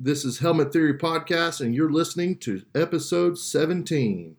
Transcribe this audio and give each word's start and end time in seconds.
This 0.00 0.24
is 0.24 0.38
Helmet 0.38 0.72
Theory 0.72 0.94
Podcast, 0.94 1.60
and 1.60 1.74
you're 1.74 1.90
listening 1.90 2.36
to 2.36 2.62
episode 2.72 3.36
17. 3.36 4.36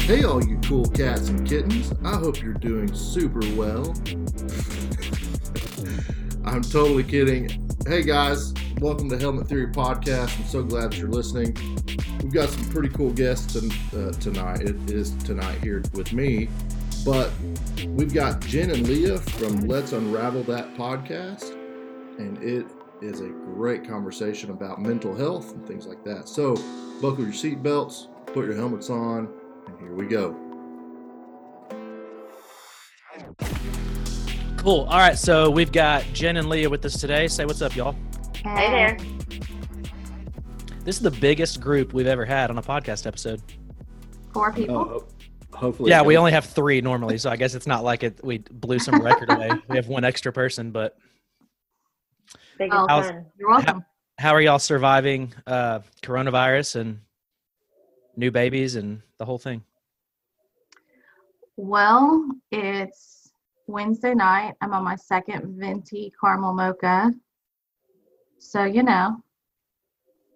Hey, 0.00 0.24
all 0.24 0.44
you 0.44 0.58
cool 0.64 0.86
cats 0.86 1.28
and 1.28 1.48
kittens. 1.48 1.92
I 2.04 2.16
hope 2.16 2.42
you're 2.42 2.54
doing 2.54 2.92
super 2.92 3.38
well. 3.54 3.94
I'm 6.44 6.62
totally 6.62 7.04
kidding. 7.04 7.70
Hey, 7.86 8.02
guys. 8.02 8.52
Welcome 8.80 9.08
to 9.10 9.18
Helmet 9.18 9.46
Theory 9.46 9.68
Podcast. 9.68 10.36
I'm 10.40 10.46
so 10.46 10.64
glad 10.64 10.90
that 10.90 10.98
you're 10.98 11.08
listening. 11.08 11.54
We've 12.22 12.32
got 12.32 12.48
some 12.48 12.64
pretty 12.70 12.88
cool 12.88 13.12
guests 13.12 13.54
uh, 13.54 14.12
tonight. 14.18 14.62
It 14.62 14.90
is 14.90 15.12
tonight 15.18 15.62
here 15.62 15.84
with 15.94 16.12
me. 16.12 16.48
But 17.04 17.30
we've 17.86 18.12
got 18.12 18.40
Jen 18.40 18.70
and 18.70 18.86
Leah 18.86 19.18
from 19.18 19.60
Let's 19.66 19.92
Unravel 19.92 20.42
That 20.44 20.74
podcast. 20.76 21.52
And 22.18 22.36
it 22.42 22.66
is 23.00 23.20
a 23.20 23.28
great 23.28 23.88
conversation 23.88 24.50
about 24.50 24.80
mental 24.80 25.14
health 25.14 25.54
and 25.54 25.66
things 25.66 25.86
like 25.86 26.04
that. 26.04 26.28
So, 26.28 26.54
buckle 27.00 27.24
your 27.24 27.32
seatbelts, 27.32 28.08
put 28.26 28.44
your 28.44 28.54
helmets 28.54 28.90
on, 28.90 29.32
and 29.66 29.80
here 29.80 29.94
we 29.94 30.06
go. 30.06 30.36
Cool. 34.58 34.80
All 34.90 34.98
right. 34.98 35.18
So 35.18 35.48
we've 35.48 35.72
got 35.72 36.04
Jen 36.12 36.36
and 36.36 36.50
Leah 36.50 36.68
with 36.68 36.84
us 36.84 37.00
today. 37.00 37.28
Say 37.28 37.46
what's 37.46 37.62
up, 37.62 37.74
y'all. 37.74 37.96
Hey 38.44 38.70
there. 38.70 38.98
This 40.84 40.96
is 40.96 41.02
the 41.02 41.10
biggest 41.10 41.62
group 41.62 41.94
we've 41.94 42.06
ever 42.06 42.26
had 42.26 42.50
on 42.50 42.58
a 42.58 42.62
podcast 42.62 43.06
episode. 43.06 43.40
Four 44.34 44.52
people. 44.52 44.76
Oh, 44.76 45.06
hopefully. 45.60 45.90
Yeah, 45.90 46.02
we 46.02 46.16
only 46.16 46.32
have 46.32 46.44
three 46.46 46.80
normally, 46.80 47.18
so 47.18 47.30
I 47.30 47.36
guess 47.36 47.54
it's 47.54 47.66
not 47.66 47.84
like 47.84 48.02
it. 48.02 48.18
We 48.24 48.38
blew 48.38 48.78
some 48.78 49.00
record 49.00 49.30
away. 49.30 49.50
We 49.68 49.76
have 49.76 49.88
one 49.88 50.04
extra 50.04 50.32
person, 50.32 50.70
but 50.70 50.96
Big 52.58 52.72
How's- 52.72 53.12
You're 53.38 53.48
welcome. 53.50 53.84
how 54.18 54.32
are 54.34 54.40
y'all 54.40 54.58
surviving 54.58 55.32
uh, 55.46 55.80
coronavirus 56.02 56.76
and 56.80 57.00
new 58.16 58.30
babies 58.30 58.74
and 58.76 59.00
the 59.18 59.24
whole 59.24 59.38
thing? 59.38 59.62
Well, 61.56 62.26
it's 62.50 63.30
Wednesday 63.66 64.14
night. 64.14 64.54
I'm 64.60 64.72
on 64.72 64.82
my 64.84 64.96
second 64.96 65.58
venti 65.58 66.12
caramel 66.20 66.54
mocha. 66.54 67.12
So, 68.38 68.64
you 68.64 68.82
know, 68.82 69.22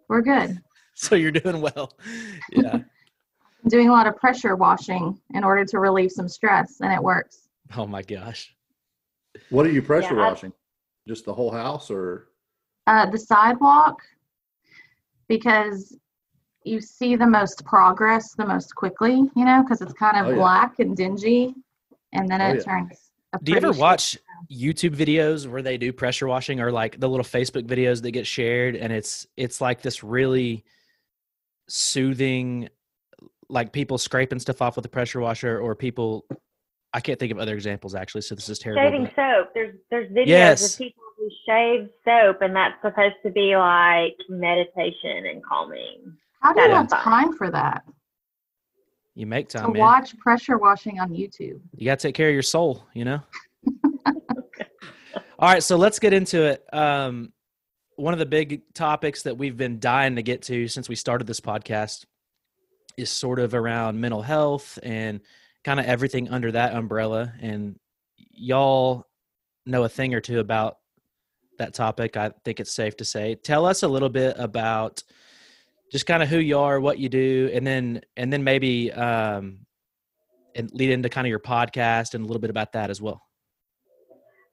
we're 0.08 0.22
good. 0.22 0.60
So 0.96 1.16
you're 1.16 1.32
doing 1.32 1.60
well. 1.60 1.92
Yeah. 2.52 2.78
I'm 3.64 3.70
doing 3.70 3.88
a 3.88 3.92
lot 3.92 4.06
of 4.06 4.16
pressure 4.16 4.56
washing 4.56 5.18
in 5.32 5.42
order 5.42 5.64
to 5.64 5.78
relieve 5.78 6.12
some 6.12 6.28
stress, 6.28 6.80
and 6.80 6.92
it 6.92 7.02
works. 7.02 7.48
oh 7.76 7.86
my 7.86 8.02
gosh. 8.02 8.54
What 9.50 9.64
are 9.66 9.70
you 9.70 9.80
pressure 9.82 10.14
Yeah, 10.14 10.22
I- 10.26 10.28
washing? 10.30 10.52
Just 11.08 11.24
the 11.24 11.34
whole 11.34 11.50
house, 11.50 11.90
or 11.90 12.28
Uh, 12.86 13.06
the 13.10 13.18
sidewalk, 13.18 14.02
because 15.28 15.96
you 16.64 16.80
see 16.80 17.16
the 17.16 17.26
most 17.26 17.64
progress 17.64 18.34
the 18.34 18.46
most 18.46 18.74
quickly, 18.74 19.30
you 19.34 19.44
know, 19.44 19.62
because 19.62 19.80
it's 19.82 19.92
kind 19.94 20.16
of 20.18 20.26
Oh, 20.26 20.30
yeah. 20.30 20.36
black 20.36 20.78
and 20.78 20.96
dingy, 20.96 21.54
and 22.12 22.28
then 22.28 22.40
Oh, 22.40 22.50
it 22.50 22.56
yeah. 22.56 22.62
turns. 22.62 23.10
a 23.32 23.38
Do 23.42 23.50
you 23.52 23.56
ever 23.56 23.66
pretty 23.68 23.76
shade. 23.76 23.80
watch 23.82 24.18
YouTube 24.50 24.94
videos 24.94 25.46
where 25.50 25.60
they 25.62 25.76
do 25.76 25.92
pressure 25.92 26.26
washing 26.28 26.60
or 26.60 26.70
like 26.70 27.00
the 27.00 27.08
little 27.08 27.24
Facebook 27.24 27.64
videos 27.66 28.00
that 28.02 28.12
get 28.12 28.26
shared 28.26 28.76
and 28.76 28.92
it's 28.92 29.26
it's 29.36 29.60
like 29.60 29.82
this 29.82 30.04
really 30.04 30.64
soothing 31.66 32.68
like 33.48 33.72
people 33.72 33.98
scraping 33.98 34.38
stuff 34.38 34.62
off 34.62 34.76
with 34.76 34.84
a 34.84 34.88
pressure 34.88 35.20
washer 35.20 35.58
or 35.58 35.74
people 35.74 36.24
I 36.92 37.00
can't 37.00 37.18
think 37.18 37.32
of 37.32 37.38
other 37.38 37.54
examples 37.54 37.94
actually 37.94 38.20
so 38.22 38.34
this 38.34 38.48
is 38.48 38.58
terrible. 38.58 38.82
Shaving 38.82 39.04
but- 39.04 39.14
soap. 39.16 39.48
There's 39.54 39.74
there's 39.90 40.10
videos 40.12 40.26
Yes. 40.26 40.72
of 40.74 40.78
people 40.78 41.02
who 41.18 41.28
shave 41.46 41.88
soap, 42.04 42.42
and 42.42 42.54
that's 42.54 42.74
supposed 42.82 43.14
to 43.24 43.30
be 43.30 43.56
like 43.56 44.14
meditation 44.28 45.26
and 45.26 45.42
calming. 45.44 46.16
How 46.40 46.52
do 46.52 46.60
you 46.60 46.70
have 46.70 46.86
is 46.86 46.92
time 46.92 47.32
for 47.36 47.50
that? 47.50 47.84
You 49.14 49.26
make 49.26 49.48
To 49.50 49.58
time, 49.58 49.72
man. 49.72 49.80
watch 49.80 50.16
pressure 50.18 50.58
washing 50.58 50.98
on 51.00 51.10
YouTube. 51.10 51.60
You 51.76 51.84
got 51.84 51.98
to 52.00 52.08
take 52.08 52.14
care 52.16 52.28
of 52.28 52.34
your 52.34 52.42
soul, 52.42 52.84
you 52.94 53.04
know? 53.04 53.20
All 55.38 55.48
right, 55.48 55.62
so 55.62 55.76
let's 55.76 55.98
get 55.98 56.12
into 56.12 56.42
it. 56.44 56.64
Um, 56.72 57.32
one 57.96 58.12
of 58.12 58.18
the 58.18 58.26
big 58.26 58.62
topics 58.74 59.22
that 59.22 59.36
we've 59.36 59.56
been 59.56 59.78
dying 59.78 60.16
to 60.16 60.22
get 60.22 60.42
to 60.42 60.66
since 60.68 60.88
we 60.88 60.94
started 60.96 61.26
this 61.26 61.40
podcast 61.40 62.04
is 62.96 63.10
sort 63.10 63.38
of 63.38 63.54
around 63.54 64.00
mental 64.00 64.22
health 64.22 64.78
and 64.82 65.20
kind 65.64 65.80
of 65.80 65.86
everything 65.86 66.28
under 66.28 66.52
that 66.52 66.74
umbrella. 66.74 67.32
And 67.40 67.78
y'all 68.16 69.06
know 69.66 69.84
a 69.84 69.88
thing 69.88 70.14
or 70.14 70.20
two 70.20 70.40
about 70.40 70.76
that 71.58 71.74
topic. 71.74 72.16
I 72.16 72.32
think 72.44 72.60
it's 72.60 72.72
safe 72.72 72.96
to 72.98 73.04
say. 73.04 73.34
Tell 73.36 73.66
us 73.66 73.82
a 73.82 73.88
little 73.88 74.08
bit 74.08 74.36
about 74.38 75.02
just 75.90 76.06
kind 76.06 76.22
of 76.22 76.28
who 76.28 76.38
you 76.38 76.58
are, 76.58 76.80
what 76.80 76.98
you 76.98 77.08
do, 77.08 77.50
and 77.52 77.66
then 77.66 78.00
and 78.16 78.32
then 78.32 78.42
maybe 78.44 78.92
um, 78.92 79.60
and 80.54 80.70
lead 80.72 80.90
into 80.90 81.08
kind 81.08 81.26
of 81.26 81.30
your 81.30 81.40
podcast 81.40 82.14
and 82.14 82.24
a 82.24 82.26
little 82.26 82.40
bit 82.40 82.50
about 82.50 82.72
that 82.72 82.90
as 82.90 83.00
well. 83.00 83.22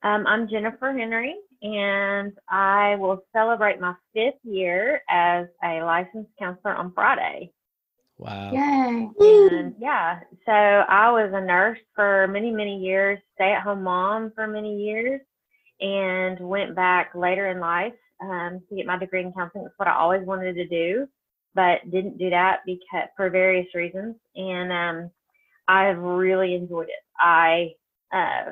Um, 0.04 0.26
I'm 0.26 0.50
Jennifer 0.50 0.92
Henry, 0.98 1.36
and 1.62 2.34
I 2.50 2.96
will 2.96 3.24
celebrate 3.34 3.80
my 3.80 3.94
fifth 4.14 4.40
year 4.44 5.02
as 5.10 5.48
a 5.64 5.82
licensed 5.84 6.32
counselor 6.40 6.76
on 6.76 6.92
Friday. 6.94 7.52
Wow. 8.22 8.52
Yay. 8.54 9.10
And 9.20 9.74
yeah, 9.80 10.20
so 10.46 10.52
I 10.52 11.12
was 11.12 11.32
a 11.34 11.42
nurse 11.42 11.80
for 11.96 12.28
many, 12.28 12.52
many 12.52 12.78
years, 12.78 13.18
stay 13.34 13.52
at 13.52 13.64
home 13.64 13.82
mom 13.82 14.32
for 14.36 14.46
many 14.46 14.84
years, 14.84 15.22
and 15.80 16.40
went 16.40 16.76
back 16.76 17.16
later 17.16 17.50
in 17.50 17.60
life 17.60 17.96
um, 18.22 18.62
to 18.70 18.76
get 18.76 18.86
my 18.86 19.00
degree 19.00 19.22
in 19.22 19.34
counseling. 19.34 19.64
That's 19.64 19.74
what 19.78 19.88
I 19.88 19.96
always 19.96 20.24
wanted 20.24 20.54
to 20.54 20.68
do, 20.68 21.08
but 21.56 21.80
didn't 21.90 22.20
do 22.20 22.30
that 22.30 22.60
because 22.64 23.10
for 23.18 23.32
various 23.32 23.74
reasons. 23.74 24.16
And 24.36 24.72
um, 24.72 25.12
I've 25.68 25.98
really 25.98 26.54
enjoyed 26.54 26.90
it. 26.90 27.04
I 27.20 27.72
uh, 28.14 28.52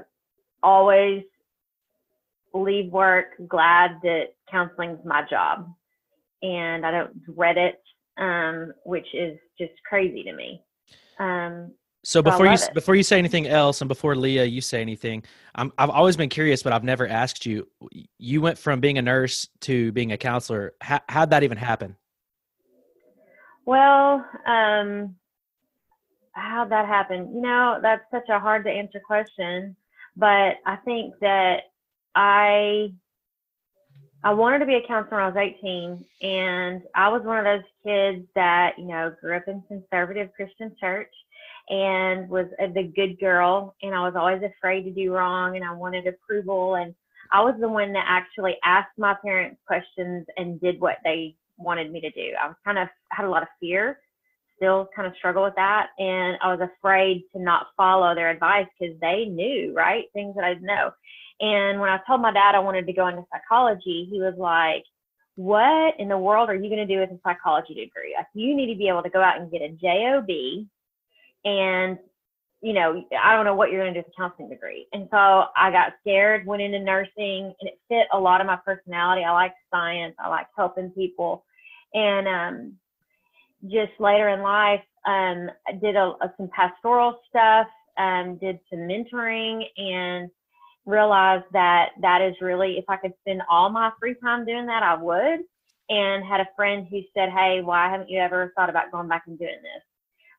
always 0.63 1.21
leave 2.55 2.91
work 2.91 3.33
glad 3.47 3.99
that 4.01 4.33
counseling's 4.49 5.05
my 5.05 5.21
job, 5.29 5.71
and 6.41 6.87
I 6.87 6.89
don't 6.89 7.23
dread 7.35 7.57
it 7.57 7.79
um, 8.19 8.73
which 8.83 9.07
is 9.13 9.37
just 9.57 9.73
crazy 9.87 10.23
to 10.23 10.33
me. 10.33 10.61
Um, 11.19 11.71
So 12.03 12.19
I 12.19 12.23
before 12.23 12.45
you 12.45 12.53
it. 12.53 12.69
before 12.73 12.95
you 12.95 13.03
say 13.03 13.17
anything 13.17 13.47
else, 13.47 13.81
and 13.81 13.87
before 13.87 14.15
Leah, 14.15 14.45
you 14.45 14.61
say 14.61 14.81
anything, 14.81 15.23
I'm 15.55 15.71
I've 15.77 15.89
always 15.89 16.15
been 16.15 16.29
curious, 16.29 16.63
but 16.63 16.71
I've 16.73 16.83
never 16.83 17.07
asked 17.07 17.45
you. 17.45 17.67
You 18.17 18.41
went 18.41 18.57
from 18.57 18.79
being 18.79 18.97
a 18.97 19.01
nurse 19.01 19.47
to 19.61 19.91
being 19.91 20.11
a 20.11 20.17
counselor. 20.17 20.73
How, 20.81 20.99
how'd 21.09 21.31
that 21.31 21.43
even 21.43 21.57
happen? 21.57 21.95
well, 23.65 24.25
um, 24.47 25.15
how'd 26.31 26.71
that 26.71 26.87
happen? 26.87 27.31
You 27.35 27.41
know, 27.41 27.79
that's 27.81 28.01
such 28.09 28.27
a 28.29 28.39
hard 28.39 28.63
to 28.65 28.71
answer 28.71 28.99
question, 29.05 29.75
but 30.15 30.55
I 30.65 30.77
think 30.85 31.13
that 31.21 31.57
I 32.15 32.93
I 34.23 34.33
wanted 34.33 34.59
to 34.59 34.65
be 34.65 34.75
a 34.75 34.85
counselor 34.85 35.17
when 35.17 35.23
I 35.23 35.27
was 35.29 35.53
18, 35.61 36.05
and 36.29 36.81
I 36.93 37.07
was 37.07 37.21
one 37.23 37.37
of 37.37 37.45
those 37.45 37.69
kids 37.85 38.27
that 38.35 38.73
you 38.77 38.85
know 38.85 39.15
grew 39.21 39.37
up 39.37 39.47
in 39.47 39.63
conservative 39.67 40.29
Christian 40.35 40.75
church 40.79 41.13
and 41.69 42.29
was 42.29 42.47
the 42.59 42.91
good 42.95 43.17
girl, 43.19 43.75
and 43.81 43.95
I 43.95 44.03
was 44.03 44.15
always 44.17 44.41
afraid 44.43 44.83
to 44.83 44.91
do 44.91 45.13
wrong, 45.13 45.55
and 45.55 45.63
I 45.63 45.73
wanted 45.73 46.05
approval, 46.05 46.75
and 46.75 46.93
I 47.31 47.41
was 47.41 47.55
the 47.61 47.69
one 47.69 47.93
that 47.93 48.05
actually 48.07 48.57
asked 48.65 48.97
my 48.97 49.15
parents 49.23 49.61
questions 49.65 50.25
and 50.35 50.59
did 50.59 50.81
what 50.81 50.97
they 51.05 51.35
wanted 51.57 51.91
me 51.91 52.01
to 52.01 52.11
do. 52.11 52.33
I 52.41 52.47
was 52.47 52.57
kind 52.65 52.77
of 52.77 52.89
had 53.11 53.25
a 53.25 53.29
lot 53.29 53.43
of 53.43 53.49
fear, 53.59 53.99
still 54.57 54.89
kind 54.93 55.07
of 55.07 55.15
struggle 55.15 55.43
with 55.43 55.55
that, 55.55 55.91
and 55.97 56.37
I 56.43 56.53
was 56.53 56.69
afraid 56.77 57.23
to 57.33 57.41
not 57.41 57.67
follow 57.77 58.13
their 58.15 58.31
advice 58.31 58.67
because 58.77 58.99
they 58.99 59.25
knew 59.25 59.73
right 59.73 60.05
things 60.11 60.35
that 60.35 60.43
I 60.43 60.55
didn't 60.55 60.67
know. 60.67 60.91
And 61.41 61.79
when 61.79 61.89
I 61.89 61.99
told 62.05 62.21
my 62.21 62.33
dad 62.33 62.55
I 62.55 62.59
wanted 62.59 62.85
to 62.87 62.93
go 62.93 63.07
into 63.07 63.25
psychology, 63.31 64.07
he 64.11 64.19
was 64.19 64.35
like, 64.37 64.83
"What 65.35 65.99
in 65.99 66.09
the 66.09 66.17
world 66.17 66.49
are 66.49 66.55
you 66.55 66.69
going 66.69 66.85
to 66.85 66.93
do 66.93 66.99
with 66.99 67.11
a 67.11 67.19
psychology 67.23 67.73
degree? 67.73 68.13
Like, 68.17 68.27
you 68.33 68.55
need 68.55 68.71
to 68.73 68.77
be 68.77 68.89
able 68.89 69.03
to 69.03 69.09
go 69.09 69.21
out 69.21 69.39
and 69.39 69.51
get 69.51 69.61
a 69.61 69.69
job, 69.69 70.27
and 71.45 71.97
you 72.61 72.73
know, 72.73 73.05
I 73.23 73.35
don't 73.35 73.45
know 73.45 73.55
what 73.55 73.71
you're 73.71 73.81
going 73.81 73.93
to 73.93 74.01
do 74.01 74.05
with 74.05 74.13
a 74.13 74.21
counseling 74.21 74.49
degree." 74.49 74.87
And 74.91 75.07
so 75.11 75.45
I 75.55 75.71
got 75.71 75.93
scared, 76.01 76.45
went 76.45 76.61
into 76.61 76.79
nursing, 76.79 77.53
and 77.59 77.69
it 77.69 77.79
fit 77.87 78.07
a 78.11 78.19
lot 78.19 78.41
of 78.41 78.47
my 78.47 78.57
personality. 78.57 79.23
I 79.23 79.31
like 79.31 79.53
science, 79.71 80.15
I 80.19 80.27
like 80.27 80.47
helping 80.57 80.89
people, 80.89 81.45
and 81.93 82.27
um, 82.27 82.73
just 83.65 83.91
later 83.99 84.29
in 84.29 84.41
life, 84.41 84.81
um, 85.05 85.49
I 85.67 85.71
did 85.81 85.95
a, 85.95 86.13
a, 86.21 86.33
some 86.37 86.49
pastoral 86.49 87.19
stuff, 87.29 87.67
um, 87.97 88.37
did 88.37 88.59
some 88.69 88.79
mentoring, 88.79 89.63
and 89.77 90.29
realized 90.89 91.45
that 91.53 91.89
that 92.01 92.21
is 92.21 92.35
really 92.41 92.77
if 92.77 92.85
I 92.89 92.97
could 92.97 93.13
spend 93.21 93.41
all 93.49 93.69
my 93.69 93.91
free 93.99 94.15
time 94.21 94.45
doing 94.45 94.65
that, 94.67 94.83
I 94.83 94.95
would. 95.01 95.41
And 95.91 96.23
had 96.23 96.39
a 96.39 96.47
friend 96.55 96.87
who 96.89 97.01
said, 97.15 97.29
"Hey, 97.29 97.61
why 97.63 97.89
haven't 97.89 98.09
you 98.09 98.19
ever 98.19 98.53
thought 98.55 98.69
about 98.69 98.91
going 98.91 99.07
back 99.07 99.23
and 99.27 99.39
doing 99.39 99.59
this?" 99.61 99.83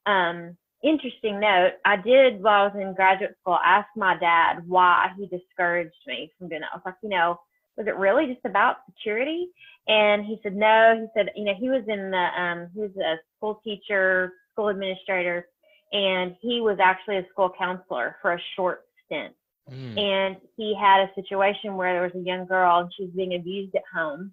Um, 0.06 0.56
interesting 0.82 1.40
note, 1.40 1.72
I 1.84 1.96
did 1.96 2.42
while 2.42 2.62
I 2.62 2.66
was 2.66 2.76
in 2.80 2.94
graduate 2.94 3.36
school 3.40 3.58
ask 3.64 3.88
my 3.96 4.16
dad 4.18 4.66
why 4.66 5.08
he 5.16 5.26
discouraged 5.26 5.94
me 6.06 6.32
from 6.38 6.48
doing 6.48 6.62
that. 6.62 6.70
I 6.72 6.76
was 6.76 6.82
like, 6.86 6.96
you 7.02 7.10
know, 7.10 7.38
was 7.76 7.86
it 7.86 7.96
really 7.96 8.26
just 8.26 8.44
about 8.44 8.76
security? 8.86 9.48
And 9.88 10.24
he 10.24 10.38
said, 10.42 10.54
no. 10.56 10.96
He 11.00 11.06
said, 11.14 11.30
you 11.36 11.44
know, 11.44 11.54
he 11.58 11.68
was 11.68 11.82
in 11.88 12.10
the, 12.10 12.40
um, 12.40 12.68
he 12.74 12.80
was 12.80 12.96
a 12.96 13.16
school 13.36 13.60
teacher, 13.64 14.32
school 14.52 14.68
administrator, 14.68 15.46
and 15.92 16.36
he 16.40 16.60
was 16.60 16.78
actually 16.82 17.16
a 17.18 17.26
school 17.32 17.52
counselor 17.58 18.16
for 18.22 18.34
a 18.34 18.40
short 18.56 18.84
stint. 19.04 19.34
Mm. 19.70 19.98
And 19.98 20.36
he 20.56 20.74
had 20.78 21.02
a 21.02 21.14
situation 21.14 21.76
where 21.76 21.92
there 21.92 22.02
was 22.02 22.14
a 22.14 22.26
young 22.26 22.46
girl 22.46 22.78
and 22.78 22.92
she 22.96 23.04
was 23.04 23.12
being 23.12 23.34
abused 23.34 23.74
at 23.74 23.82
home. 23.94 24.32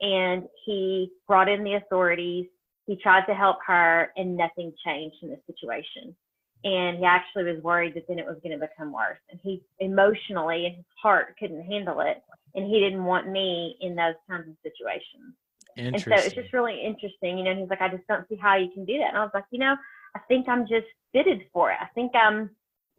And 0.00 0.44
he 0.64 1.10
brought 1.26 1.48
in 1.48 1.64
the 1.64 1.74
authorities. 1.74 2.46
He 2.86 2.96
tried 2.96 3.26
to 3.26 3.34
help 3.34 3.58
her, 3.66 4.12
and 4.16 4.36
nothing 4.36 4.72
changed 4.84 5.16
in 5.22 5.28
the 5.28 5.38
situation. 5.46 6.16
And 6.64 6.98
he 6.98 7.04
actually 7.04 7.44
was 7.44 7.62
worried 7.62 7.94
that 7.94 8.08
then 8.08 8.18
it 8.18 8.26
was 8.26 8.38
going 8.42 8.58
to 8.58 8.66
become 8.66 8.92
worse. 8.92 9.18
And 9.30 9.38
he 9.42 9.62
emotionally 9.78 10.66
and 10.66 10.76
his 10.76 10.84
heart 11.02 11.36
couldn't 11.38 11.64
handle 11.64 12.00
it. 12.00 12.22
And 12.54 12.66
he 12.66 12.80
didn't 12.80 13.04
want 13.04 13.28
me 13.28 13.76
in 13.80 13.94
those 13.94 14.14
kinds 14.28 14.48
of 14.48 14.54
situations. 14.62 15.34
And 15.76 16.00
so 16.00 16.10
it's 16.14 16.34
just 16.34 16.52
really 16.52 16.82
interesting, 16.82 17.38
you 17.38 17.44
know. 17.44 17.54
He's 17.54 17.68
like, 17.68 17.80
I 17.80 17.88
just 17.88 18.06
don't 18.08 18.28
see 18.28 18.36
how 18.36 18.56
you 18.56 18.70
can 18.72 18.84
do 18.84 18.98
that. 18.98 19.10
And 19.10 19.18
I 19.18 19.22
was 19.22 19.30
like, 19.34 19.44
you 19.50 19.60
know, 19.60 19.76
I 20.16 20.20
think 20.26 20.48
I'm 20.48 20.66
just 20.66 20.86
fitted 21.12 21.42
for 21.52 21.70
it. 21.70 21.76
I 21.80 21.86
think 21.94 22.12
I'm, 22.14 22.50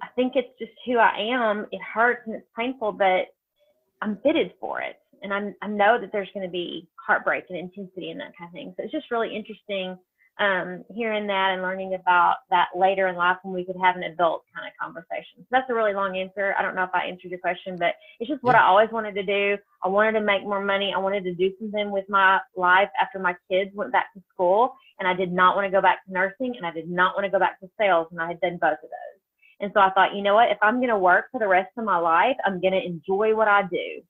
I 0.01 0.07
think 0.16 0.34
it's 0.36 0.57
just 0.57 0.72
who 0.86 0.98
I 0.98 1.18
am. 1.19 1.66
It 1.72 1.81
hurts 1.81 2.22
and 2.25 2.36
it's 2.36 2.48
painful, 2.57 2.94
but 2.94 3.28
I'm 4.01 4.18
fitted 4.24 4.54
for 4.60 4.81
it. 4.81 4.98
And 5.22 5.34
I'm, 5.34 5.56
I 5.62 5.68
know 5.68 6.00
that 6.00 6.12
there's 6.12 6.30
going 6.34 6.46
to 6.46 6.51
be 6.51 6.88
heartbreak 6.96 7.46
and 7.50 7.57
intensity 7.57 8.12
and 8.12 8.19
that 8.22 8.38
kind 8.38 8.50
of 8.50 8.54
thing. 8.54 8.74
So 8.78 8.84
it's 8.84 8.92
just 8.92 9.12
really 9.12 9.36
interesting 9.36 9.98
um, 10.40 10.86
hearing 10.96 11.28
that 11.28 11.51
and 11.51 11.62
learning 11.62 11.96
about 11.96 12.36
that 12.50 12.69
later 12.74 13.07
in 13.07 13.16
life 13.16 13.38
when 13.44 13.54
we 13.54 13.66
could 13.66 13.75
have 13.81 13.98
an 13.98 14.04
adult 14.04 14.46
kind 14.56 14.66
of 14.66 14.74
conversation. 14.81 15.40
So 15.40 15.48
that's 15.51 15.69
a 15.69 15.74
really 15.74 15.94
long 15.94 16.16
answer. 16.18 16.56
I 16.57 16.62
don't 16.62 16.75
know 16.75 16.84
if 16.84 16.94
I 16.94 17.07
answered 17.07 17.31
your 17.31 17.42
question, 17.42 17.75
but 17.78 17.96
it's 18.22 18.30
just 18.30 18.42
what 18.42 18.56
Yeah. 18.56 18.63
I 18.63 18.68
always 18.68 18.90
wanted 18.90 19.16
to 19.16 19.24
do. 19.24 19.57
I 19.84 19.90
wanted 19.90 20.13
to 20.13 20.22
make 20.22 20.44
more 20.44 20.63
money. 20.63 20.94
I 20.96 21.00
wanted 21.00 21.25
to 21.25 21.34
do 21.34 21.51
something 21.60 21.92
with 21.92 22.07
my 22.07 22.40
life 22.56 22.90
after 23.01 23.19
my 23.19 23.36
kids 23.51 23.72
went 23.75 23.92
back 23.92 24.13
to 24.13 24.24
school. 24.34 24.75
And 25.00 25.07
I 25.07 25.13
did 25.13 25.34
not 25.34 25.57
want 25.57 25.66
to 25.66 25.72
go 25.72 25.81
back 25.81 26.06
to 26.06 26.13
nursing 26.13 26.56
and 26.56 26.66
I 26.66 26.72
did 26.72 26.90
not 26.90 27.16
want 27.16 27.25
to 27.25 27.31
go 27.31 27.40
back 27.40 27.60
to 27.60 27.69
sales. 27.78 28.07
And 28.12 28.22
I 28.22 28.30
had 28.30 28.40
done 28.40 28.57
both 28.62 28.80
of 28.81 28.90
those. 28.90 29.19
And 29.62 29.72
so 29.74 29.82
I 29.82 29.92
thought, 29.92 30.16
you 30.16 30.22
know 30.22 30.36
what? 30.36 30.52
If 30.52 30.58
I'm 30.62 30.78
going 30.78 30.90
to 30.90 30.98
work 30.98 31.26
for 31.32 31.40
the 31.40 31.48
rest 31.48 31.70
of 31.78 31.84
my 31.84 31.98
life, 31.98 32.38
I'm 32.46 32.62
going 32.62 32.74
to 32.74 32.86
enjoy 32.86 33.36
what 33.36 33.48
I 33.48 33.64
do. 33.64 34.02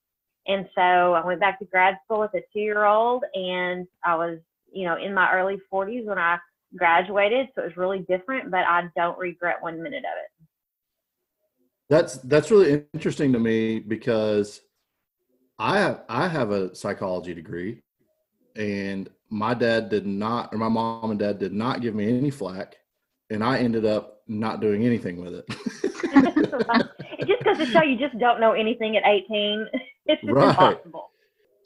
And 0.48 0.68
so 0.76 0.82
I 0.82 1.26
went 1.26 1.40
back 1.40 1.60
to 1.60 1.66
grad 1.66 1.98
school 2.06 2.22
with 2.22 2.34
a 2.34 2.42
two 2.54 2.60
year 2.60 2.86
old 2.86 3.24
and 3.34 3.88
I 4.04 4.16
was, 4.16 4.40
you 4.72 4.86
know, 4.86 4.98
in 4.98 5.14
my 5.14 5.32
early 5.34 5.58
40s 5.72 6.06
when 6.06 6.18
I 6.18 6.38
graduated. 6.76 7.48
So 7.54 7.62
it 7.62 7.66
was 7.66 7.78
really 7.78 8.00
different, 8.10 8.52
but 8.52 8.62
I 8.62 8.90
don't 8.96 9.18
regret 9.18 9.58
one 9.62 9.82
minute 9.82 10.00
of 10.00 10.18
it. 10.24 10.48
That's 11.90 12.18
that's 12.18 12.52
really 12.52 12.86
interesting 12.94 13.34
to 13.34 13.40
me 13.40 13.80
because 13.80 14.62
I 15.58 15.80
have 15.80 16.04
I 16.08 16.28
have 16.28 16.52
a 16.52 16.76
psychology 16.76 17.34
degree, 17.34 17.82
and 18.56 19.10
my 19.30 19.56
dad 19.56 19.90
did 19.90 20.06
not, 20.06 20.54
or 20.54 20.60
my 20.60 20.70
mom 20.70 21.10
and 21.10 21.20
dad 21.20 21.40
did 21.40 21.52
not 21.52 21.82
give 21.82 21.96
me 21.96 22.16
any 22.16 22.30
flack, 22.30 22.76
and 23.32 23.44
I 23.44 23.58
ended 23.58 23.86
up 23.86 24.19
not 24.30 24.62
doing 24.62 24.86
anything 24.86 25.18
with 25.22 25.34
it. 25.36 25.46
it 25.50 27.28
just 27.28 27.44
goes 27.44 27.58
to 27.58 27.66
show 27.72 27.82
you 27.82 27.98
just 27.98 28.18
don't 28.20 28.40
know 28.40 28.54
anything 28.54 28.96
at 28.96 29.04
18. 29.06 29.68
It's 30.06 30.22
just 30.24 30.34
Right. 30.34 30.50
impossible. 30.50 31.12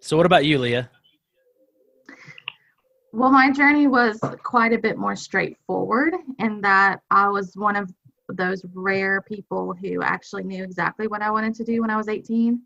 so 0.02 0.18
what 0.18 0.26
about 0.26 0.44
you, 0.44 0.58
Leah? 0.58 0.90
Well, 3.14 3.32
my 3.32 3.52
journey 3.52 3.88
was 3.88 4.20
quite 4.44 4.74
a 4.74 4.78
bit 4.78 4.98
more 4.98 5.16
straightforward 5.16 6.14
in 6.40 6.60
that 6.60 7.00
I 7.10 7.30
was 7.30 7.56
one 7.56 7.78
of 7.78 7.94
those 8.28 8.66
rare 8.74 9.22
people 9.22 9.74
who 9.74 10.02
actually 10.02 10.44
knew 10.44 10.62
exactly 10.64 11.08
what 11.08 11.22
I 11.22 11.32
wanted 11.32 11.54
to 11.56 11.64
do 11.64 11.80
when 11.80 11.90
I 11.90 11.96
was 11.96 12.10
18 12.10 12.60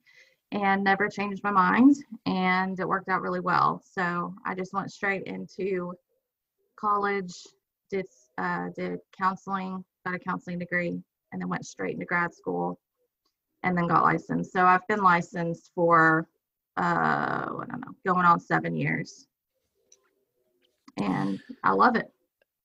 and 0.52 0.84
never 0.84 1.10
changed 1.10 1.44
my 1.44 1.52
mind. 1.52 1.98
And 2.26 2.80
it 2.80 2.88
worked 2.88 3.10
out 3.10 3.22
really 3.22 3.42
well. 3.42 3.84
So 3.86 4.34
I 4.46 4.56
just 4.56 4.74
went 4.74 4.92
straight 4.92 5.24
into 5.24 5.94
college, 6.76 7.34
did, 7.92 8.06
uh, 8.38 8.70
did 8.76 9.00
counseling, 9.18 9.84
got 10.06 10.16
a 10.16 10.20
counseling 10.20 10.60
degree, 10.60 11.02
and 11.32 11.42
then 11.42 11.50
went 11.50 11.66
straight 11.66 11.94
into 11.94 12.06
grad 12.06 12.34
school 12.34 12.80
and 13.64 13.78
then 13.78 13.88
got 13.88 14.04
licensed. 14.04 14.54
So 14.54 14.66
I've 14.66 14.86
been 14.88 15.02
licensed 15.02 15.72
for, 15.74 16.28
uh, 16.78 16.82
I 16.82 17.66
don't 17.70 17.82
know, 17.82 17.96
going 18.06 18.26
on 18.26 18.40
seven 18.40 18.76
years 18.76 19.28
and 20.98 21.40
I 21.64 21.72
love 21.72 21.96
it. 21.96 22.12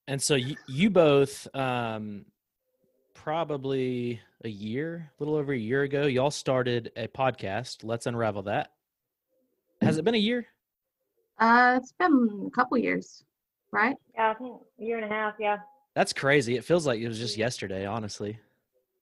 And 0.08 0.20
so 0.20 0.34
you, 0.34 0.56
you 0.66 0.90
both, 0.90 1.46
um, 1.54 2.24
probably 3.14 4.20
a 4.44 4.48
year, 4.48 5.10
a 5.18 5.22
little 5.22 5.36
over 5.38 5.52
a 5.52 5.58
year 5.58 5.82
ago, 5.82 6.06
y'all 6.06 6.30
started 6.30 6.90
a 6.96 7.06
podcast. 7.08 7.84
Let's 7.84 8.06
unravel 8.06 8.42
that. 8.44 8.72
Has 9.80 9.98
it 9.98 10.04
been 10.04 10.14
a 10.14 10.18
year? 10.18 10.46
Uh, 11.38 11.78
it's 11.80 11.92
been 11.92 12.44
a 12.46 12.50
couple 12.50 12.78
years, 12.78 13.24
right? 13.72 13.96
Yeah, 14.14 14.30
I 14.30 14.34
think 14.34 14.60
a 14.80 14.84
year 14.84 14.98
and 14.98 15.10
a 15.10 15.14
half. 15.14 15.34
Yeah. 15.40 15.58
That's 15.94 16.12
crazy. 16.12 16.56
It 16.56 16.64
feels 16.64 16.86
like 16.86 17.00
it 17.00 17.08
was 17.08 17.18
just 17.18 17.36
yesterday, 17.36 17.86
honestly. 17.86 18.38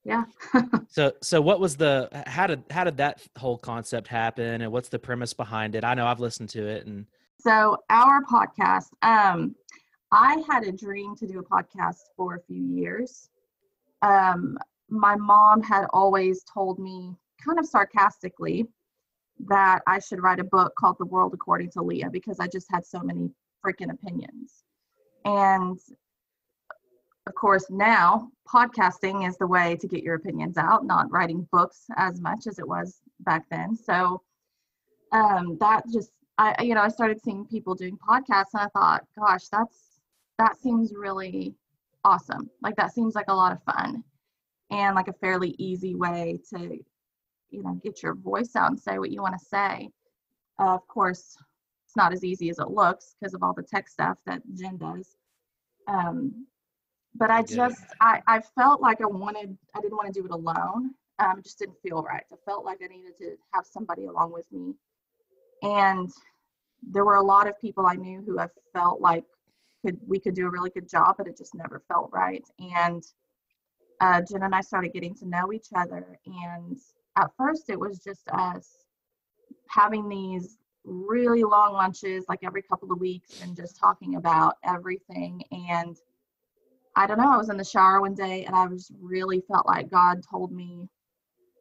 Yeah. 0.05 0.25
So, 0.93 1.13
so 1.23 1.41
what 1.41 1.61
was 1.61 1.77
the 1.77 2.09
how 2.27 2.49
did 2.49 2.65
how 2.69 2.83
did 2.83 2.97
that 2.97 3.23
whole 3.39 3.57
concept 3.57 4.09
happen, 4.09 4.63
and 4.63 4.73
what's 4.73 4.89
the 4.89 4.99
premise 4.99 5.33
behind 5.33 5.77
it? 5.77 5.85
I 5.85 5.95
know 5.95 6.05
I've 6.05 6.19
listened 6.19 6.49
to 6.49 6.67
it, 6.67 6.85
and 6.85 7.07
So 7.39 7.77
our 7.91 8.25
podcast, 8.25 8.89
um, 9.03 9.55
I 10.11 10.43
had 10.51 10.65
a 10.65 10.73
dream 10.73 11.15
to 11.15 11.29
do 11.29 11.39
a 11.39 11.45
podcast 11.45 11.99
for 12.17 12.35
a 12.35 12.41
few 12.41 12.61
years. 12.61 13.31
Um, 14.03 14.59
my 14.89 15.15
mom 15.15 15.63
had 15.63 15.87
always 15.93 16.43
told 16.43 16.81
me, 16.81 17.15
kind 17.45 17.61
of 17.61 17.67
sarcastically, 17.67 18.67
that 19.47 19.83
I 19.87 20.01
should 20.01 20.21
write 20.21 20.41
a 20.41 20.45
book 20.45 20.75
called 20.75 20.97
The 20.99 21.07
World 21.07 21.35
According 21.35 21.71
to 21.73 21.83
Leah 21.83 22.11
because 22.11 22.41
I 22.41 22.49
just 22.49 22.67
had 22.69 22.85
so 22.85 23.01
many 23.01 23.31
freaking 23.65 23.93
opinions. 23.93 24.65
And 25.25 25.79
of 27.27 27.35
course, 27.35 27.67
now 27.71 28.31
podcasting 28.53 29.29
is 29.29 29.37
the 29.37 29.47
way 29.47 29.77
to 29.77 29.87
get 29.87 30.03
your 30.03 30.17
opinions 30.17 30.57
out, 30.57 30.85
not 30.85 31.11
writing 31.13 31.47
books 31.53 31.85
as 31.97 32.21
much 32.21 32.47
as 32.47 32.59
it 32.59 32.67
was 32.67 33.01
back 33.21 33.45
then. 33.51 33.77
So 33.77 34.23
um, 35.13 35.57
that 35.61 35.85
just, 35.93 36.11
I, 36.39 36.63
you 36.63 36.75
know, 36.75 36.81
I 36.81 36.89
started 36.89 37.21
seeing 37.23 37.45
people 37.45 37.75
doing 37.75 37.99
podcasts 37.99 38.55
and 38.55 38.63
I 38.63 38.69
thought, 38.69 39.05
gosh, 39.19 39.49
that's, 39.49 40.01
that 40.39 40.57
seems 40.57 40.95
really 40.95 41.55
awesome. 42.05 42.49
Like 42.63 42.77
that 42.77 42.93
seems 42.93 43.15
like 43.15 43.29
a 43.29 43.35
lot 43.35 43.53
of 43.53 43.63
fun 43.63 44.03
and 44.71 44.95
like 44.95 45.09
a 45.09 45.13
fairly 45.13 45.55
easy 45.59 45.95
way 45.95 46.41
to, 46.55 46.79
you 47.51 47.63
know, 47.63 47.75
get 47.83 48.03
your 48.03 48.15
voice 48.15 48.57
out 48.57 48.71
and 48.71 48.81
say 48.81 48.99
what 48.99 49.11
you 49.11 49.21
want 49.21 49.39
to 49.39 49.45
say. 49.45 49.91
Uh, 50.59 50.75
of 50.75 50.87
course, 50.89 51.37
it's 51.91 51.97
not 51.97 52.13
as 52.13 52.23
easy 52.23 52.51
as 52.51 52.61
it 52.61 52.71
looks 52.71 53.17
because 53.19 53.35
of 53.35 53.43
all 53.43 53.53
the 53.53 53.65
tech 53.65 53.89
stuff 53.89 54.17
that 54.25 54.41
Jen 54.55 54.77
does. 54.77 55.17
Um, 55.89 56.47
but 57.17 57.33
I 57.33 57.43
just, 57.43 57.83
I, 58.01 58.23
I 58.29 58.41
felt 58.57 58.81
like 58.81 59.01
I 59.01 59.07
wanted, 59.07 59.59
I 59.75 59.81
didn't 59.81 59.97
want 59.97 60.07
to 60.07 60.21
do 60.21 60.25
it 60.25 60.31
alone. 60.31 60.95
Um, 61.19 61.39
it 61.39 61.45
just 61.45 61.59
didn't 61.59 61.83
feel 61.83 62.01
right. 62.01 62.23
I 62.33 62.37
felt 62.47 62.65
like 62.65 62.79
I 62.81 62.87
needed 62.87 63.19
to 63.19 63.35
have 63.55 63.67
somebody 63.67 64.05
along 64.05 64.33
with 64.33 64.47
me. 64.53 64.75
And 65.65 66.09
there 66.89 67.05
were 67.05 67.17
a 67.17 67.23
lot 67.23 67.49
of 67.49 67.61
people 67.61 67.87
I 67.87 67.97
knew 67.97 68.23
who 68.25 68.39
I 68.39 68.47
felt 68.73 69.01
like 69.01 69.25
could 69.85 69.99
we 70.07 70.21
could 70.21 70.37
do 70.37 70.47
a 70.47 70.51
really 70.51 70.71
good 70.71 70.89
job, 70.89 71.17
but 71.19 71.27
it 71.27 71.37
just 71.37 71.57
never 71.57 71.83
felt 71.89 72.11
right. 72.13 72.45
And 72.61 73.03
uh, 74.01 74.23
Jen 74.23 74.45
and 74.45 74.55
I 74.55 74.61
started 74.61 74.93
getting 74.93 75.17
to 75.17 75.29
know 75.29 75.53
each 75.53 75.69
other. 75.75 76.21
And 76.25 76.79
at 77.19 77.31
first, 77.37 77.69
it 77.69 77.81
was 77.81 77.99
just 77.99 78.29
us 78.31 78.69
having 79.69 80.09
these 80.09 80.57
really 80.85 81.45
long 81.45 81.73
lunches, 81.73 82.25
like 82.29 82.41
every 82.43 82.63
couple 82.63 82.91
of 82.93 83.01
weeks, 83.01 83.41
and 83.43 83.57
just 83.57 83.79
talking 83.79 84.17
about 84.17 84.57
everything. 84.65 85.43
And 85.51 85.97
I 86.97 87.07
don't 87.07 87.19
know, 87.19 87.33
I 87.33 87.37
was 87.37 87.51
in 87.51 87.57
the 87.57 87.65
shower 87.65 88.01
one 88.01 88.15
day 88.15 88.45
and 88.45 88.55
I 88.55 88.67
was 88.67 88.91
really 89.01 89.43
felt 89.47 89.67
like 89.67 89.91
God 89.91 90.23
told 90.29 90.53
me, 90.53 90.89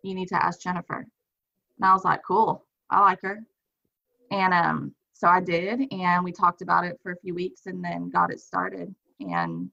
you 0.03 0.15
need 0.15 0.27
to 0.29 0.43
ask 0.43 0.61
Jennifer. 0.61 0.97
And 0.97 1.85
I 1.85 1.93
was 1.93 2.03
like, 2.03 2.21
cool, 2.25 2.65
I 2.89 3.01
like 3.01 3.21
her. 3.21 3.39
And 4.31 4.53
um, 4.53 4.95
so 5.13 5.27
I 5.27 5.41
did, 5.41 5.81
and 5.91 6.23
we 6.23 6.31
talked 6.31 6.61
about 6.61 6.85
it 6.85 6.99
for 7.03 7.11
a 7.11 7.17
few 7.17 7.35
weeks 7.35 7.65
and 7.65 7.83
then 7.83 8.09
got 8.09 8.31
it 8.31 8.39
started. 8.39 8.93
And 9.19 9.69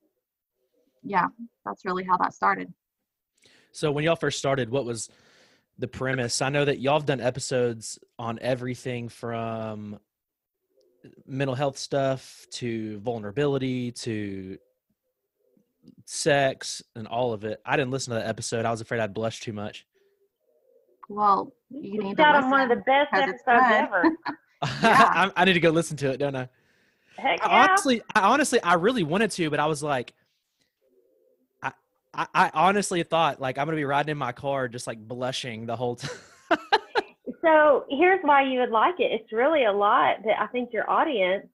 yeah, 1.02 1.26
that's 1.64 1.84
really 1.84 2.04
how 2.04 2.16
that 2.16 2.34
started. 2.34 2.72
so 3.70 3.92
when 3.92 4.04
y'all 4.04 4.16
first 4.16 4.38
started, 4.38 4.70
what 4.70 4.84
was 4.84 5.08
the 5.78 5.88
premise? 5.88 6.40
I 6.42 6.48
know 6.48 6.64
that 6.64 6.80
y'all 6.80 6.94
have 6.98 7.06
done 7.06 7.20
episodes 7.20 7.98
on 8.18 8.38
everything 8.40 9.08
from 9.08 9.98
mental 11.26 11.54
health 11.54 11.78
stuff 11.78 12.46
to 12.52 12.98
vulnerability 12.98 13.92
to 13.92 14.58
sex 16.04 16.82
and 16.94 17.06
all 17.06 17.32
of 17.32 17.44
it. 17.44 17.60
I 17.64 17.76
didn't 17.76 17.90
listen 17.90 18.12
to 18.14 18.20
that 18.20 18.28
episode. 18.28 18.64
I 18.64 18.70
was 18.70 18.80
afraid 18.80 19.00
I'd 19.00 19.14
blush 19.14 19.40
too 19.40 19.52
much. 19.52 19.86
Well, 21.08 21.52
you 21.70 22.02
need 22.02 22.10
It's 22.12 22.16
to 22.18 22.24
on 22.26 22.50
one 22.50 22.60
of 22.62 22.68
the 22.68 22.74
listen, 22.76 22.84
best 22.86 23.10
'cause 23.12 23.28
it's 23.28 23.42
episodes 23.46 23.88
ever. 23.92 24.02
I, 24.62 25.30
I 25.36 25.44
need 25.44 25.52
to 25.52 25.60
go 25.60 25.70
listen 25.70 25.96
to 25.98 26.10
it, 26.10 26.16
don't 26.16 26.34
I? 26.34 26.48
Heck 27.18 27.44
I 27.44 27.64
honestly, 27.68 28.02
I 28.14 28.20
honestly, 28.22 28.60
I 28.62 28.74
really 28.74 29.02
wanted 29.02 29.30
to, 29.32 29.48
but 29.50 29.60
I 29.60 29.66
was 29.66 29.82
like, 29.82 30.14
I, 32.16 32.26
I 32.34 32.50
honestly 32.54 33.02
thought 33.02 33.40
like 33.40 33.58
I'm 33.58 33.66
gonna 33.66 33.76
be 33.76 33.84
riding 33.84 34.12
in 34.12 34.18
my 34.18 34.32
car 34.32 34.68
just 34.68 34.86
like 34.86 34.98
blushing 34.98 35.66
the 35.66 35.76
whole 35.76 35.96
time. 35.96 36.58
So 37.42 37.84
here's 37.88 38.18
why 38.22 38.42
you 38.42 38.58
would 38.58 38.70
like 38.70 38.96
it. 38.98 39.12
It's 39.12 39.32
really 39.32 39.66
a 39.66 39.72
lot 39.72 40.16
that 40.24 40.40
I 40.40 40.48
think 40.48 40.72
your 40.72 40.90
audience, 40.90 41.46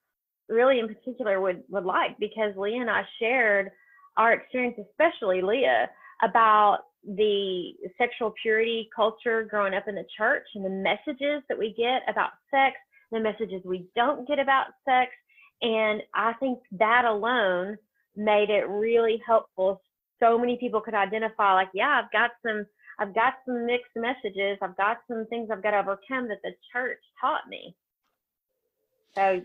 really 0.48 0.78
in 0.78 0.88
particular, 0.88 1.38
would 1.38 1.64
would 1.68 1.84
like 1.84 2.18
because 2.18 2.56
Leah 2.56 2.80
and 2.80 2.90
I 2.90 3.02
shared 3.18 3.70
our 4.16 4.32
experience, 4.32 4.78
especially 4.90 5.42
Leah, 5.42 5.90
about 6.22 6.78
the 7.04 7.72
sexual 7.98 8.32
purity 8.40 8.88
culture 8.94 9.42
growing 9.44 9.74
up 9.74 9.88
in 9.88 9.94
the 9.94 10.06
church 10.16 10.44
and 10.54 10.64
the 10.64 10.70
messages 10.70 11.42
that 11.48 11.58
we 11.58 11.74
get 11.76 12.02
about 12.08 12.30
sex, 12.50 12.76
the 13.10 13.20
messages 13.20 13.60
we 13.64 13.86
don't 13.94 14.26
get 14.26 14.38
about 14.38 14.68
sex, 14.86 15.10
and 15.60 16.02
I 16.14 16.32
think 16.34 16.58
that 16.78 17.04
alone 17.04 17.76
made 18.16 18.50
it 18.50 18.68
really 18.68 19.20
helpful. 19.26 19.82
So 20.22 20.38
many 20.38 20.56
people 20.56 20.80
could 20.80 20.94
identify, 20.94 21.54
like, 21.54 21.70
yeah, 21.74 22.00
I've 22.02 22.12
got 22.12 22.30
some 22.46 22.64
I've 22.98 23.14
got 23.14 23.34
some 23.44 23.66
mixed 23.66 23.96
messages. 23.96 24.58
I've 24.62 24.76
got 24.76 24.98
some 25.08 25.26
things 25.26 25.48
I've 25.50 25.62
got 25.62 25.72
to 25.72 25.78
overcome 25.78 26.28
that 26.28 26.40
the 26.44 26.52
church 26.72 27.00
taught 27.20 27.48
me. 27.48 27.74
So, 29.14 29.42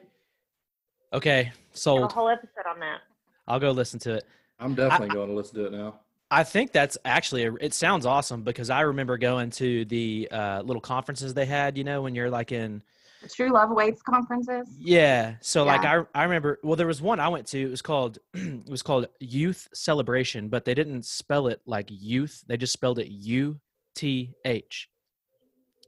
okay, 1.13 1.51
so 1.73 2.03
a 2.03 2.07
whole 2.07 2.29
episode 2.29 2.67
on 2.69 2.79
that. 2.79 2.99
I'll 3.47 3.59
go 3.59 3.71
listen 3.71 3.99
to 4.01 4.15
it. 4.15 4.25
I'm 4.59 4.75
definitely 4.75 5.15
going 5.15 5.29
to 5.29 5.35
listen 5.35 5.55
to 5.55 5.65
it 5.65 5.71
now. 5.71 5.99
I 6.29 6.43
think 6.43 6.73
that's 6.73 6.97
actually 7.05 7.45
a, 7.45 7.53
it 7.55 7.73
sounds 7.73 8.05
awesome 8.05 8.43
because 8.43 8.69
I 8.69 8.81
remember 8.81 9.17
going 9.17 9.49
to 9.51 9.85
the 9.85 10.27
uh, 10.29 10.61
little 10.61 10.81
conferences 10.81 11.33
they 11.33 11.45
had. 11.45 11.77
You 11.77 11.85
know, 11.85 12.01
when 12.01 12.15
you're 12.15 12.29
like 12.29 12.51
in 12.51 12.79
The 12.79 12.83
True 13.33 13.51
Love 13.51 13.71
Awaits 13.71 14.01
conferences. 14.01 14.67
yeah. 14.79 15.35
So 15.41 15.63
like 15.63 15.83
I 15.85 16.03
I 16.13 16.23
remember 16.23 16.59
well 16.63 16.75
there 16.75 16.87
was 16.87 17.01
one 17.01 17.19
I 17.19 17.27
went 17.29 17.47
to. 17.47 17.59
It 17.59 17.69
was 17.69 17.81
called 17.81 18.19
it 18.33 18.69
was 18.69 18.83
called 18.83 19.07
Youth 19.19 19.67
Celebration, 19.73 20.49
but 20.49 20.65
they 20.65 20.73
didn't 20.73 21.05
spell 21.05 21.47
it 21.47 21.61
like 21.65 21.87
youth. 21.89 22.43
They 22.47 22.57
just 22.57 22.73
spelled 22.73 22.99
it 22.99 23.07
U 23.07 23.59
T 23.95 24.33
H. 24.45 24.89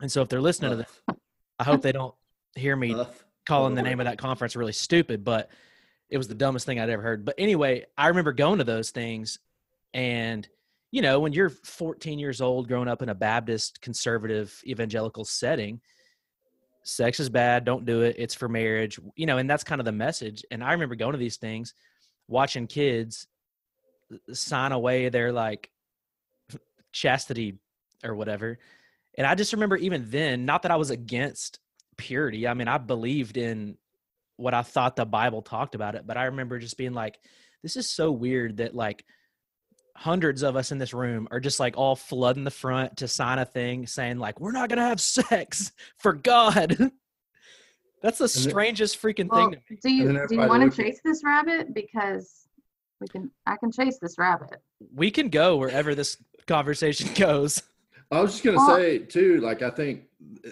And 0.01 0.11
so 0.11 0.21
if 0.21 0.29
they're 0.29 0.41
listening 0.41 0.71
to 0.71 0.77
this, 0.77 1.17
I 1.59 1.63
hope 1.63 1.81
they 1.81 1.91
don't 1.91 2.15
hear 2.55 2.75
me 2.75 2.93
Tough. 2.93 3.25
calling 3.45 3.75
the 3.75 3.81
name 3.81 3.99
of 3.99 4.05
that 4.05 4.17
conference 4.17 4.55
really 4.55 4.71
stupid, 4.71 5.23
but 5.23 5.49
it 6.09 6.17
was 6.17 6.27
the 6.27 6.35
dumbest 6.35 6.65
thing 6.65 6.79
I'd 6.79 6.89
ever 6.89 7.03
heard. 7.03 7.25
But 7.25 7.35
anyway, 7.37 7.85
I 7.97 8.07
remember 8.07 8.31
going 8.31 8.59
to 8.59 8.63
those 8.63 8.91
things 8.91 9.39
and 9.93 10.47
you 10.91 11.01
know, 11.03 11.19
when 11.19 11.33
you're 11.33 11.49
14 11.49 12.17
years 12.17 12.41
old 12.41 12.67
growing 12.67 12.87
up 12.87 13.01
in 13.01 13.09
a 13.09 13.15
Baptist 13.15 13.79
conservative 13.81 14.59
evangelical 14.65 15.23
setting, 15.23 15.81
sex 16.83 17.19
is 17.19 17.29
bad, 17.29 17.65
don't 17.65 17.85
do 17.85 18.01
it, 18.01 18.15
it's 18.17 18.35
for 18.35 18.47
marriage, 18.47 18.99
you 19.15 19.25
know, 19.25 19.37
and 19.37 19.49
that's 19.49 19.63
kind 19.63 19.81
of 19.81 19.85
the 19.85 19.91
message. 19.91 20.43
And 20.51 20.63
I 20.63 20.71
remember 20.73 20.95
going 20.95 21.13
to 21.13 21.17
these 21.17 21.37
things, 21.37 21.73
watching 22.27 22.67
kids 22.67 23.27
uh, 24.13 24.33
sign 24.33 24.71
away 24.71 25.09
their 25.09 25.31
like 25.31 25.69
chastity 26.91 27.59
or 28.03 28.15
whatever. 28.15 28.59
And 29.17 29.27
I 29.27 29.35
just 29.35 29.53
remember 29.53 29.77
even 29.77 30.09
then, 30.09 30.45
not 30.45 30.63
that 30.63 30.71
I 30.71 30.77
was 30.77 30.89
against 30.89 31.59
purity. 31.97 32.47
I 32.47 32.53
mean, 32.53 32.67
I 32.67 32.77
believed 32.77 33.37
in 33.37 33.77
what 34.37 34.53
I 34.53 34.61
thought 34.61 34.95
the 34.95 35.05
Bible 35.05 35.41
talked 35.41 35.75
about 35.75 35.95
it, 35.95 36.07
but 36.07 36.17
I 36.17 36.25
remember 36.25 36.59
just 36.59 36.77
being 36.77 36.93
like, 36.93 37.19
this 37.61 37.75
is 37.75 37.89
so 37.89 38.11
weird 38.11 38.57
that 38.57 38.73
like 38.73 39.03
hundreds 40.03 40.43
of 40.43 40.55
us 40.55 40.71
in 40.71 40.77
this 40.77 40.93
room 40.93 41.27
are 41.29 41.41
just 41.41 41.59
like 41.59 41.75
all 41.77 41.93
flooding 41.93 42.45
the 42.45 42.51
front 42.51 42.95
to 42.95 43.05
sign 43.05 43.37
a 43.37 43.43
thing 43.43 43.85
saying 43.85 44.17
like 44.17 44.39
we're 44.39 44.53
not 44.53 44.69
gonna 44.69 44.87
have 44.87 45.01
sex 45.01 45.73
for 45.97 46.13
God. 46.13 46.77
That's 48.01 48.17
the 48.17 48.23
then- 48.27 48.49
strangest 48.49 49.01
freaking 49.01 49.27
Well, 49.29 49.49
thing. 49.49 49.59
to 49.59 49.73
me. 49.73 49.79
do 49.83 49.91
you 49.91 50.27
do 50.27 50.35
you 50.35 50.47
want 50.47 50.71
to 50.73 50.83
chase 50.83 51.01
this 51.03 51.21
rabbit? 51.23 51.73
Because 51.73 52.47
we 53.01 53.07
can. 53.07 53.29
I 53.45 53.57
can 53.57 53.71
chase 53.73 53.97
this 54.01 54.17
rabbit. 54.17 54.61
We 54.95 55.11
can 55.11 55.27
go 55.29 55.57
wherever 55.57 55.93
this 55.95 56.15
conversation 56.47 57.09
goes. 57.15 57.61
I 58.09 58.21
was 58.21 58.31
just 58.31 58.43
gonna 58.45 58.55
Well- 58.57 58.77
say 58.77 58.99
too, 58.99 59.41
like 59.41 59.61
I 59.61 59.69
think 59.69 60.03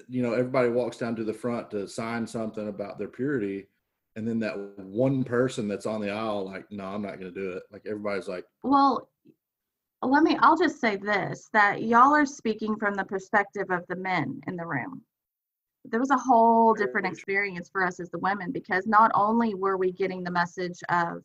you 0.10 0.22
know 0.22 0.34
everybody 0.34 0.68
walks 0.70 0.98
down 0.98 1.16
to 1.16 1.24
the 1.24 1.34
front 1.34 1.72
to 1.72 1.88
sign 1.88 2.28
something 2.28 2.68
about 2.68 3.00
their 3.00 3.08
purity, 3.08 3.68
and 4.18 4.28
then 4.28 4.40
that 4.40 4.58
one 4.78 5.24
person 5.24 5.70
that's 5.70 5.86
on 5.86 6.02
the 6.02 6.10
aisle, 6.12 6.44
like, 6.46 6.70
no, 6.70 6.84
I'm 6.84 7.02
not 7.02 7.18
gonna 7.18 7.32
do 7.32 7.52
it. 7.52 7.64
Like 7.72 7.84
everybody's 7.86 8.28
like, 8.28 8.44
Well, 8.64 9.08
let 10.02 10.24
me. 10.24 10.38
I'll 10.42 10.58
just 10.58 10.80
say 10.80 10.96
this: 10.96 11.50
that 11.54 11.84
y'all 11.84 12.14
are 12.14 12.26
speaking 12.26 12.76
from 12.78 12.94
the 12.94 13.04
perspective 13.04 13.72
of 13.72 13.86
the 13.88 13.96
men 13.96 14.42
in 14.48 14.56
the 14.56 14.66
room. 14.66 15.02
There 15.86 16.00
was 16.00 16.12
a 16.12 16.18
whole 16.18 16.74
different 16.74 17.08
experience 17.08 17.70
for 17.70 17.86
us 17.86 18.00
as 18.00 18.10
the 18.10 18.20
women 18.20 18.52
because 18.52 18.86
not 18.86 19.12
only 19.16 19.56
were 19.56 19.78
we 19.78 19.92
getting 19.92 20.24
the 20.24 20.32
message 20.32 20.80
of, 20.90 21.24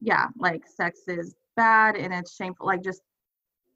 yeah, 0.00 0.28
like 0.38 0.62
sex 0.66 1.00
is 1.08 1.34
bad 1.56 1.96
and 1.96 2.14
it's 2.14 2.36
shameful, 2.36 2.66
like 2.66 2.82
just 2.82 3.02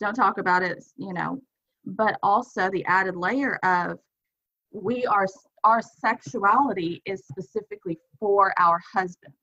don't 0.00 0.14
talk 0.14 0.38
about 0.38 0.62
it, 0.62 0.82
you 0.96 1.12
know, 1.12 1.40
but 1.84 2.18
also 2.22 2.70
the 2.70 2.84
added 2.84 3.16
layer 3.16 3.56
of 3.64 3.98
we 4.72 5.04
are 5.06 5.26
our 5.64 5.82
sexuality 5.82 7.02
is 7.04 7.24
specifically 7.26 7.98
for 8.18 8.52
our 8.58 8.80
husbands 8.92 9.36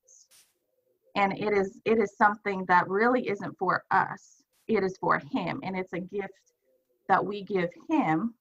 and 1.16 1.38
it 1.38 1.54
is 1.54 1.80
it 1.86 1.98
is 1.98 2.16
something 2.18 2.66
that 2.68 2.88
really 2.88 3.30
isn't 3.30 3.58
for 3.58 3.84
us 3.92 4.39
it 4.70 4.84
is 4.84 4.98
for 4.98 5.20
him 5.32 5.60
and 5.64 5.76
it's 5.76 5.94
a 5.94 6.00
gift 6.00 6.54
that 7.08 7.26
we 7.26 7.44
give 7.44 7.70
him 7.90 8.34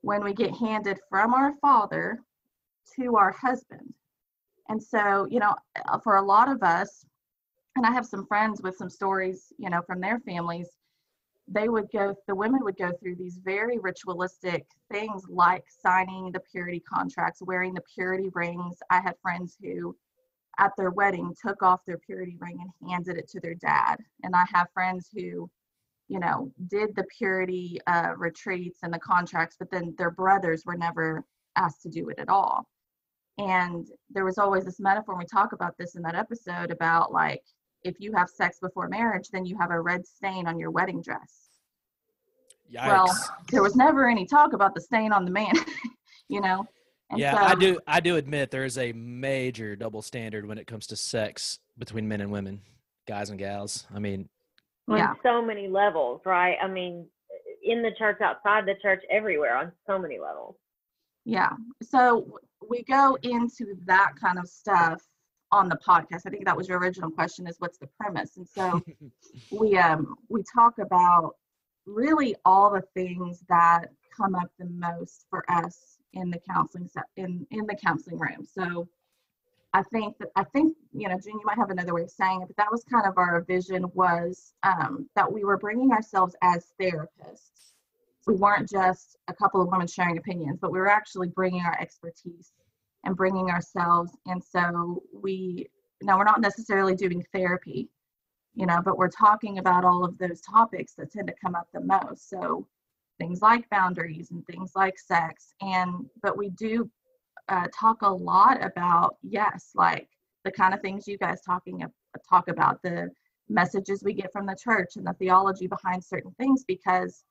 when 0.00 0.24
we 0.24 0.32
get 0.32 0.54
handed 0.56 0.98
from 1.10 1.34
our 1.34 1.52
father 1.60 2.18
to 2.94 3.16
our 3.16 3.32
husband. 3.32 3.92
And 4.68 4.82
so 4.82 5.26
you 5.30 5.38
know 5.38 5.54
uh, 5.88 5.98
for 5.98 6.16
a 6.16 6.22
lot 6.22 6.48
of 6.48 6.62
us 6.62 7.04
and 7.76 7.86
i 7.86 7.92
have 7.92 8.06
some 8.06 8.26
friends 8.26 8.62
with 8.62 8.74
some 8.74 8.90
stories 8.90 9.52
you 9.58 9.70
know 9.70 9.82
from 9.86 10.00
their 10.00 10.18
families 10.20 10.70
they 11.48 11.68
would 11.68 11.90
go 11.92 12.14
the 12.26 12.34
women 12.34 12.64
would 12.64 12.76
go 12.76 12.90
through 12.92 13.14
these 13.14 13.38
very 13.44 13.78
ritualistic 13.78 14.66
things 14.90 15.22
like 15.28 15.64
signing 15.68 16.32
the 16.32 16.40
purity 16.40 16.80
contracts 16.80 17.40
wearing 17.42 17.74
the 17.74 17.82
purity 17.94 18.30
rings. 18.34 18.78
I 18.90 19.00
had 19.00 19.14
friends 19.22 19.56
who 19.62 19.96
at 20.58 20.72
their 20.76 20.90
wedding 20.90 21.34
took 21.40 21.62
off 21.62 21.84
their 21.86 21.98
purity 21.98 22.36
ring 22.40 22.58
and 22.60 22.90
handed 22.90 23.16
it 23.16 23.28
to 23.28 23.40
their 23.40 23.54
dad. 23.54 23.96
And 24.22 24.34
i 24.34 24.44
have 24.52 24.68
friends 24.74 25.08
who 25.14 25.48
you 26.08 26.18
know 26.18 26.50
did 26.68 26.94
the 26.94 27.04
purity 27.16 27.78
uh, 27.86 28.12
retreats 28.16 28.80
and 28.82 28.92
the 28.92 28.98
contracts 28.98 29.56
but 29.58 29.70
then 29.70 29.94
their 29.98 30.10
brothers 30.10 30.62
were 30.64 30.76
never 30.76 31.24
asked 31.56 31.82
to 31.82 31.88
do 31.88 32.08
it 32.08 32.18
at 32.18 32.28
all 32.28 32.66
and 33.38 33.88
there 34.10 34.24
was 34.24 34.38
always 34.38 34.64
this 34.64 34.80
metaphor 34.80 35.14
and 35.14 35.18
we 35.20 35.26
talk 35.26 35.52
about 35.52 35.76
this 35.78 35.94
in 35.94 36.02
that 36.02 36.14
episode 36.14 36.70
about 36.70 37.12
like 37.12 37.42
if 37.82 37.96
you 37.98 38.12
have 38.12 38.28
sex 38.28 38.58
before 38.60 38.88
marriage 38.88 39.28
then 39.32 39.44
you 39.44 39.56
have 39.58 39.70
a 39.70 39.80
red 39.80 40.06
stain 40.06 40.46
on 40.46 40.58
your 40.58 40.70
wedding 40.70 41.02
dress 41.02 41.48
Yikes. 42.72 42.86
well 42.86 43.18
there 43.50 43.62
was 43.62 43.76
never 43.76 44.08
any 44.08 44.26
talk 44.26 44.52
about 44.52 44.74
the 44.74 44.80
stain 44.80 45.12
on 45.12 45.24
the 45.24 45.30
man 45.30 45.54
you 46.28 46.40
know 46.40 46.66
And 47.10 47.20
yeah, 47.20 47.34
so- 47.34 47.38
I 47.38 47.54
do. 47.54 47.78
I 47.86 48.00
do 48.00 48.16
admit 48.16 48.50
there 48.50 48.64
is 48.64 48.78
a 48.78 48.92
major 48.92 49.76
double 49.76 50.02
standard 50.02 50.44
when 50.44 50.58
it 50.58 50.66
comes 50.66 50.88
to 50.88 50.96
sex 50.96 51.60
between 51.78 52.08
men 52.08 52.20
and 52.20 52.32
women, 52.32 52.62
guys 53.06 53.30
and 53.30 53.38
gals. 53.38 53.86
I 53.94 54.00
mean, 54.00 54.28
On 54.88 54.96
Yeah. 54.96 55.14
so 55.22 55.42
many 55.42 55.68
levels, 55.68 56.20
right? 56.24 56.56
I 56.62 56.68
mean, 56.68 57.08
in 57.62 57.82
the 57.82 57.92
church, 57.92 58.20
outside 58.20 58.66
the 58.66 58.76
church, 58.80 59.02
everywhere 59.10 59.56
on 59.56 59.72
so 59.86 59.98
many 59.98 60.18
levels. 60.18 60.56
Yeah. 61.24 61.50
So 61.82 62.38
we 62.68 62.84
go 62.84 63.18
into 63.22 63.74
that 63.84 64.12
kind 64.20 64.38
of 64.38 64.46
stuff 64.48 65.02
on 65.50 65.68
the 65.68 65.76
podcast. 65.76 66.22
I 66.26 66.30
think 66.30 66.44
that 66.44 66.56
was 66.56 66.68
your 66.68 66.78
original 66.78 67.10
question 67.10 67.46
is 67.46 67.56
what's 67.58 67.78
the 67.78 67.88
premise? 68.00 68.36
And 68.36 68.48
so 68.48 68.80
we 69.50 69.76
um 69.76 70.16
we 70.28 70.42
talk 70.54 70.78
about 70.78 71.34
really 71.86 72.36
all 72.44 72.70
the 72.70 72.82
things 72.94 73.42
that 73.48 73.86
come 74.16 74.34
up 74.34 74.50
the 74.58 74.66
most 74.66 75.26
for 75.30 75.44
us 75.50 75.98
in 76.12 76.30
the 76.30 76.40
counseling 76.48 76.88
set 76.88 77.04
in 77.16 77.46
in 77.50 77.66
the 77.66 77.76
counseling 77.76 78.18
room. 78.18 78.44
So 78.44 78.88
I 79.76 79.82
think 79.82 80.16
that 80.20 80.30
I 80.36 80.44
think 80.44 80.74
you 80.94 81.06
know, 81.06 81.16
Jen, 81.16 81.34
you 81.34 81.42
might 81.44 81.58
have 81.58 81.68
another 81.68 81.92
way 81.92 82.02
of 82.02 82.10
saying 82.10 82.40
it, 82.40 82.48
but 82.48 82.56
that 82.56 82.72
was 82.72 82.82
kind 82.84 83.06
of 83.06 83.18
our 83.18 83.42
vision 83.42 83.84
was 83.92 84.54
um, 84.62 85.06
that 85.14 85.30
we 85.30 85.44
were 85.44 85.58
bringing 85.58 85.92
ourselves 85.92 86.34
as 86.42 86.72
therapists. 86.80 87.74
We 88.26 88.36
weren't 88.36 88.70
just 88.70 89.18
a 89.28 89.34
couple 89.34 89.60
of 89.60 89.68
women 89.68 89.86
sharing 89.86 90.16
opinions, 90.16 90.58
but 90.62 90.72
we 90.72 90.78
were 90.78 90.90
actually 90.90 91.28
bringing 91.28 91.60
our 91.60 91.78
expertise 91.78 92.52
and 93.04 93.14
bringing 93.14 93.50
ourselves. 93.50 94.12
And 94.24 94.42
so 94.42 95.02
we 95.12 95.66
now 96.00 96.16
we're 96.16 96.24
not 96.24 96.40
necessarily 96.40 96.94
doing 96.94 97.22
therapy, 97.34 97.90
you 98.54 98.64
know, 98.64 98.80
but 98.82 98.96
we're 98.96 99.10
talking 99.10 99.58
about 99.58 99.84
all 99.84 100.06
of 100.06 100.16
those 100.16 100.40
topics 100.40 100.94
that 100.94 101.12
tend 101.12 101.26
to 101.26 101.34
come 101.44 101.54
up 101.54 101.68
the 101.74 101.82
most. 101.82 102.30
So 102.30 102.66
things 103.18 103.42
like 103.42 103.68
boundaries 103.68 104.30
and 104.30 104.42
things 104.46 104.72
like 104.74 104.98
sex, 104.98 105.52
and 105.60 106.06
but 106.22 106.38
we 106.38 106.48
do 106.48 106.90
uh, 107.48 107.66
talk 107.78 108.02
a 108.02 108.08
lot 108.08 108.62
about 108.64 109.16
yes, 109.22 109.70
like 109.74 110.08
the 110.44 110.50
kind 110.50 110.74
of 110.74 110.80
things 110.80 111.06
you 111.06 111.18
guys 111.18 111.40
talking 111.42 111.84
talk 112.28 112.48
about 112.48 112.80
the 112.82 113.10
messages 113.48 114.02
we 114.02 114.14
get 114.14 114.32
from 114.32 114.46
the 114.46 114.56
church 114.56 114.96
and 114.96 115.06
the 115.06 115.12
theology 115.14 115.66
behind 115.66 116.02
certain 116.02 116.32
things 116.38 116.64
because 116.66 117.24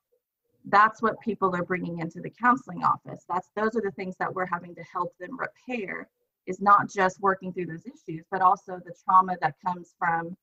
that's 0.68 1.02
what 1.02 1.20
people 1.20 1.56
are 1.56 1.64
bringing 1.64 2.00
into 2.00 2.22
the 2.22 2.30
counseling 2.30 2.84
office 2.84 3.26
that's 3.28 3.50
those 3.56 3.76
are 3.76 3.82
the 3.82 3.92
things 3.92 4.16
that 4.20 4.34
we're 4.34 4.46
having 4.46 4.74
to 4.76 4.84
help 4.84 5.12
them 5.20 5.38
repair 5.38 6.08
is 6.46 6.62
not 6.62 6.90
just 6.90 7.20
working 7.20 7.52
through 7.52 7.66
those 7.66 7.86
issues 7.86 8.24
but 8.32 8.42
also 8.42 8.80
the 8.86 8.94
trauma 9.04 9.36
that 9.42 9.56
comes 9.66 9.96
from 9.98 10.38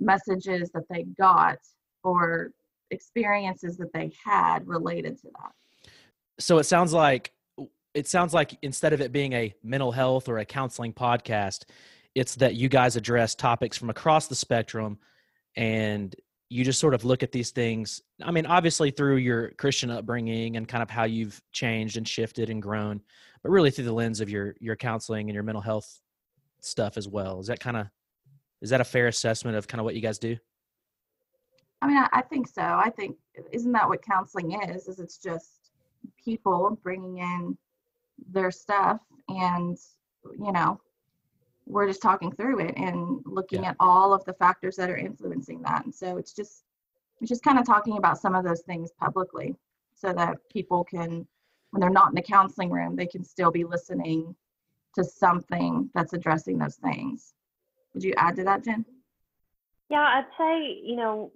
messages 0.00 0.70
that 0.70 0.84
they 0.90 1.04
got 1.16 1.58
or 2.02 2.52
experiences 2.90 3.76
that 3.76 3.92
they 3.92 4.10
had 4.24 4.66
related 4.66 5.18
to 5.18 5.28
that. 5.38 5.92
So 6.38 6.58
it 6.58 6.64
sounds 6.64 6.92
like 6.92 7.32
it 7.98 8.06
sounds 8.06 8.32
like 8.32 8.56
instead 8.62 8.92
of 8.92 9.00
it 9.00 9.10
being 9.10 9.32
a 9.32 9.52
mental 9.64 9.90
health 9.90 10.28
or 10.28 10.38
a 10.38 10.44
counseling 10.44 10.92
podcast, 10.92 11.64
it's 12.14 12.36
that 12.36 12.54
you 12.54 12.68
guys 12.68 12.94
address 12.94 13.34
topics 13.34 13.76
from 13.76 13.90
across 13.90 14.28
the 14.28 14.36
spectrum 14.36 14.98
and 15.56 16.14
you 16.48 16.64
just 16.64 16.78
sort 16.78 16.94
of 16.94 17.04
look 17.04 17.24
at 17.24 17.32
these 17.32 17.50
things. 17.50 18.00
I 18.22 18.30
mean, 18.30 18.46
obviously 18.46 18.92
through 18.92 19.16
your 19.16 19.50
Christian 19.58 19.90
upbringing 19.90 20.56
and 20.56 20.68
kind 20.68 20.82
of 20.82 20.88
how 20.88 21.04
you've 21.04 21.42
changed 21.50 21.96
and 21.96 22.06
shifted 22.06 22.50
and 22.50 22.62
grown, 22.62 23.00
but 23.42 23.50
really 23.50 23.72
through 23.72 23.86
the 23.86 23.92
lens 23.92 24.20
of 24.20 24.30
your 24.30 24.54
your 24.60 24.76
counseling 24.76 25.28
and 25.28 25.34
your 25.34 25.42
mental 25.42 25.60
health 25.60 26.00
stuff 26.60 26.96
as 26.96 27.08
well. 27.08 27.40
Is 27.40 27.48
that 27.48 27.58
kind 27.58 27.76
of 27.76 27.88
is 28.62 28.70
that 28.70 28.80
a 28.80 28.84
fair 28.84 29.08
assessment 29.08 29.56
of 29.56 29.66
kind 29.66 29.80
of 29.80 29.84
what 29.84 29.96
you 29.96 30.00
guys 30.00 30.20
do? 30.20 30.36
I 31.82 31.88
mean, 31.88 31.96
I, 31.96 32.08
I 32.12 32.22
think 32.22 32.46
so. 32.46 32.62
I 32.62 32.90
think 32.90 33.16
isn't 33.52 33.72
that 33.72 33.88
what 33.88 34.02
counseling 34.02 34.52
is? 34.52 34.86
Is 34.86 35.00
it's 35.00 35.18
just 35.18 35.72
people 36.24 36.78
bringing 36.82 37.18
in 37.18 37.58
their 38.30 38.50
stuff 38.50 39.00
and 39.28 39.78
you 40.38 40.52
know 40.52 40.80
we're 41.66 41.86
just 41.86 42.02
talking 42.02 42.32
through 42.32 42.60
it 42.60 42.74
and 42.76 43.20
looking 43.26 43.64
Yeah. 43.64 43.70
at 43.70 43.76
all 43.78 44.14
of 44.14 44.24
the 44.24 44.32
factors 44.32 44.76
that 44.76 44.88
are 44.88 44.96
influencing 44.96 45.60
that. 45.62 45.84
And 45.84 45.94
so 45.94 46.16
it's 46.16 46.32
just 46.32 46.64
it's 47.20 47.28
just 47.28 47.42
kind 47.44 47.58
of 47.58 47.66
talking 47.66 47.98
about 47.98 48.18
some 48.18 48.34
of 48.34 48.44
those 48.44 48.62
things 48.62 48.90
publicly 48.92 49.54
so 49.94 50.12
that 50.14 50.38
people 50.50 50.84
can 50.84 51.26
when 51.70 51.80
they're 51.80 51.90
not 51.90 52.08
in 52.08 52.14
the 52.14 52.22
counseling 52.22 52.70
room 52.70 52.96
they 52.96 53.06
can 53.06 53.22
still 53.22 53.50
be 53.50 53.64
listening 53.64 54.34
to 54.94 55.04
something 55.04 55.90
that's 55.94 56.14
addressing 56.14 56.58
those 56.58 56.76
things. 56.76 57.34
Would 57.92 58.02
you 58.02 58.14
add 58.16 58.36
to 58.36 58.44
that 58.44 58.64
jen? 58.64 58.84
Yeah, 59.90 60.00
I'd 60.00 60.26
say, 60.38 60.80
you 60.82 60.96
know, 60.96 61.32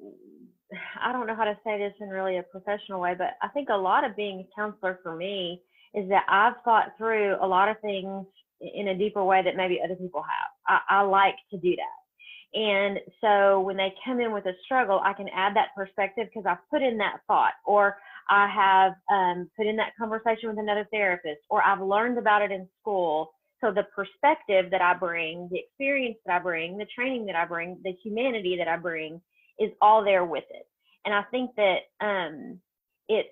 I 1.01 1.13
don't 1.13 1.27
know 1.27 1.35
how 1.35 1.45
to 1.45 1.59
say 1.65 1.79
this 1.79 1.95
in 2.01 2.09
really 2.09 2.39
a 2.39 2.43
professional 2.43 3.01
way, 3.01 3.15
but 3.17 3.37
I 3.43 3.49
think 3.49 3.69
a 3.69 3.77
lot 3.77 4.05
of 4.05 4.17
being 4.17 4.41
a 4.41 4.49
counselor 4.55 4.99
for 5.03 5.15
me 5.15 5.63
is 5.95 6.09
that 6.09 6.25
I've 6.29 6.63
thought 6.65 6.93
through 6.97 7.37
a 7.41 7.47
lot 7.47 7.69
of 7.69 7.81
things 7.81 8.27
in 8.61 8.89
a 8.89 8.99
deeper 8.99 9.25
way 9.25 9.43
that 9.43 9.57
maybe 9.57 9.81
other 9.85 9.97
people 9.97 10.23
have. 10.23 10.81
I, 10.91 11.01
I 11.01 11.03
like 11.03 11.37
to 11.51 11.59
do 11.59 11.75
that. 11.77 12.59
And 12.59 12.99
so 13.21 13.61
when 13.61 13.77
they 13.77 13.95
come 14.05 14.21
in 14.21 14.33
with 14.33 14.47
a 14.47 14.53
struggle, 14.65 15.01
I 15.03 15.15
can 15.15 15.29
add 15.35 15.57
that 15.57 15.69
perspective 15.75 16.29
because 16.33 16.47
I've 16.47 16.69
put 16.71 16.83
in 16.83 16.99
that 16.99 17.21
thought, 17.27 17.55
or 17.65 17.97
I 18.29 18.47
have 18.49 18.93
um, 19.11 19.51
put 19.57 19.67
in 19.67 19.77
that 19.77 19.97
conversation 19.99 20.51
with 20.51 20.59
another 20.59 20.87
therapist, 20.93 21.41
or 21.49 21.63
I've 21.63 21.81
learned 21.81 22.19
about 22.19 22.43
it 22.43 22.53
in 22.53 22.69
school. 22.81 23.33
So 23.63 23.73
the 23.73 23.85
perspective 23.95 24.71
that 24.71 24.83
I 24.83 24.95
bring, 24.95 25.49
the 25.51 25.61
experience 25.61 26.19
that 26.27 26.37
I 26.37 26.39
bring, 26.41 26.77
the 26.77 26.87
training 26.95 27.27
that 27.27 27.37
I 27.37 27.47
bring, 27.47 27.79
the 27.85 27.97
humanity 28.03 28.57
that 28.59 28.69
I 28.69 28.77
bring 28.77 29.21
is 29.59 29.71
all 29.81 30.05
there 30.05 30.25
with 30.25 30.45
it. 30.51 30.67
And 31.05 31.15
I 31.15 31.23
think 31.31 31.51
that 31.57 31.79
um, 32.01 32.61
it's 33.09 33.29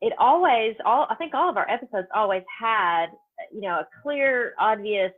it 0.00 0.12
always 0.18 0.74
all 0.84 1.06
I 1.10 1.14
think 1.14 1.34
all 1.34 1.48
of 1.48 1.56
our 1.56 1.68
episodes 1.70 2.08
always 2.14 2.42
had 2.60 3.06
you 3.52 3.62
know 3.62 3.80
a 3.80 3.88
clear, 4.02 4.54
obvious. 4.58 5.12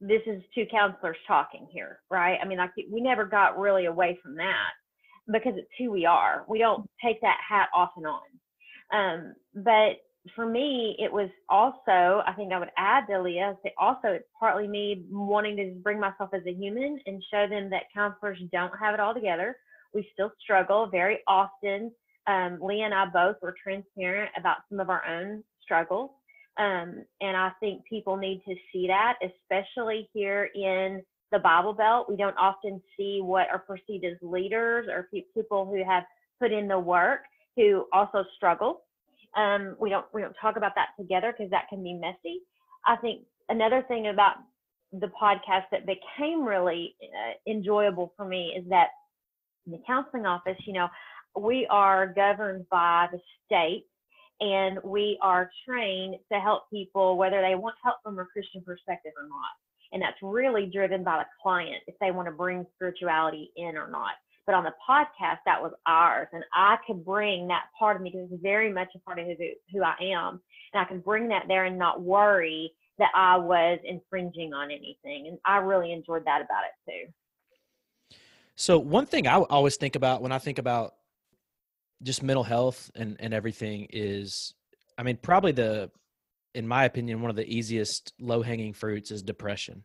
This 0.00 0.22
is 0.26 0.42
two 0.52 0.66
counselors 0.68 1.16
talking 1.28 1.68
here, 1.70 2.00
right? 2.10 2.36
I 2.42 2.46
mean, 2.46 2.58
like 2.58 2.72
we 2.90 3.00
never 3.00 3.24
got 3.24 3.58
really 3.58 3.86
away 3.86 4.18
from 4.20 4.34
that 4.36 4.72
because 5.30 5.54
it's 5.56 5.70
who 5.78 5.90
we 5.90 6.06
are. 6.06 6.44
We 6.48 6.58
don't 6.58 6.88
take 7.04 7.20
that 7.20 7.38
hat 7.48 7.68
off 7.74 7.90
and 7.96 8.06
on. 8.06 8.20
Um, 8.92 9.34
but 9.54 9.98
for 10.34 10.46
me, 10.46 10.96
it 10.98 11.12
was 11.12 11.28
also, 11.48 12.22
I 12.26 12.32
think 12.36 12.52
I 12.52 12.58
would 12.58 12.70
add 12.76 13.06
to 13.08 13.20
Leah, 13.20 13.56
also 13.78 14.08
it's 14.08 14.28
partly 14.38 14.68
me 14.68 15.04
wanting 15.10 15.56
to 15.56 15.74
bring 15.82 15.98
myself 15.98 16.30
as 16.32 16.42
a 16.46 16.52
human 16.52 17.00
and 17.06 17.22
show 17.32 17.46
them 17.48 17.70
that 17.70 17.92
counselors 17.92 18.38
don't 18.52 18.72
have 18.78 18.94
it 18.94 19.00
all 19.00 19.14
together. 19.14 19.56
We 19.94 20.08
still 20.12 20.32
struggle 20.40 20.86
very 20.86 21.18
often. 21.26 21.92
Um, 22.26 22.58
Leah 22.62 22.84
and 22.84 22.94
I 22.94 23.06
both 23.06 23.36
were 23.42 23.54
transparent 23.62 24.30
about 24.38 24.58
some 24.68 24.80
of 24.80 24.90
our 24.90 25.02
own 25.06 25.42
struggles. 25.62 26.10
Um, 26.58 27.04
and 27.20 27.36
I 27.36 27.50
think 27.60 27.84
people 27.88 28.16
need 28.16 28.42
to 28.46 28.54
see 28.72 28.86
that, 28.86 29.14
especially 29.22 30.08
here 30.12 30.50
in 30.54 31.02
the 31.30 31.38
Bible 31.38 31.72
Belt. 31.72 32.08
We 32.08 32.16
don't 32.16 32.36
often 32.36 32.80
see 32.96 33.20
what 33.22 33.48
are 33.50 33.58
perceived 33.58 34.04
as 34.04 34.16
leaders 34.20 34.86
or 34.88 35.08
pe- 35.12 35.24
people 35.34 35.64
who 35.64 35.82
have 35.84 36.04
put 36.38 36.52
in 36.52 36.68
the 36.68 36.78
work 36.78 37.20
who 37.56 37.86
also 37.92 38.24
struggle. 38.36 38.82
Um, 39.36 39.76
we 39.80 39.88
don't 39.88 40.04
we 40.12 40.20
don't 40.20 40.36
talk 40.40 40.56
about 40.56 40.72
that 40.74 40.88
together 40.98 41.34
because 41.36 41.50
that 41.50 41.68
can 41.70 41.82
be 41.82 41.94
messy. 41.94 42.42
I 42.84 42.96
think 42.96 43.22
another 43.48 43.82
thing 43.88 44.08
about 44.08 44.36
the 44.92 45.10
podcast 45.20 45.64
that 45.70 45.86
became 45.86 46.44
really 46.44 46.94
uh, 47.02 47.50
enjoyable 47.50 48.12
for 48.16 48.26
me 48.26 48.54
is 48.58 48.68
that 48.68 48.88
in 49.64 49.72
the 49.72 49.80
counseling 49.86 50.26
office, 50.26 50.58
you 50.66 50.74
know, 50.74 50.88
we 51.38 51.66
are 51.70 52.06
governed 52.06 52.66
by 52.70 53.08
the 53.12 53.20
state 53.46 53.86
and 54.40 54.78
we 54.82 55.18
are 55.22 55.50
trained 55.66 56.16
to 56.30 56.40
help 56.40 56.68
people 56.70 57.16
whether 57.16 57.40
they 57.40 57.54
want 57.54 57.76
help 57.82 57.96
from 58.02 58.18
a 58.18 58.24
Christian 58.24 58.62
perspective 58.62 59.12
or 59.16 59.28
not. 59.28 59.50
And 59.92 60.02
that's 60.02 60.16
really 60.22 60.66
driven 60.66 61.04
by 61.04 61.18
the 61.18 61.26
client 61.42 61.82
if 61.86 61.94
they 62.00 62.10
want 62.10 62.26
to 62.26 62.32
bring 62.32 62.66
spirituality 62.74 63.52
in 63.56 63.76
or 63.76 63.88
not. 63.90 64.12
But 64.46 64.54
on 64.56 64.64
the 64.64 64.72
podcast, 64.88 65.38
that 65.46 65.62
was 65.62 65.72
ours. 65.86 66.26
And 66.32 66.42
I 66.52 66.76
could 66.86 67.04
bring 67.04 67.46
that 67.48 67.64
part 67.78 67.96
of 67.96 68.02
me 68.02 68.10
because 68.10 68.28
it's 68.32 68.42
very 68.42 68.72
much 68.72 68.88
a 68.96 68.98
part 69.00 69.20
of 69.20 69.26
who, 69.26 69.34
who 69.72 69.82
I 69.82 69.94
am. 70.00 70.40
And 70.72 70.80
I 70.80 70.84
can 70.84 71.00
bring 71.00 71.28
that 71.28 71.44
there 71.46 71.66
and 71.66 71.78
not 71.78 72.02
worry 72.02 72.72
that 72.98 73.10
I 73.14 73.36
was 73.36 73.78
infringing 73.84 74.52
on 74.52 74.70
anything. 74.70 75.28
And 75.28 75.38
I 75.44 75.58
really 75.58 75.92
enjoyed 75.92 76.24
that 76.24 76.40
about 76.42 76.64
it 76.64 76.90
too. 76.90 77.12
So 78.56 78.78
one 78.78 79.06
thing 79.06 79.26
I 79.26 79.36
always 79.36 79.76
think 79.76 79.94
about 79.94 80.22
when 80.22 80.32
I 80.32 80.38
think 80.38 80.58
about 80.58 80.94
just 82.02 82.22
mental 82.22 82.44
health 82.44 82.90
and 82.94 83.16
and 83.20 83.32
everything 83.32 83.86
is, 83.90 84.54
I 84.98 85.02
mean, 85.02 85.16
probably 85.16 85.52
the, 85.52 85.90
in 86.54 86.66
my 86.66 86.84
opinion, 86.84 87.20
one 87.20 87.30
of 87.30 87.36
the 87.36 87.46
easiest 87.46 88.12
low 88.20 88.42
hanging 88.42 88.72
fruits 88.72 89.10
is 89.10 89.22
depression. 89.22 89.84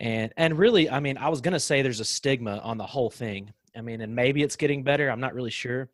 And 0.00 0.32
and 0.36 0.58
really, 0.58 0.90
I 0.90 1.00
mean, 1.00 1.18
I 1.18 1.28
was 1.28 1.40
gonna 1.40 1.60
say 1.60 1.82
there's 1.82 2.00
a 2.00 2.04
stigma 2.04 2.58
on 2.58 2.78
the 2.78 2.86
whole 2.86 3.10
thing. 3.10 3.52
I 3.76 3.80
mean, 3.80 4.00
and 4.00 4.14
maybe 4.14 4.42
it's 4.42 4.56
getting 4.56 4.82
better. 4.82 5.08
I'm 5.08 5.20
not 5.20 5.34
really 5.34 5.50
sure. 5.50 5.88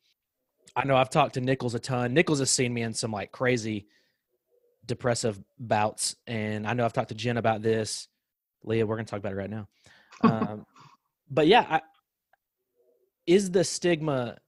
I 0.74 0.84
know 0.84 0.96
I've 0.96 1.10
talked 1.10 1.34
to 1.34 1.40
Nichols 1.40 1.74
a 1.74 1.78
ton. 1.78 2.14
Nichols 2.14 2.38
has 2.38 2.50
seen 2.50 2.72
me 2.72 2.82
in 2.82 2.94
some 2.94 3.12
like 3.12 3.32
crazy 3.32 3.86
depressive 4.86 5.40
bouts, 5.58 6.16
and 6.26 6.66
I 6.66 6.72
know 6.72 6.84
I've 6.84 6.92
talked 6.92 7.10
to 7.10 7.14
Jen 7.14 7.36
about 7.36 7.62
this. 7.62 8.08
Leah, 8.64 8.86
we're 8.86 8.96
gonna 8.96 9.06
talk 9.06 9.20
about 9.20 9.32
it 9.32 9.36
right 9.36 9.50
now. 9.50 9.68
Um, 10.20 10.66
but 11.30 11.46
yeah, 11.46 11.64
I, 11.70 11.80
is 13.24 13.52
the 13.52 13.62
stigma 13.62 14.38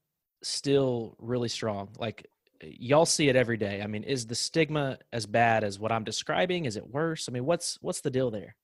still 0.43 1.17
really 1.19 1.49
strong? 1.49 1.91
Like 1.99 2.27
y'all 2.63 3.07
see 3.07 3.29
it 3.29 3.37
every 3.37 3.57
day. 3.57 3.83
I 3.83 3.87
mean, 3.87 4.03
is 4.03 4.27
the 4.27 4.35
stigma 4.35 4.99
as 5.13 5.27
bad 5.27 5.65
as 5.65 5.79
what 5.79 5.93
I'm 5.93 6.05
describing? 6.05 6.65
Is 6.65 6.77
it 6.77 6.89
worse? 6.89 7.29
I 7.29 7.33
mean, 7.33 7.45
what's 7.45 7.79
what's 7.81 8.01
the 8.01 8.11
deal 8.11 8.31
there? 8.31 8.57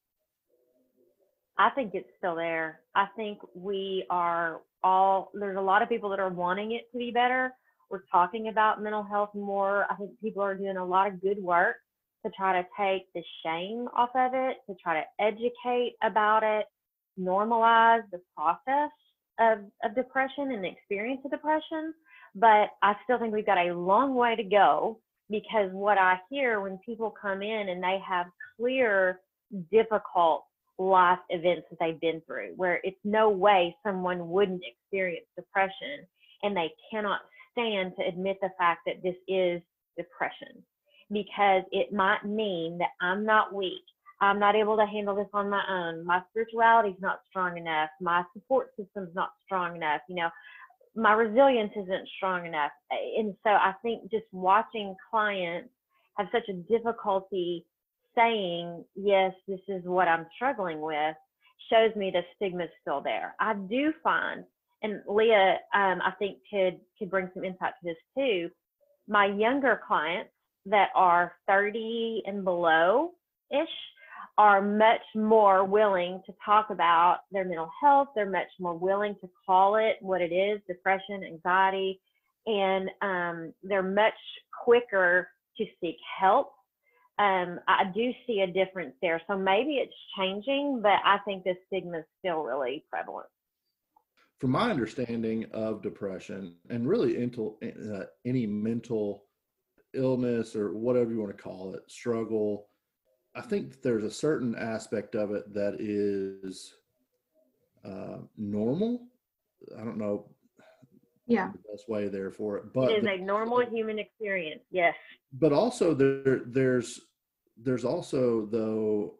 I 1.59 1.71
think 1.71 1.95
it's 1.95 2.09
still 2.19 2.35
there. 2.35 2.81
I 2.95 3.07
think 3.17 3.39
we 3.55 4.05
are 4.11 4.61
all, 4.85 5.31
there's 5.33 5.57
a 5.57 5.61
lot 5.61 5.83
of 5.83 5.89
people 5.89 6.11
that 6.11 6.21
are 6.21 6.29
wanting 6.29 6.73
it 6.73 6.83
to 6.93 6.99
be 6.99 7.11
better. 7.11 7.53
We're 7.91 8.03
talking 8.13 8.49
about 8.49 8.83
mental 8.83 9.03
health 9.03 9.31
more. 9.35 9.87
I 9.91 9.95
think 9.95 10.11
people 10.21 10.43
are 10.43 10.55
doing 10.55 10.77
a 10.77 10.85
lot 10.85 11.09
of 11.09 11.23
good 11.23 11.43
work 11.43 11.77
to 12.25 12.33
try 12.37 12.61
to 12.61 12.69
take 12.79 13.11
the 13.15 13.23
shame 13.43 13.89
off 13.97 14.11
of 14.15 14.33
it, 14.35 14.59
to 14.69 14.77
try 14.83 15.01
to 15.01 15.07
educate 15.19 15.95
about 16.03 16.43
it, 16.43 16.67
normalize 17.19 18.03
the 18.11 18.21
process 18.37 18.91
of, 19.39 19.59
of 19.85 19.95
depression 19.95 20.53
and 20.53 20.65
experience 20.65 21.21
of 21.25 21.31
depression. 21.31 21.95
But 22.35 22.71
I 22.83 22.95
still 23.05 23.19
think 23.19 23.33
we've 23.33 23.47
got 23.47 23.59
a 23.59 23.75
long 23.75 24.15
way 24.15 24.37
to 24.37 24.45
go 24.45 25.01
because 25.31 25.71
what 25.73 25.99
I 25.99 26.21
hear 26.31 26.61
when 26.61 26.79
people 26.85 27.11
come 27.11 27.43
in 27.43 27.69
and 27.69 27.83
they 27.83 27.99
have 28.07 28.27
clear, 28.59 29.21
difficult 29.73 30.45
life 30.79 31.19
events 31.31 31.67
that 31.71 31.79
they've 31.81 32.01
been 32.01 32.21
through, 32.27 32.53
where 32.57 32.81
it's 32.85 32.97
no 33.05 33.31
way 33.31 33.75
someone 33.85 34.29
wouldn't 34.29 34.63
experience 34.65 35.27
depression 35.37 36.07
and 36.43 36.57
they 36.57 36.71
cannot 36.91 37.21
stand 37.53 37.93
to 37.99 38.07
admit 38.07 38.39
the 38.43 38.51
fact 38.59 38.81
that 38.87 39.03
this 39.03 39.17
is 39.27 39.63
depression 39.97 40.63
because 41.11 41.63
it 41.73 41.93
might 41.93 42.25
mean 42.25 42.79
that 42.79 42.91
I'm 43.01 43.25
not 43.25 43.55
weak. 43.55 43.83
I'm 44.21 44.39
not 44.39 44.57
able 44.57 44.77
to 44.77 44.87
handle 44.87 45.15
this 45.15 45.29
on 45.35 45.51
my 45.51 45.63
own. 45.69 46.05
My 46.05 46.23
spirituality 46.31 46.91
is 46.91 47.01
not 47.01 47.21
strong 47.29 47.59
enough. 47.59 47.91
My 48.01 48.23
support 48.33 48.71
system's 48.79 49.15
not 49.15 49.31
strong 49.45 49.77
enough. 49.77 50.01
You 50.09 50.17
know, 50.17 50.31
my 50.95 51.13
resilience 51.13 51.73
isn't 51.77 52.09
strong 52.17 52.47
enough. 52.47 52.73
And 52.91 53.35
so 53.45 53.51
I 53.51 53.75
think 53.83 54.11
just 54.11 54.25
watching 54.33 54.95
clients 55.11 55.69
have 56.17 56.29
such 56.33 56.49
a 56.49 56.55
difficulty 56.55 57.67
saying, 58.17 58.85
yes, 58.95 59.33
this 59.47 59.61
is 59.69 59.83
what 59.85 60.09
I'm 60.09 60.27
struggling 60.35 60.81
with, 60.81 61.15
shows 61.71 61.95
me 61.95 62.11
the 62.11 62.23
stigma's 62.37 62.71
still 62.81 63.03
there. 63.03 63.35
I 63.39 63.55
do 63.55 63.93
find, 64.03 64.45
and 64.83 65.03
Leah, 65.07 65.59
um, 65.75 66.01
I 66.03 66.13
think 66.19 66.39
could 66.51 66.81
could 66.99 67.11
bring 67.11 67.31
some 67.35 67.45
insight 67.45 67.75
to 67.83 67.85
this 67.85 67.97
too. 68.17 68.49
My 69.07 69.27
younger 69.27 69.81
clients 69.87 70.31
that 70.65 70.89
are 70.95 71.35
30 71.47 72.23
and 72.27 72.43
below 72.45 73.11
ish 73.51 73.69
are 74.39 74.61
much 74.61 75.01
more 75.15 75.65
willing 75.65 76.23
to 76.27 76.35
talk 76.45 76.69
about 76.71 77.21
their 77.33 77.45
mental 77.45 77.71
health. 77.81 78.09
They're 78.15 78.29
much 78.29 78.49
more 78.61 78.75
willing 78.75 79.15
to 79.23 79.31
call 79.47 79.77
it 79.77 79.97
what 80.01 80.21
it 80.21 80.33
is 80.33 80.61
depression, 80.69 81.25
anxiety, 81.25 82.01
and 82.47 82.91
um, 83.01 83.53
they're 83.63 83.83
much 83.83 84.15
quicker 84.65 85.29
to 85.57 85.65
seek 85.81 85.97
help. 86.21 86.53
Um, 87.19 87.61
I 87.67 87.85
do 87.95 88.13
see 88.27 88.41
a 88.41 88.47
difference 88.47 88.95
there. 89.01 89.23
So 89.27 89.39
maybe 89.39 89.77
it's 89.77 89.95
changing, 90.19 90.81
but 90.83 90.99
I 91.05 91.19
think 91.25 91.45
the 91.45 91.55
stigma 91.67 91.99
is 92.01 92.05
still 92.19 92.43
really 92.43 92.85
prevalent. 92.91 93.29
From 94.39 94.51
my 94.51 94.71
understanding 94.71 95.47
of 95.53 95.81
depression 95.81 96.57
and 96.69 96.87
really 96.87 97.17
into, 97.17 97.57
uh, 97.63 98.05
any 98.27 98.47
mental 98.47 99.25
illness 99.95 100.55
or 100.55 100.75
whatever 100.75 101.11
you 101.11 101.21
want 101.21 101.35
to 101.35 101.43
call 101.43 101.75
it, 101.75 101.81
struggle, 101.89 102.69
I 103.37 103.43
think 103.43 103.83
there's 103.83 104.05
a 104.05 104.11
certain 104.11 104.55
aspect 104.57 105.15
of 105.15 105.31
it 105.33 105.53
that 105.53 105.77
is 105.79 106.75
uh, 107.85 108.19
normal. 108.37 109.03
I 109.79 109.85
don't 109.85 109.99
know 109.99 110.27
Yeah. 111.27 111.53
the 111.53 111.59
best 111.71 111.89
way 111.89 112.09
there 112.09 112.31
for 112.31 112.57
it, 112.57 112.73
but 112.73 112.91
it 112.91 112.99
is 112.99 113.05
the- 113.05 113.13
a 113.13 113.19
normal 113.19 113.61
human 113.67 113.99
experience. 113.99 114.63
Yes. 114.71 114.95
but 115.33 115.53
also 115.53 115.93
there 115.93 116.41
there's 116.47 117.01
there's 117.59 117.85
also 117.85 118.47
though 118.47 119.19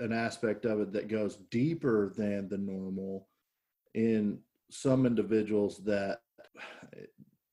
an 0.00 0.12
aspect 0.12 0.64
of 0.64 0.80
it 0.80 0.92
that 0.92 1.08
goes 1.08 1.36
deeper 1.50 2.12
than 2.16 2.48
the 2.48 2.58
normal 2.58 3.28
in 3.94 4.40
some 4.70 5.06
individuals 5.06 5.78
that 5.84 6.20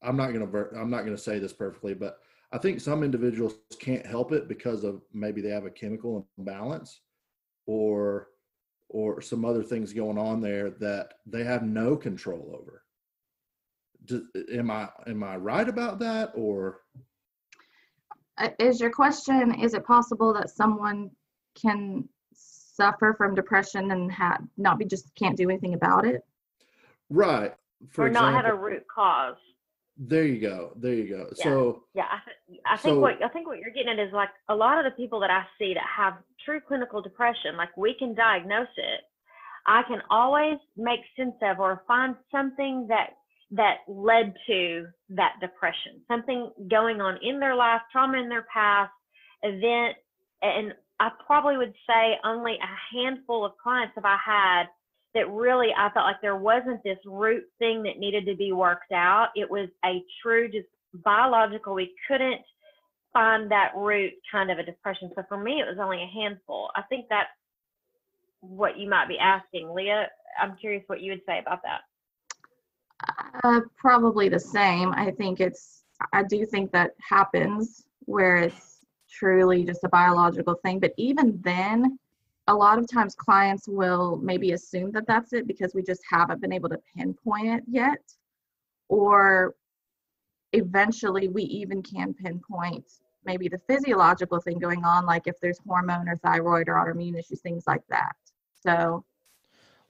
I'm 0.01 0.15
not 0.17 0.31
going 0.33 0.49
to 0.49 0.79
I'm 0.79 0.89
not 0.89 1.01
going 1.05 1.15
to 1.15 1.21
say 1.21 1.37
this 1.39 1.53
perfectly 1.53 1.93
but 1.93 2.19
I 2.53 2.57
think 2.57 2.81
some 2.81 3.03
individuals 3.03 3.55
can't 3.79 4.05
help 4.05 4.31
it 4.31 4.47
because 4.47 4.83
of 4.83 5.01
maybe 5.13 5.41
they 5.41 5.49
have 5.49 5.65
a 5.65 5.71
chemical 5.71 6.27
imbalance 6.37 7.01
or 7.65 8.27
or 8.89 9.21
some 9.21 9.45
other 9.45 9.63
things 9.63 9.93
going 9.93 10.17
on 10.17 10.41
there 10.41 10.69
that 10.69 11.13
they 11.25 11.45
have 11.45 11.63
no 11.63 11.95
control 11.95 12.53
over. 12.59 12.83
Do, 14.05 14.27
am 14.53 14.69
I 14.69 14.89
am 15.07 15.23
I 15.23 15.37
right 15.37 15.67
about 15.67 15.99
that 15.99 16.31
or 16.35 16.81
Uh, 18.37 18.49
Is 18.59 18.81
your 18.81 18.91
question, 18.91 19.53
is 19.55 19.73
it 19.73 19.85
possible 19.85 20.33
that 20.33 20.49
someone 20.49 21.11
can 21.55 22.09
suffer 22.33 23.13
from 23.17 23.35
depression 23.35 23.91
and 23.91 24.11
have 24.11 24.41
not 24.57 24.79
be 24.79 24.85
just 24.85 25.13
can't 25.15 25.37
do 25.37 25.49
anything 25.49 25.73
about 25.73 26.05
it? 26.05 26.21
right? 27.09 27.53
For 27.89 28.07
or 28.07 28.09
not 28.09 28.33
have 28.33 28.45
a 28.45 28.55
root 28.55 28.85
cause. 28.93 29.37
There 30.03 30.23
you 30.25 30.41
go. 30.41 30.73
There 30.77 30.93
you 30.93 31.07
go. 31.07 31.27
Yeah. 31.37 31.43
So 31.43 31.83
Yeah, 31.93 32.05
I, 32.11 32.19
th- 32.25 32.59
I 32.65 32.77
think 32.77 32.93
So- 32.95 32.99
what 32.99 33.23
I 33.23 33.27
think 33.29 33.45
what 33.47 33.59
you're 33.59 33.69
getting 33.69 33.89
at 33.89 33.99
is 33.99 34.11
like 34.11 34.29
a 34.49 34.55
lot 34.55 34.79
of 34.79 34.85
the 34.91 34.97
people 34.97 35.19
that 35.19 35.29
I 35.29 35.45
see 35.59 35.75
that 35.75 35.83
have 35.85 36.15
true 36.43 36.59
clinical 36.59 37.03
depression, 37.03 37.55
like 37.55 37.75
we 37.77 37.93
can 37.93 38.15
diagnose 38.15 38.73
it. 38.77 39.01
I 39.67 39.83
can 39.83 40.01
always 40.09 40.57
make 40.75 41.01
sense 41.15 41.35
of 41.43 41.59
or 41.59 41.83
find 41.87 42.15
something 42.31 42.87
that 42.87 43.11
that 43.51 43.79
led 43.87 44.33
to 44.47 44.87
that 45.09 45.33
depression, 45.39 46.01
something 46.07 46.49
going 46.69 46.99
on 46.99 47.19
in 47.21 47.39
their 47.39 47.53
life, 47.53 47.81
trauma 47.91 48.17
in 48.17 48.27
their 48.29 48.45
past, 48.51 48.91
event, 49.43 49.97
and 50.41 50.73
I 50.99 51.11
probably 51.27 51.57
would 51.57 51.73
say 51.87 52.17
only 52.23 52.53
a 52.53 52.95
handful 52.95 53.45
of 53.45 53.51
clients 53.61 53.93
have 53.95 54.05
I 54.05 54.17
had 54.25 54.63
that 55.13 55.29
really 55.29 55.69
I 55.77 55.89
felt 55.89 56.05
like 56.05 56.21
there 56.21 56.37
wasn't 56.37 56.83
this 56.83 56.97
root 57.05 57.43
thing 57.59 57.83
that 57.83 57.99
needed 57.99 58.25
to 58.27 58.35
be 58.35 58.53
worked 58.53 58.91
out. 58.91 59.29
It 59.35 59.49
was 59.49 59.69
a 59.85 60.03
true 60.21 60.49
just 60.49 60.67
biological. 60.93 61.73
We 61.73 61.93
couldn't 62.07 62.41
find 63.13 63.51
that 63.51 63.71
root 63.75 64.13
kind 64.31 64.51
of 64.51 64.57
a 64.57 64.63
depression. 64.63 65.11
So 65.15 65.23
for 65.27 65.37
me, 65.37 65.59
it 65.59 65.67
was 65.67 65.77
only 65.79 66.01
a 66.01 66.07
handful. 66.07 66.69
I 66.75 66.81
think 66.83 67.07
that's 67.09 67.29
what 68.39 68.77
you 68.77 68.89
might 68.89 69.07
be 69.07 69.17
asking, 69.17 69.73
Leah. 69.73 70.07
I'm 70.41 70.55
curious 70.55 70.83
what 70.87 71.01
you 71.01 71.11
would 71.11 71.21
say 71.25 71.39
about 71.39 71.59
that. 71.63 71.81
Uh, 73.43 73.61
probably 73.77 74.29
the 74.29 74.39
same. 74.39 74.93
I 74.93 75.11
think 75.11 75.39
it's, 75.39 75.83
I 76.13 76.23
do 76.23 76.45
think 76.45 76.71
that 76.71 76.91
happens 76.99 77.83
where 78.05 78.37
it's 78.37 78.85
truly 79.11 79.63
just 79.63 79.83
a 79.83 79.89
biological 79.89 80.55
thing. 80.63 80.79
But 80.79 80.93
even 80.97 81.39
then, 81.43 81.99
a 82.47 82.53
lot 82.53 82.79
of 82.79 82.89
times 82.89 83.15
clients 83.15 83.67
will 83.67 84.17
maybe 84.17 84.51
assume 84.51 84.91
that 84.91 85.07
that's 85.07 85.33
it 85.33 85.47
because 85.47 85.73
we 85.73 85.83
just 85.83 86.01
haven't 86.09 86.41
been 86.41 86.51
able 86.53 86.69
to 86.69 86.79
pinpoint 86.95 87.47
it 87.47 87.63
yet. 87.67 87.99
Or 88.89 89.55
eventually, 90.53 91.27
we 91.27 91.43
even 91.43 91.81
can 91.81 92.13
pinpoint 92.13 92.85
maybe 93.25 93.47
the 93.47 93.59
physiological 93.59 94.39
thing 94.39 94.57
going 94.57 94.83
on, 94.83 95.05
like 95.05 95.27
if 95.27 95.39
there's 95.39 95.59
hormone 95.67 96.09
or 96.09 96.17
thyroid 96.17 96.67
or 96.67 96.73
autoimmune 96.73 97.17
issues, 97.17 97.39
things 97.41 97.63
like 97.67 97.83
that. 97.89 98.13
So, 98.65 99.05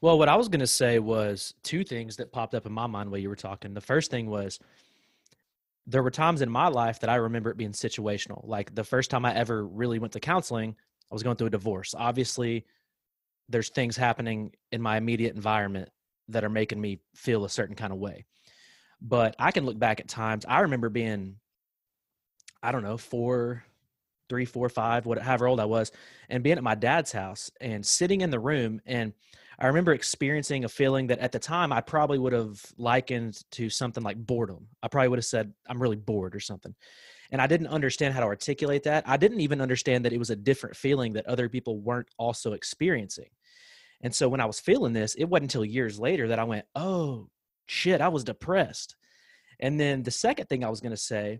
Well, 0.01 0.17
what 0.19 0.29
I 0.29 0.35
was 0.35 0.49
going 0.49 0.59
to 0.59 0.67
say 0.67 0.99
was 0.99 1.53
two 1.63 1.83
things 1.83 2.17
that 2.17 2.31
popped 2.31 2.53
up 2.53 2.65
in 2.65 2.73
my 2.73 2.87
mind 2.87 3.09
while 3.09 3.19
you 3.19 3.29
were 3.29 3.35
talking. 3.35 3.73
The 3.73 3.81
first 3.81 4.11
thing 4.11 4.29
was 4.29 4.59
there 5.87 6.03
were 6.03 6.11
times 6.11 6.41
in 6.41 6.49
my 6.49 6.67
life 6.67 6.99
that 6.99 7.09
I 7.09 7.15
remember 7.15 7.49
it 7.49 7.57
being 7.57 7.71
situational. 7.71 8.47
Like 8.47 8.75
the 8.75 8.83
first 8.83 9.09
time 9.09 9.25
I 9.25 9.33
ever 9.33 9.65
really 9.65 9.99
went 9.99 10.13
to 10.13 10.19
counseling, 10.19 10.75
I 11.11 11.15
was 11.15 11.23
going 11.23 11.35
through 11.35 11.47
a 11.47 11.51
divorce. 11.51 11.93
Obviously, 11.97 12.65
there's 13.49 13.69
things 13.69 13.97
happening 13.97 14.53
in 14.71 14.81
my 14.81 14.97
immediate 14.97 15.35
environment 15.35 15.89
that 16.29 16.43
are 16.45 16.49
making 16.49 16.79
me 16.79 16.99
feel 17.15 17.43
a 17.43 17.49
certain 17.49 17.75
kind 17.75 17.91
of 17.91 17.99
way. 17.99 18.25
But 19.01 19.35
I 19.37 19.51
can 19.51 19.65
look 19.65 19.77
back 19.77 19.99
at 19.99 20.07
times. 20.07 20.45
I 20.47 20.61
remember 20.61 20.89
being, 20.89 21.35
I 22.63 22.71
don't 22.71 22.83
know, 22.83 22.97
four, 22.97 23.63
three, 24.29 24.45
four, 24.45 24.69
five, 24.69 25.05
whatever, 25.05 25.25
however 25.25 25.47
old 25.47 25.59
I 25.59 25.65
was, 25.65 25.91
and 26.29 26.43
being 26.43 26.57
at 26.57 26.63
my 26.63 26.75
dad's 26.75 27.11
house 27.11 27.51
and 27.59 27.85
sitting 27.85 28.21
in 28.21 28.29
the 28.29 28.39
room. 28.39 28.79
And 28.85 29.13
I 29.61 29.67
remember 29.67 29.93
experiencing 29.93 30.65
a 30.65 30.69
feeling 30.69 31.07
that 31.07 31.19
at 31.19 31.31
the 31.31 31.37
time 31.37 31.71
I 31.71 31.81
probably 31.81 32.17
would 32.17 32.33
have 32.33 32.59
likened 32.77 33.43
to 33.51 33.69
something 33.69 34.03
like 34.03 34.17
boredom. 34.17 34.65
I 34.81 34.87
probably 34.87 35.09
would 35.09 35.19
have 35.19 35.25
said, 35.25 35.53
I'm 35.69 35.79
really 35.79 35.97
bored 35.97 36.35
or 36.35 36.39
something. 36.39 36.73
And 37.31 37.39
I 37.39 37.45
didn't 37.45 37.67
understand 37.67 38.15
how 38.15 38.21
to 38.21 38.25
articulate 38.25 38.83
that. 38.83 39.07
I 39.07 39.17
didn't 39.17 39.41
even 39.41 39.61
understand 39.61 40.03
that 40.03 40.13
it 40.13 40.17
was 40.17 40.31
a 40.31 40.35
different 40.35 40.75
feeling 40.75 41.13
that 41.13 41.27
other 41.27 41.47
people 41.47 41.79
weren't 41.79 42.09
also 42.17 42.53
experiencing. 42.53 43.29
And 44.01 44.13
so 44.15 44.27
when 44.27 44.41
I 44.41 44.45
was 44.45 44.59
feeling 44.59 44.93
this, 44.93 45.13
it 45.13 45.25
wasn't 45.25 45.43
until 45.43 45.63
years 45.63 45.99
later 45.99 46.29
that 46.29 46.39
I 46.39 46.43
went, 46.43 46.65
oh, 46.73 47.29
shit, 47.67 48.01
I 48.01 48.07
was 48.07 48.23
depressed. 48.23 48.95
And 49.59 49.79
then 49.79 50.01
the 50.01 50.09
second 50.09 50.49
thing 50.49 50.65
I 50.65 50.69
was 50.69 50.81
going 50.81 50.89
to 50.89 50.97
say 50.97 51.39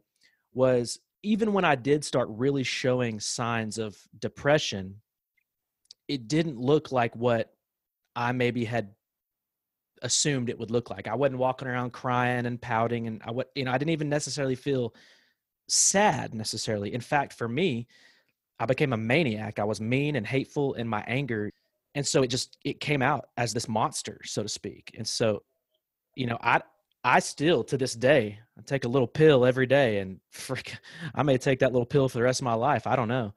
was 0.54 1.00
even 1.24 1.54
when 1.54 1.66
I 1.66 1.74
did 1.74 2.06
start 2.06 2.28
really 2.30 2.64
showing 2.64 3.20
signs 3.20 3.80
of 3.80 3.98
depression, 4.20 5.02
it 6.08 6.28
didn't 6.28 6.60
look 6.60 6.92
like 6.92 7.16
what 7.16 7.52
I 8.16 8.32
maybe 8.32 8.66
had 8.66 8.94
assumed 10.02 10.50
it 10.50 10.60
would 10.60 10.72
look 10.72 10.90
like. 10.90 11.08
I 11.08 11.16
wasn't 11.16 11.40
walking 11.40 11.68
around 11.68 11.92
crying 11.94 12.46
and 12.46 12.62
pouting, 12.62 13.08
and 13.08 13.22
I, 13.24 13.32
wa- 13.32 13.44
you 13.56 13.66
know, 13.66 13.72
I 13.72 13.78
didn't 13.78 13.92
even 13.92 14.10
necessarily 14.10 14.56
feel 14.56 14.94
sad 15.68 16.34
necessarily. 16.34 16.94
In 16.94 17.02
fact, 17.02 17.34
for 17.34 17.48
me, 17.48 17.88
I 18.60 18.66
became 18.66 18.94
a 18.94 18.98
maniac. 18.98 19.60
I 19.60 19.64
was 19.64 19.82
mean 19.82 20.16
and 20.16 20.26
hateful 20.26 20.74
in 20.74 20.88
my 20.88 21.04
anger, 21.08 21.52
and 21.96 22.06
so 22.06 22.24
it 22.24 22.28
just 22.28 22.58
it 22.64 22.80
came 22.80 23.02
out 23.02 23.26
as 23.38 23.54
this 23.54 23.68
monster, 23.68 24.22
so 24.24 24.44
to 24.44 24.50
speak. 24.50 24.96
And 24.98 25.08
so, 25.08 25.44
you 26.16 26.28
know, 26.28 26.38
I 26.42 26.62
I 27.04 27.20
still 27.20 27.64
to 27.66 27.78
this 27.78 27.96
day 27.96 28.40
I 28.58 28.62
take 28.64 28.86
a 28.86 28.90
little 28.90 29.08
pill 29.08 29.46
every 29.46 29.68
day, 29.68 30.00
and 30.00 30.20
freak, 30.32 30.76
I 31.16 31.24
may 31.24 31.38
take 31.38 31.60
that 31.60 31.72
little 31.74 31.86
pill 31.86 32.10
for 32.10 32.18
the 32.18 32.24
rest 32.24 32.42
of 32.42 32.46
my 32.46 32.54
life. 32.54 32.88
I 32.88 32.96
don't 32.96 33.08
know, 33.08 33.34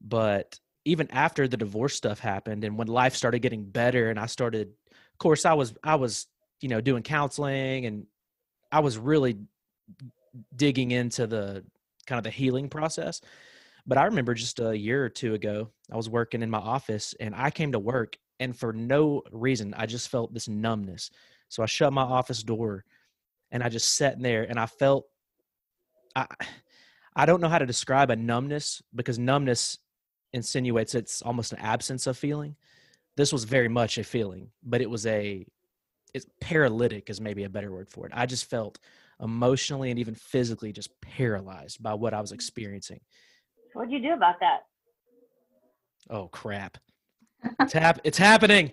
but 0.00 0.58
even 0.84 1.10
after 1.10 1.46
the 1.46 1.56
divorce 1.56 1.94
stuff 1.94 2.18
happened 2.18 2.64
and 2.64 2.76
when 2.76 2.88
life 2.88 3.14
started 3.14 3.40
getting 3.40 3.64
better 3.64 4.10
and 4.10 4.18
I 4.18 4.26
started 4.26 4.68
of 4.90 5.18
course 5.18 5.44
I 5.44 5.54
was 5.54 5.74
I 5.82 5.94
was 5.94 6.26
you 6.60 6.68
know 6.68 6.80
doing 6.80 7.02
counseling 7.02 7.86
and 7.86 8.06
I 8.70 8.80
was 8.80 8.98
really 8.98 9.38
digging 10.56 10.90
into 10.90 11.26
the 11.26 11.64
kind 12.06 12.18
of 12.18 12.24
the 12.24 12.30
healing 12.30 12.68
process. 12.68 13.20
But 13.86 13.98
I 13.98 14.04
remember 14.04 14.34
just 14.34 14.60
a 14.60 14.76
year 14.76 15.04
or 15.04 15.08
two 15.08 15.34
ago 15.34 15.70
I 15.90 15.96
was 15.96 16.08
working 16.08 16.42
in 16.42 16.50
my 16.50 16.58
office 16.58 17.14
and 17.20 17.34
I 17.34 17.50
came 17.50 17.72
to 17.72 17.78
work 17.78 18.16
and 18.40 18.56
for 18.56 18.72
no 18.72 19.22
reason 19.30 19.74
I 19.76 19.86
just 19.86 20.08
felt 20.08 20.32
this 20.34 20.48
numbness. 20.48 21.10
So 21.48 21.62
I 21.62 21.66
shut 21.66 21.92
my 21.92 22.02
office 22.02 22.42
door 22.42 22.84
and 23.50 23.62
I 23.62 23.68
just 23.68 23.94
sat 23.94 24.14
in 24.16 24.22
there 24.22 24.44
and 24.44 24.58
I 24.58 24.66
felt 24.66 25.06
I 26.16 26.26
I 27.14 27.26
don't 27.26 27.40
know 27.40 27.48
how 27.48 27.58
to 27.58 27.66
describe 27.66 28.10
a 28.10 28.16
numbness 28.16 28.82
because 28.94 29.18
numbness 29.18 29.78
insinuates 30.32 30.94
it's 30.94 31.22
almost 31.22 31.52
an 31.52 31.58
absence 31.58 32.06
of 32.06 32.16
feeling. 32.16 32.56
This 33.16 33.32
was 33.32 33.44
very 33.44 33.68
much 33.68 33.98
a 33.98 34.04
feeling, 34.04 34.50
but 34.62 34.80
it 34.80 34.88
was 34.88 35.06
a 35.06 35.46
it's 36.14 36.26
paralytic 36.40 37.08
is 37.08 37.20
maybe 37.20 37.44
a 37.44 37.48
better 37.48 37.70
word 37.70 37.88
for 37.88 38.06
it. 38.06 38.12
I 38.14 38.26
just 38.26 38.50
felt 38.50 38.78
emotionally 39.20 39.90
and 39.90 39.98
even 39.98 40.14
physically 40.14 40.72
just 40.72 40.90
paralyzed 41.00 41.82
by 41.82 41.94
what 41.94 42.12
I 42.12 42.20
was 42.20 42.32
experiencing. 42.32 43.00
What'd 43.72 43.92
you 43.92 44.00
do 44.00 44.12
about 44.12 44.36
that? 44.40 44.60
Oh 46.10 46.28
crap. 46.28 46.78
It's 47.60 47.72
hap- 47.72 48.00
it's 48.04 48.18
happening. 48.18 48.72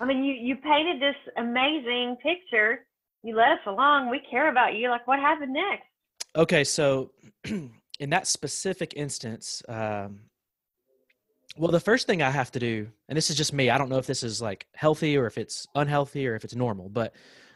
I 0.00 0.04
mean, 0.04 0.24
you 0.24 0.34
you 0.34 0.56
painted 0.56 1.00
this 1.00 1.16
amazing 1.36 2.16
picture. 2.22 2.86
You 3.22 3.36
led 3.36 3.52
us 3.52 3.66
along. 3.66 4.10
We 4.10 4.20
care 4.30 4.50
about 4.50 4.74
you. 4.74 4.88
Like, 4.88 5.06
what 5.06 5.18
happened 5.18 5.52
next? 5.52 5.84
Okay, 6.36 6.64
so 6.64 7.12
in 7.44 8.10
that 8.10 8.26
specific 8.26 8.92
instance, 8.94 9.62
um, 9.68 10.20
Well, 11.58 11.70
the 11.70 11.80
first 11.80 12.06
thing 12.06 12.20
I 12.20 12.30
have 12.30 12.52
to 12.52 12.58
do, 12.58 12.88
and 13.08 13.16
this 13.16 13.30
is 13.30 13.36
just 13.36 13.54
me, 13.54 13.70
I 13.70 13.78
don't 13.78 13.88
know 13.88 13.96
if 13.96 14.06
this 14.06 14.22
is 14.22 14.42
like 14.42 14.66
healthy 14.74 15.16
or 15.16 15.26
if 15.26 15.38
it's 15.38 15.66
unhealthy 15.74 16.28
or 16.28 16.34
if 16.34 16.44
it's 16.44 16.54
normal, 16.54 16.90
but 16.90 17.14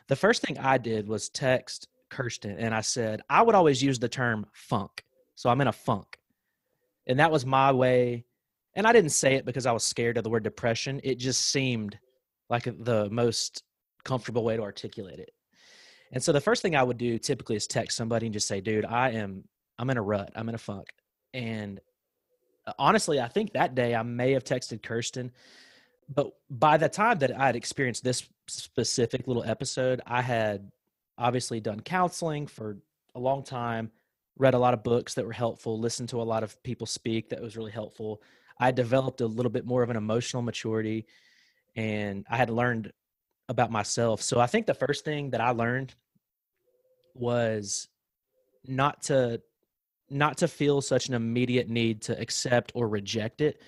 the 0.08 0.16
first 0.16 0.42
thing 0.42 0.58
I 0.58 0.78
did 0.78 1.06
was 1.06 1.28
text 1.28 1.86
Kirsten 2.08 2.56
and 2.58 2.74
I 2.74 2.80
said, 2.80 3.20
I 3.28 3.42
would 3.42 3.54
always 3.54 3.82
use 3.82 3.98
the 3.98 4.08
term 4.08 4.46
funk. 4.52 5.04
So 5.34 5.50
I'm 5.50 5.60
in 5.60 5.68
a 5.68 5.72
funk. 5.72 6.18
And 7.06 7.18
that 7.20 7.30
was 7.30 7.44
my 7.44 7.72
way. 7.72 8.24
And 8.74 8.86
I 8.86 8.92
didn't 8.92 9.10
say 9.10 9.34
it 9.34 9.44
because 9.44 9.66
I 9.66 9.72
was 9.72 9.84
scared 9.84 10.16
of 10.16 10.24
the 10.24 10.30
word 10.30 10.44
depression. 10.44 11.00
It 11.04 11.18
just 11.18 11.48
seemed 11.48 11.98
like 12.48 12.64
the 12.64 13.08
most 13.10 13.62
comfortable 14.04 14.44
way 14.44 14.56
to 14.56 14.62
articulate 14.62 15.18
it. 15.18 15.32
And 16.12 16.22
so 16.22 16.32
the 16.32 16.40
first 16.40 16.62
thing 16.62 16.74
I 16.74 16.82
would 16.82 16.98
do 16.98 17.18
typically 17.18 17.56
is 17.56 17.66
text 17.66 17.96
somebody 17.96 18.26
and 18.26 18.32
just 18.32 18.48
say, 18.48 18.60
dude, 18.60 18.84
I 18.84 19.10
am, 19.10 19.44
I'm 19.78 19.90
in 19.90 19.96
a 19.96 20.02
rut. 20.02 20.32
I'm 20.34 20.48
in 20.48 20.54
a 20.54 20.58
funk. 20.58 20.88
And 21.34 21.80
honestly, 22.78 23.20
I 23.20 23.28
think 23.28 23.52
that 23.52 23.74
day 23.74 23.94
I 23.94 24.02
may 24.02 24.32
have 24.32 24.44
texted 24.44 24.82
Kirsten, 24.82 25.32
but 26.12 26.32
by 26.48 26.76
the 26.76 26.88
time 26.88 27.18
that 27.18 27.36
I 27.36 27.46
had 27.46 27.56
experienced 27.56 28.04
this 28.04 28.28
specific 28.48 29.26
little 29.26 29.44
episode, 29.44 30.00
I 30.06 30.22
had 30.22 30.70
obviously 31.16 31.60
done 31.60 31.80
counseling 31.80 32.46
for 32.46 32.78
a 33.14 33.20
long 33.20 33.44
time, 33.44 33.90
read 34.38 34.54
a 34.54 34.58
lot 34.58 34.74
of 34.74 34.82
books 34.82 35.14
that 35.14 35.26
were 35.26 35.32
helpful, 35.32 35.78
listened 35.78 36.08
to 36.08 36.20
a 36.20 36.24
lot 36.24 36.42
of 36.42 36.60
people 36.62 36.86
speak 36.86 37.28
that 37.28 37.42
was 37.42 37.56
really 37.56 37.70
helpful. 37.70 38.22
I 38.58 38.70
developed 38.70 39.20
a 39.20 39.26
little 39.26 39.50
bit 39.50 39.66
more 39.66 39.82
of 39.82 39.90
an 39.90 39.96
emotional 39.96 40.42
maturity 40.42 41.06
and 41.76 42.26
I 42.28 42.36
had 42.36 42.50
learned 42.50 42.92
about 43.48 43.70
myself. 43.70 44.22
So 44.22 44.40
I 44.40 44.46
think 44.46 44.66
the 44.66 44.74
first 44.74 45.04
thing 45.04 45.30
that 45.30 45.40
I 45.40 45.50
learned 45.50 45.94
was 47.14 47.88
not 48.66 49.02
to 49.02 49.40
not 50.10 50.38
to 50.38 50.48
feel 50.48 50.80
such 50.80 51.08
an 51.08 51.14
immediate 51.14 51.68
need 51.68 52.02
to 52.02 52.20
accept 52.20 52.72
or 52.74 52.88
reject 52.88 53.40
it. 53.40 53.62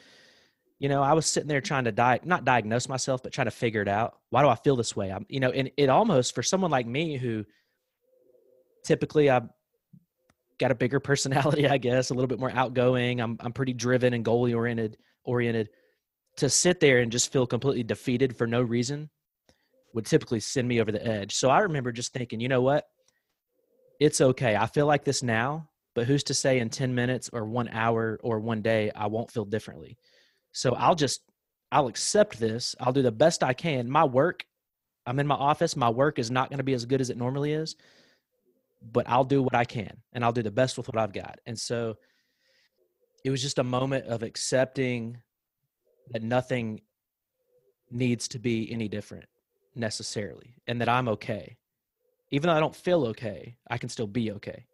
You 0.78 0.88
know, 0.88 1.02
I 1.02 1.12
was 1.12 1.26
sitting 1.26 1.48
there 1.48 1.60
trying 1.60 1.84
to 1.84 1.92
die, 1.92 2.18
not 2.24 2.44
diagnose 2.44 2.88
myself, 2.88 3.22
but 3.22 3.32
trying 3.32 3.46
to 3.46 3.52
figure 3.52 3.82
it 3.82 3.88
out. 3.88 4.18
Why 4.30 4.42
do 4.42 4.48
I 4.48 4.56
feel 4.56 4.74
this 4.74 4.96
way? 4.96 5.12
I'm, 5.12 5.24
you 5.28 5.38
know, 5.38 5.50
and 5.50 5.70
it 5.76 5.88
almost 5.88 6.34
for 6.34 6.42
someone 6.42 6.72
like 6.72 6.86
me 6.86 7.16
who 7.16 7.44
typically 8.84 9.30
I've 9.30 9.48
got 10.58 10.72
a 10.72 10.74
bigger 10.74 11.00
personality, 11.10 11.68
I 11.68 11.78
guess, 11.78 12.10
a 12.10 12.14
little 12.14 12.28
bit 12.28 12.40
more 12.40 12.50
outgoing. 12.50 13.20
I'm 13.20 13.36
I'm 13.40 13.52
pretty 13.52 13.74
driven 13.74 14.12
and 14.12 14.24
goal 14.24 14.52
oriented 14.52 14.96
oriented. 15.24 15.70
To 16.38 16.48
sit 16.48 16.80
there 16.80 17.00
and 17.00 17.12
just 17.12 17.30
feel 17.30 17.46
completely 17.46 17.82
defeated 17.82 18.34
for 18.36 18.46
no 18.46 18.62
reason 18.62 19.10
would 19.92 20.06
typically 20.06 20.40
send 20.40 20.66
me 20.66 20.80
over 20.80 20.90
the 20.90 21.06
edge. 21.06 21.34
So 21.34 21.50
I 21.50 21.60
remember 21.60 21.92
just 21.92 22.14
thinking, 22.14 22.40
you 22.40 22.48
know 22.48 22.62
what? 22.62 22.86
It's 24.00 24.20
okay. 24.20 24.56
I 24.56 24.66
feel 24.66 24.86
like 24.86 25.04
this 25.04 25.22
now, 25.22 25.68
but 25.94 26.06
who's 26.06 26.24
to 26.24 26.34
say 26.34 26.58
in 26.58 26.70
10 26.70 26.94
minutes 26.94 27.30
or 27.32 27.44
one 27.44 27.68
hour 27.68 28.18
or 28.22 28.40
one 28.40 28.62
day 28.62 28.90
I 28.94 29.06
won't 29.06 29.30
feel 29.30 29.44
differently? 29.44 29.98
So 30.52 30.74
I'll 30.74 30.94
just, 30.94 31.20
I'll 31.70 31.88
accept 31.88 32.38
this. 32.38 32.74
I'll 32.80 32.92
do 32.92 33.02
the 33.02 33.12
best 33.12 33.42
I 33.42 33.52
can. 33.52 33.90
My 33.90 34.04
work, 34.04 34.44
I'm 35.06 35.18
in 35.18 35.26
my 35.26 35.34
office. 35.34 35.76
My 35.76 35.90
work 35.90 36.18
is 36.18 36.30
not 36.30 36.48
going 36.50 36.58
to 36.58 36.64
be 36.64 36.74
as 36.74 36.84
good 36.84 37.00
as 37.00 37.10
it 37.10 37.16
normally 37.16 37.52
is, 37.52 37.76
but 38.82 39.08
I'll 39.08 39.24
do 39.24 39.42
what 39.42 39.54
I 39.54 39.64
can 39.64 39.98
and 40.12 40.24
I'll 40.24 40.32
do 40.32 40.42
the 40.42 40.50
best 40.50 40.76
with 40.76 40.88
what 40.88 40.98
I've 40.98 41.12
got. 41.12 41.38
And 41.46 41.58
so 41.58 41.96
it 43.24 43.30
was 43.30 43.42
just 43.42 43.58
a 43.58 43.64
moment 43.64 44.06
of 44.06 44.22
accepting 44.22 45.18
that 46.10 46.22
nothing 46.22 46.80
needs 47.90 48.28
to 48.28 48.38
be 48.38 48.70
any 48.72 48.88
different 48.88 49.26
necessarily 49.74 50.54
and 50.66 50.80
that 50.80 50.88
I'm 50.88 51.08
okay. 51.08 51.56
Even 52.30 52.48
though 52.48 52.56
I 52.56 52.60
don't 52.60 52.74
feel 52.74 53.06
okay, 53.08 53.56
I 53.70 53.78
can 53.78 53.88
still 53.88 54.06
be 54.06 54.32
okay. 54.32 54.66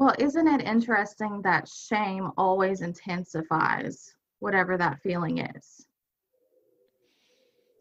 Well, 0.00 0.14
isn't 0.18 0.48
it 0.48 0.62
interesting 0.62 1.42
that 1.42 1.68
shame 1.68 2.30
always 2.38 2.80
intensifies 2.80 4.14
whatever 4.38 4.78
that 4.78 4.98
feeling 5.02 5.38
is? 5.38 5.86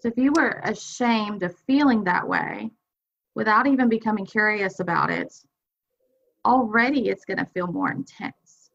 So 0.02 0.10
if 0.10 0.18
you 0.18 0.34
were 0.36 0.60
ashamed 0.66 1.44
of 1.44 1.56
feeling 1.66 2.04
that 2.04 2.28
way 2.28 2.72
without 3.36 3.68
even 3.68 3.88
becoming 3.88 4.26
curious 4.26 4.82
about 4.82 5.10
it, 5.10 5.34
already 6.44 7.08
it's 7.08 7.24
going 7.24 7.38
to 7.38 7.46
feel 7.54 7.68
more 7.68 7.90
intense. 7.90 8.70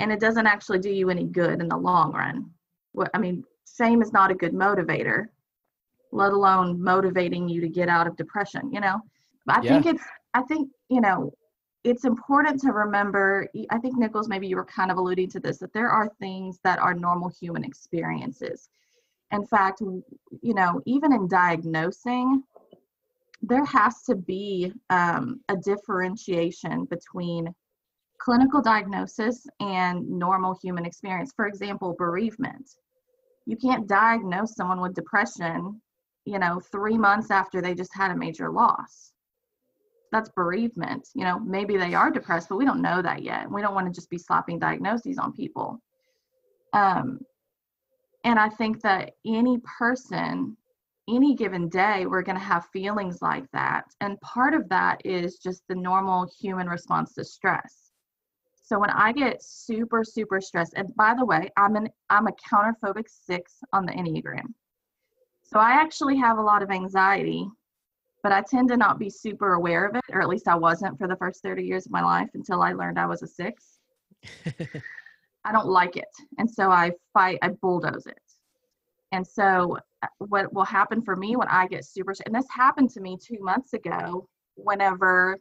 And 0.00 0.10
it 0.10 0.18
doesn't 0.18 0.46
actually 0.48 0.80
do 0.80 0.90
you 0.90 1.08
any 1.08 1.26
good 1.26 1.60
in 1.60 1.68
the 1.68 1.76
long 1.76 2.12
run. 2.12 2.50
What 2.92 3.12
I 3.14 3.18
mean, 3.18 3.44
shame 3.78 4.02
is 4.02 4.12
not 4.12 4.32
a 4.32 4.34
good 4.34 4.54
motivator, 4.54 5.26
let 6.10 6.32
alone 6.32 6.82
motivating 6.82 7.48
you 7.48 7.60
to 7.60 7.68
get 7.68 7.88
out 7.88 8.08
of 8.08 8.16
depression, 8.16 8.72
you 8.72 8.80
know? 8.80 9.00
I 9.48 9.62
yeah. 9.62 9.80
think 9.80 9.86
it's 9.86 10.04
I 10.34 10.42
think, 10.42 10.68
you 10.88 11.00
know, 11.00 11.32
it's 11.84 12.04
important 12.04 12.60
to 12.60 12.72
remember 12.72 13.48
i 13.70 13.78
think 13.78 13.96
nichols 13.96 14.28
maybe 14.28 14.46
you 14.46 14.56
were 14.56 14.64
kind 14.64 14.90
of 14.90 14.98
alluding 14.98 15.28
to 15.28 15.40
this 15.40 15.58
that 15.58 15.72
there 15.72 15.88
are 15.88 16.10
things 16.20 16.58
that 16.62 16.78
are 16.78 16.94
normal 16.94 17.30
human 17.40 17.64
experiences. 17.64 18.68
In 19.32 19.46
fact 19.46 19.80
you 19.80 20.54
know 20.54 20.80
even 20.86 21.12
in 21.12 21.28
diagnosing 21.28 22.42
there 23.42 23.64
has 23.64 24.02
to 24.02 24.14
be 24.14 24.70
um, 24.90 25.40
a 25.48 25.56
differentiation 25.56 26.84
between 26.84 27.54
clinical 28.18 28.60
diagnosis 28.60 29.46
and 29.60 30.06
normal 30.06 30.58
human 30.62 30.84
experience. 30.84 31.32
For 31.34 31.46
example 31.46 31.94
bereavement. 31.96 32.68
You 33.46 33.56
can't 33.56 33.88
diagnose 33.88 34.54
someone 34.54 34.82
with 34.82 34.94
depression 34.94 35.80
you 36.26 36.38
know 36.38 36.60
three 36.60 36.98
months 36.98 37.30
after 37.30 37.62
they 37.62 37.74
just 37.74 37.94
had 37.94 38.10
a 38.10 38.16
major 38.16 38.50
loss 38.50 39.12
that's 40.12 40.28
bereavement 40.30 41.08
you 41.14 41.24
know 41.24 41.38
maybe 41.40 41.76
they 41.76 41.94
are 41.94 42.10
depressed 42.10 42.48
but 42.48 42.56
we 42.56 42.64
don't 42.64 42.82
know 42.82 43.00
that 43.02 43.22
yet 43.22 43.50
we 43.50 43.62
don't 43.62 43.74
want 43.74 43.86
to 43.86 43.92
just 43.92 44.10
be 44.10 44.18
slapping 44.18 44.58
diagnoses 44.58 45.18
on 45.18 45.32
people. 45.32 45.80
Um, 46.72 47.20
and 48.24 48.38
i 48.38 48.48
think 48.48 48.80
that 48.82 49.12
any 49.26 49.58
person 49.78 50.56
any 51.08 51.34
given 51.34 51.68
day 51.68 52.06
we're 52.06 52.22
going 52.22 52.38
to 52.38 52.44
have 52.44 52.66
feelings 52.72 53.20
like 53.22 53.44
that 53.52 53.84
and 54.00 54.20
part 54.20 54.54
of 54.54 54.68
that 54.68 55.00
is 55.04 55.38
just 55.38 55.62
the 55.68 55.74
normal 55.74 56.28
human 56.38 56.68
response 56.68 57.14
to 57.14 57.24
stress. 57.24 57.90
So 58.62 58.78
when 58.78 58.90
i 58.90 59.12
get 59.12 59.42
super 59.42 60.04
super 60.04 60.40
stressed 60.40 60.74
and 60.76 60.94
by 60.96 61.14
the 61.14 61.24
way 61.24 61.50
i'm 61.56 61.76
an 61.76 61.88
i'm 62.10 62.26
a 62.26 62.32
counterphobic 62.32 63.06
six 63.08 63.58
on 63.72 63.86
the 63.86 63.92
enneagram. 63.92 64.54
So 65.42 65.58
i 65.58 65.72
actually 65.72 66.16
have 66.16 66.38
a 66.38 66.42
lot 66.42 66.62
of 66.62 66.70
anxiety 66.70 67.48
but 68.22 68.32
I 68.32 68.42
tend 68.42 68.68
to 68.68 68.76
not 68.76 68.98
be 68.98 69.10
super 69.10 69.54
aware 69.54 69.86
of 69.86 69.96
it, 69.96 70.04
or 70.10 70.20
at 70.20 70.28
least 70.28 70.48
I 70.48 70.54
wasn't 70.54 70.98
for 70.98 71.08
the 71.08 71.16
first 71.16 71.42
30 71.42 71.62
years 71.62 71.86
of 71.86 71.92
my 71.92 72.02
life 72.02 72.28
until 72.34 72.62
I 72.62 72.72
learned 72.72 72.98
I 72.98 73.06
was 73.06 73.22
a 73.22 73.26
six. 73.26 73.78
I 75.44 75.52
don't 75.52 75.68
like 75.68 75.96
it. 75.96 76.08
And 76.38 76.50
so 76.50 76.70
I 76.70 76.92
fight, 77.14 77.38
I 77.42 77.48
bulldoze 77.48 78.06
it. 78.06 78.20
And 79.12 79.26
so 79.26 79.78
uh, 80.02 80.06
what 80.18 80.52
will 80.52 80.64
happen 80.64 81.02
for 81.02 81.16
me 81.16 81.36
when 81.36 81.48
I 81.48 81.66
get 81.66 81.84
super, 81.84 82.14
and 82.26 82.34
this 82.34 82.46
happened 82.50 82.90
to 82.90 83.00
me 83.00 83.16
two 83.16 83.38
months 83.40 83.72
ago, 83.72 84.28
whenever 84.54 85.38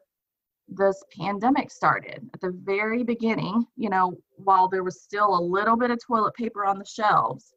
this 0.68 1.04
pandemic 1.18 1.72
started 1.72 2.30
at 2.34 2.42
the 2.42 2.52
very 2.64 3.04
beginning, 3.04 3.66
you 3.76 3.90
know, 3.90 4.18
while 4.38 4.68
there 4.68 4.84
was 4.84 5.02
still 5.02 5.38
a 5.38 5.42
little 5.42 5.76
bit 5.76 5.92
of 5.92 6.00
toilet 6.06 6.34
paper 6.36 6.66
on 6.66 6.80
the 6.80 6.86
shelves, 6.86 7.54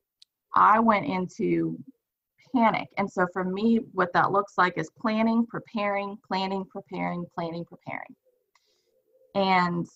I 0.54 0.80
went 0.80 1.06
into 1.06 1.78
panic. 2.54 2.88
And 2.98 3.10
so 3.10 3.26
for 3.32 3.44
me, 3.44 3.80
what 3.92 4.12
that 4.12 4.32
looks 4.32 4.54
like 4.58 4.76
is 4.76 4.90
planning, 4.98 5.46
preparing, 5.46 6.18
planning, 6.26 6.64
preparing, 6.64 7.24
planning, 7.34 7.64
preparing. 7.64 8.14
And 9.34 9.86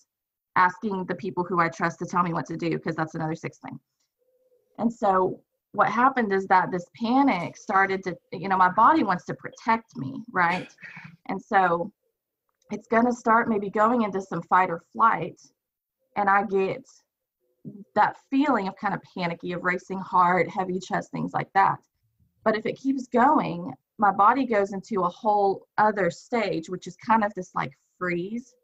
asking 0.57 1.05
the 1.05 1.15
people 1.15 1.45
who 1.45 1.61
I 1.61 1.69
trust 1.69 1.99
to 1.99 2.07
tell 2.07 2.23
me 2.23 2.33
what 2.33 2.47
to 2.47 2.57
do, 2.57 2.71
because 2.71 2.97
that's 2.97 3.15
another 3.15 3.35
six 3.35 3.59
thing. 3.59 3.79
And 4.79 4.93
so 4.93 5.41
what 5.73 5.91
happened 5.91 6.33
is 6.33 6.47
that 6.47 6.71
this 6.71 6.87
panic 6.99 7.57
started 7.57 8.03
to, 8.05 8.17
you 8.33 8.49
know, 8.49 8.57
my 8.57 8.71
body 8.71 9.03
wants 9.03 9.25
to 9.27 9.35
protect 9.35 9.97
me, 9.97 10.23
right? 10.33 10.73
And 11.27 11.41
so 11.41 11.93
it's 12.71 12.89
going 12.89 13.05
to 13.07 13.13
start 13.13 13.49
maybe 13.49 13.71
going 13.71 14.03
into 14.03 14.21
some 14.21 14.43
fight 14.43 14.71
or 14.71 14.83
flight. 14.93 15.41
And 16.17 16.31
I 16.31 16.45
get 16.45 16.83
that 17.95 18.17
feeling 18.31 18.69
of 18.69 18.77
kind 18.77 18.95
of 18.95 19.01
panicky, 19.15 19.53
of 19.53 19.63
racing 19.65 20.01
heart, 20.01 20.49
heavy 20.49 20.81
chest, 20.81 21.11
things 21.11 21.33
like 21.35 21.53
that. 21.55 21.79
But 22.47 22.57
if 22.57 22.65
it 22.65 22.79
keeps 22.79 23.09
going, 23.09 23.75
my 23.99 24.13
body 24.13 24.47
goes 24.47 24.73
into 24.73 25.03
a 25.03 25.09
whole 25.09 25.67
other 25.79 26.13
stage, 26.13 26.71
which 26.71 26.87
is 26.87 26.95
kind 27.05 27.25
of 27.25 27.35
this 27.35 27.53
like 27.57 27.73
freeze 27.99 28.55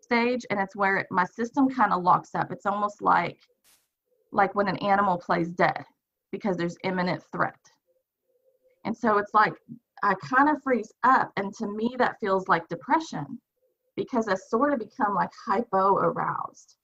stage. 0.00 0.44
And 0.50 0.58
it's 0.58 0.74
where 0.74 1.06
my 1.12 1.24
system 1.24 1.68
kind 1.68 1.92
of 1.92 2.02
locks 2.02 2.34
up. 2.34 2.50
It's 2.50 2.66
almost 2.66 3.00
like 3.00 3.38
like 4.32 4.56
when 4.56 4.66
an 4.66 4.76
animal 4.78 5.18
plays 5.18 5.50
dead 5.50 5.84
because 6.32 6.56
there's 6.56 6.76
imminent 6.82 7.22
threat. 7.30 7.60
And 8.84 8.96
so 8.96 9.18
it's 9.18 9.34
like 9.34 9.54
I 10.02 10.14
kind 10.14 10.48
of 10.48 10.60
freeze 10.60 10.92
up. 11.04 11.30
And 11.36 11.54
to 11.58 11.68
me, 11.68 11.94
that 11.96 12.18
feels 12.18 12.48
like 12.48 12.66
depression 12.66 13.40
because 13.94 14.26
I 14.26 14.34
sort 14.34 14.72
of 14.72 14.80
become 14.80 15.14
like 15.14 15.30
hypo 15.46 15.94
aroused. 15.94 16.77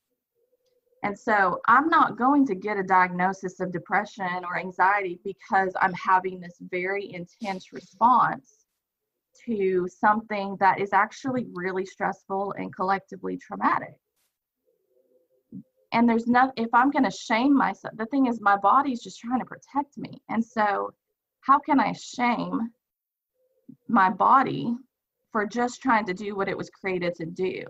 And 1.04 1.18
so 1.18 1.60
I'm 1.68 1.88
not 1.90 2.16
going 2.16 2.46
to 2.46 2.54
get 2.54 2.78
a 2.78 2.82
diagnosis 2.82 3.60
of 3.60 3.70
depression 3.70 4.42
or 4.42 4.58
anxiety 4.58 5.20
because 5.22 5.74
I'm 5.82 5.92
having 5.92 6.40
this 6.40 6.56
very 6.62 7.12
intense 7.12 7.74
response 7.74 8.64
to 9.44 9.86
something 9.86 10.56
that 10.60 10.80
is 10.80 10.94
actually 10.94 11.46
really 11.52 11.84
stressful 11.84 12.54
and 12.56 12.74
collectively 12.74 13.36
traumatic. 13.36 13.94
and 15.92 16.08
there's 16.08 16.26
no 16.26 16.52
if 16.56 16.68
i'm 16.72 16.90
going 16.90 17.04
to 17.04 17.10
shame 17.10 17.54
myself 17.54 17.94
the 17.96 18.06
thing 18.06 18.26
is 18.26 18.40
my 18.40 18.56
body's 18.56 19.02
just 19.02 19.20
trying 19.20 19.38
to 19.40 19.44
protect 19.44 19.96
me 19.96 20.12
and 20.28 20.44
so 20.44 20.92
how 21.40 21.58
can 21.58 21.78
i 21.80 21.92
shame 21.92 22.72
my 23.88 24.08
body 24.10 24.74
for 25.32 25.46
just 25.46 25.82
trying 25.82 26.06
to 26.06 26.14
do 26.14 26.34
what 26.34 26.48
it 26.48 26.56
was 26.56 26.70
created 26.70 27.14
to 27.14 27.26
do 27.26 27.62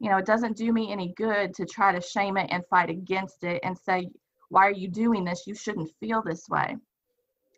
you 0.00 0.10
know 0.10 0.16
it 0.18 0.26
doesn't 0.26 0.56
do 0.56 0.72
me 0.72 0.92
any 0.92 1.12
good 1.16 1.54
to 1.54 1.64
try 1.64 1.92
to 1.92 2.00
shame 2.00 2.36
it 2.36 2.48
and 2.50 2.62
fight 2.68 2.90
against 2.90 3.44
it 3.44 3.60
and 3.62 3.76
say 3.76 4.08
why 4.48 4.66
are 4.66 4.72
you 4.72 4.88
doing 4.88 5.24
this 5.24 5.46
you 5.46 5.54
shouldn't 5.54 5.90
feel 6.00 6.22
this 6.22 6.48
way 6.48 6.76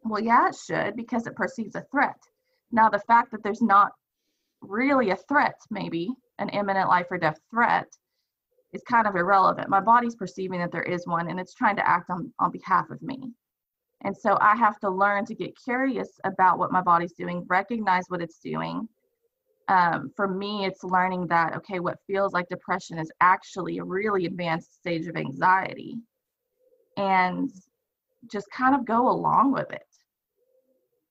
well 0.05 0.23
yeah 0.23 0.49
it 0.49 0.57
should 0.57 0.97
because 0.97 1.27
it 1.27 1.37
perceives 1.37 1.75
a 1.75 1.85
threat 1.91 2.19
now 2.73 2.89
the 2.89 2.99
fact 3.01 3.31
that 3.31 3.43
there's 3.43 3.63
not 3.63 3.93
really 4.61 5.11
a 5.11 5.17
threat 5.17 5.59
maybe 5.71 6.09
an 6.39 6.49
imminent 6.51 6.89
life 6.89 7.07
or 7.11 7.19
death 7.19 7.39
threat 7.51 7.87
is 8.73 8.83
kind 8.83 9.07
of 9.07 9.17
irrelevant. 9.17 9.69
My 9.69 9.81
body's 9.81 10.15
perceiving 10.15 10.61
that 10.61 10.73
there 10.73 10.83
is 10.83 11.07
one 11.07 11.31
and 11.31 11.41
it's 11.41 11.55
trying 11.55 11.77
to 11.77 11.89
act 11.89 12.11
on, 12.11 12.33
on 12.39 12.51
behalf 12.51 12.91
of 12.91 13.01
me. 13.03 13.33
And 14.03 14.17
so 14.17 14.39
I 14.41 14.55
have 14.57 14.79
to 14.81 14.91
learn 14.91 15.25
to 15.27 15.35
get 15.35 15.59
curious 15.63 16.09
about 16.25 16.59
what 16.59 16.71
my 16.71 16.83
body's 16.83 17.15
doing, 17.15 17.45
recognize 17.49 18.05
what 18.09 18.23
it's 18.23 18.39
doing. 18.39 18.89
Um, 19.69 20.11
for 20.17 20.27
me, 20.27 20.65
it's 20.65 20.83
learning 20.83 21.27
that, 21.27 21.55
okay, 21.57 21.79
what 21.79 21.99
feels 22.07 22.33
like 22.33 22.49
depression 22.49 22.99
is 22.99 23.11
actually 23.21 23.79
a 23.79 23.85
really 23.85 24.25
advanced 24.25 24.75
stage 24.75 25.07
of 25.07 25.17
anxiety 25.17 25.99
and 26.97 27.51
just 28.33 28.51
kind 28.51 28.75
of 28.75 28.87
go 28.87 29.09
along 29.09 29.53
with 29.53 29.71
it. 29.71 29.83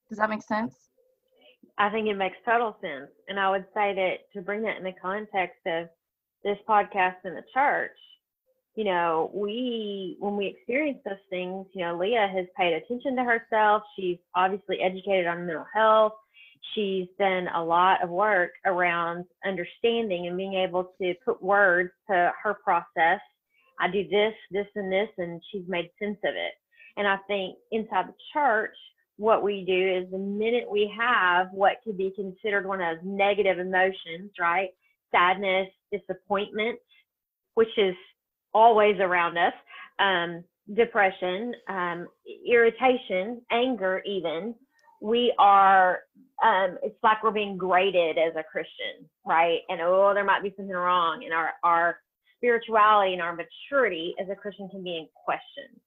Does 0.09 0.17
that 0.17 0.29
make 0.29 0.41
sense? 0.41 0.73
I 1.77 1.89
think 1.89 2.07
it 2.07 2.15
makes 2.15 2.37
total 2.45 2.75
sense. 2.81 3.11
And 3.27 3.39
I 3.39 3.51
would 3.51 3.65
say 3.75 3.93
that 3.93 4.31
to 4.33 4.41
bring 4.41 4.63
that 4.63 4.77
in 4.77 4.83
the 4.83 4.93
context 4.99 5.59
of 5.67 5.87
this 6.43 6.57
podcast 6.67 7.17
in 7.25 7.35
the 7.35 7.43
church, 7.53 7.91
you 8.75 8.83
know, 8.83 9.31
we, 9.33 10.17
when 10.19 10.35
we 10.35 10.47
experience 10.47 10.99
those 11.05 11.15
things, 11.29 11.67
you 11.73 11.83
know, 11.83 11.97
Leah 11.97 12.31
has 12.33 12.45
paid 12.57 12.73
attention 12.73 13.15
to 13.15 13.23
herself. 13.23 13.83
She's 13.97 14.17
obviously 14.35 14.79
educated 14.81 15.27
on 15.27 15.45
mental 15.45 15.65
health. 15.73 16.13
She's 16.73 17.07
done 17.19 17.47
a 17.53 17.63
lot 17.63 18.03
of 18.03 18.09
work 18.09 18.51
around 18.65 19.25
understanding 19.45 20.27
and 20.27 20.37
being 20.37 20.53
able 20.53 20.93
to 21.01 21.13
put 21.25 21.41
words 21.41 21.91
to 22.09 22.31
her 22.43 22.55
process. 22.63 23.19
I 23.79 23.87
do 23.89 24.07
this, 24.09 24.33
this, 24.51 24.67
and 24.75 24.91
this, 24.91 25.09
and 25.17 25.41
she's 25.51 25.67
made 25.67 25.89
sense 26.01 26.17
of 26.23 26.35
it. 26.35 26.53
And 26.97 27.07
I 27.07 27.17
think 27.27 27.57
inside 27.71 28.07
the 28.07 28.15
church, 28.33 28.75
what 29.17 29.43
we 29.43 29.63
do 29.65 29.97
is 29.97 30.11
the 30.11 30.17
minute 30.17 30.65
we 30.69 30.91
have 30.97 31.47
what 31.51 31.77
could 31.83 31.97
be 31.97 32.11
considered 32.15 32.67
one 32.67 32.81
of 32.81 33.03
negative 33.03 33.59
emotions, 33.59 34.31
right? 34.39 34.69
Sadness, 35.11 35.69
disappointment, 35.91 36.79
which 37.55 37.75
is 37.77 37.95
always 38.53 38.95
around 38.99 39.37
us, 39.37 39.53
um, 39.99 40.43
depression, 40.75 41.53
um, 41.69 42.07
irritation, 42.47 43.41
anger, 43.51 44.01
even. 44.05 44.53
We 45.01 45.33
are, 45.37 45.99
um, 46.43 46.77
it's 46.83 46.97
like 47.03 47.23
we're 47.23 47.31
being 47.31 47.57
graded 47.57 48.17
as 48.17 48.33
a 48.35 48.43
Christian, 48.43 49.07
right? 49.25 49.59
And 49.69 49.81
oh, 49.81 50.11
there 50.13 50.23
might 50.23 50.43
be 50.43 50.53
something 50.55 50.75
wrong, 50.75 51.23
and 51.23 51.33
our, 51.33 51.51
our 51.63 51.99
spirituality 52.37 53.13
and 53.13 53.21
our 53.21 53.35
maturity 53.35 54.15
as 54.19 54.27
a 54.29 54.35
Christian 54.35 54.69
can 54.69 54.83
be 54.83 54.97
in 54.97 55.07
question. 55.25 55.79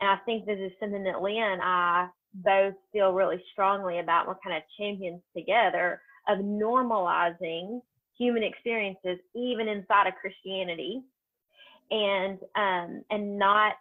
And 0.00 0.10
I 0.10 0.16
think 0.24 0.44
this 0.44 0.58
is 0.58 0.72
something 0.80 1.04
that 1.04 1.22
Leah 1.22 1.52
and 1.52 1.62
I 1.62 2.08
both 2.34 2.74
feel 2.92 3.12
really 3.12 3.42
strongly 3.52 4.00
about. 4.00 4.26
We're 4.26 4.34
kind 4.44 4.56
of 4.56 4.62
champions 4.78 5.22
together 5.36 6.00
of 6.28 6.38
normalizing 6.38 7.80
human 8.18 8.42
experiences, 8.42 9.18
even 9.34 9.68
inside 9.68 10.06
of 10.06 10.14
Christianity, 10.20 11.02
and 11.90 12.38
um, 12.56 13.04
and 13.10 13.38
not 13.38 13.74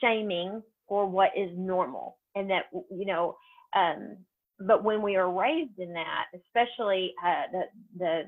shaming 0.00 0.62
for 0.88 1.06
what 1.06 1.30
is 1.36 1.50
normal, 1.56 2.16
and 2.34 2.50
that 2.50 2.64
you 2.72 3.06
know. 3.06 3.36
Um, 3.76 4.16
but 4.60 4.84
when 4.84 5.02
we 5.02 5.16
are 5.16 5.30
raised 5.30 5.78
in 5.78 5.92
that, 5.92 6.26
especially 6.34 7.14
uh, 7.24 7.42
the 7.52 7.62
the 7.98 8.22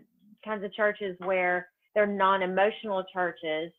kinds 0.44 0.64
of 0.64 0.72
churches 0.72 1.16
where 1.24 1.68
they're 1.94 2.06
non-emotional 2.06 3.04
churches, 3.12 3.72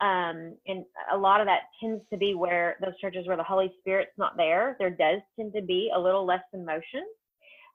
um, 0.00 0.56
and 0.66 0.84
a 1.12 1.16
lot 1.16 1.40
of 1.40 1.46
that 1.46 1.62
tends 1.80 2.02
to 2.10 2.16
be 2.16 2.34
where 2.34 2.76
those 2.80 2.98
churches 3.00 3.26
where 3.26 3.36
the 3.36 3.42
Holy 3.42 3.72
Spirit's 3.80 4.16
not 4.16 4.36
there, 4.36 4.76
there 4.78 4.90
does 4.90 5.20
tend 5.36 5.52
to 5.54 5.62
be 5.62 5.90
a 5.94 5.98
little 5.98 6.24
less 6.24 6.42
emotion. 6.52 7.04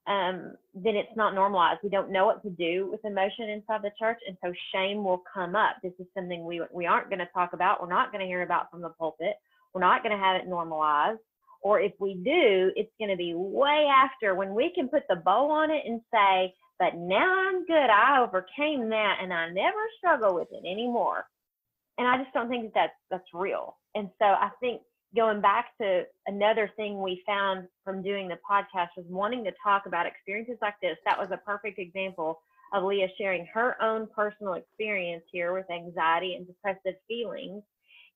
Um, 0.06 0.56
then 0.74 0.96
it's 0.96 1.16
not 1.16 1.34
normalized. 1.34 1.80
We 1.82 1.90
don't 1.90 2.12
know 2.12 2.26
what 2.26 2.44
to 2.44 2.50
do 2.50 2.90
with 2.92 3.06
emotion 3.06 3.50
inside 3.50 3.82
the 3.84 3.92
church, 3.98 4.20
and 4.28 4.36
so 4.44 4.52
shame 4.74 5.04
will 5.04 5.24
come 5.34 5.56
up. 5.56 5.78
This 5.82 5.94
is 6.00 6.08
something 6.14 6.44
we 6.44 6.62
we 6.74 6.86
aren't 6.86 7.10
going 7.10 7.20
to 7.20 7.30
talk 7.34 7.54
about. 7.54 7.82
We're 7.82 7.88
not 7.88 8.12
going 8.12 8.22
to 8.22 8.28
hear 8.28 8.42
about 8.42 8.70
from 8.70 8.82
the 8.82 8.90
pulpit. 8.90 9.36
We're 9.74 9.82
not 9.82 10.04
going 10.04 10.16
to 10.16 10.24
have 10.24 10.42
it 10.42 10.48
normalized. 10.48 11.20
Or 11.64 11.80
if 11.80 11.94
we 12.00 12.16
do, 12.16 12.72
it's 12.76 12.92
going 13.00 13.12
to 13.12 13.18
be 13.18 13.34
way 13.36 13.88
after 13.90 14.36
when 14.36 14.54
we 14.54 14.72
can 14.76 14.90
put 14.90 15.04
the 15.10 15.16
bow 15.16 15.50
on 15.50 15.72
it 15.72 15.84
and 15.86 16.02
say, 16.14 16.54
"But 16.78 16.96
now 16.96 17.50
I'm 17.50 17.66
good. 17.66 17.90
I 17.90 18.22
overcame 18.22 18.90
that, 18.90 19.20
and 19.22 19.34
I 19.34 19.50
never 19.50 19.80
struggle 19.98 20.36
with 20.36 20.50
it 20.52 20.66
anymore." 20.70 21.26
and 21.98 22.08
I 22.08 22.18
just 22.18 22.34
don't 22.34 22.50
think 22.50 22.64
that 22.66 22.74
that's 22.74 22.94
that's 23.12 23.34
real. 23.34 23.78
And 23.96 24.10
so 24.20 24.26
I 24.26 24.50
think 24.60 24.82
going 25.16 25.42
back 25.42 25.78
to 25.80 26.04
another 26.26 26.72
thing 26.76 27.02
we 27.02 27.22
found 27.26 27.68
from 27.84 28.02
doing 28.02 28.28
the 28.28 28.40
podcast 28.50 28.90
was 28.98 29.06
wanting 29.08 29.44
to 29.44 29.52
talk 29.64 29.84
about 29.86 30.08
experiences 30.08 30.58
like 30.62 30.74
this. 30.82 30.98
That 31.06 31.20
was 31.20 31.30
a 31.32 31.38
perfect 31.38 31.78
example 31.78 32.42
of 32.74 32.84
Leah 32.84 33.08
sharing 33.18 33.46
her 33.54 33.80
own 33.82 34.08
personal 34.16 34.54
experience 34.54 35.24
here 35.32 35.54
with 35.54 35.70
anxiety 35.70 36.34
and 36.34 36.48
depressive 36.48 37.00
feelings 37.08 37.62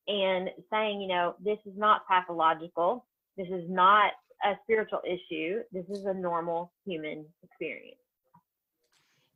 and 0.08 0.50
saying, 0.72 1.02
you 1.02 1.08
know, 1.08 1.36
this 1.44 1.60
is 1.68 1.78
not 1.78 2.08
pathological. 2.08 3.06
This 3.38 3.48
is 3.50 3.70
not 3.70 4.12
a 4.44 4.54
spiritual 4.64 5.02
issue. 5.06 5.60
This 5.72 5.86
is 5.90 6.06
a 6.06 6.14
normal 6.14 6.72
human 6.86 7.26
experience. 7.44 7.98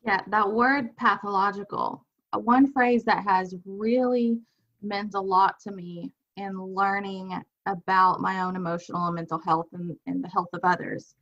Yeah, 0.06 0.22
that 0.28 0.52
word 0.52 0.96
pathological 0.98 2.06
uh, 2.34 2.40
one 2.40 2.72
phrase 2.72 3.04
that 3.06 3.24
has 3.24 3.56
really 3.66 4.40
meant 4.82 5.14
a 5.16 5.22
lot 5.22 5.56
to 5.62 5.72
me 5.72 6.12
in 6.38 6.60
learning 6.60 7.40
about 7.68 8.22
my 8.22 8.42
own 8.42 8.56
emotional 8.56 9.06
and 9.06 9.16
mental 9.16 9.40
health 9.46 9.68
and, 9.74 9.96
and 10.08 10.24
the 10.24 10.30
health 10.30 10.48
of 10.54 10.62
others 10.64 11.14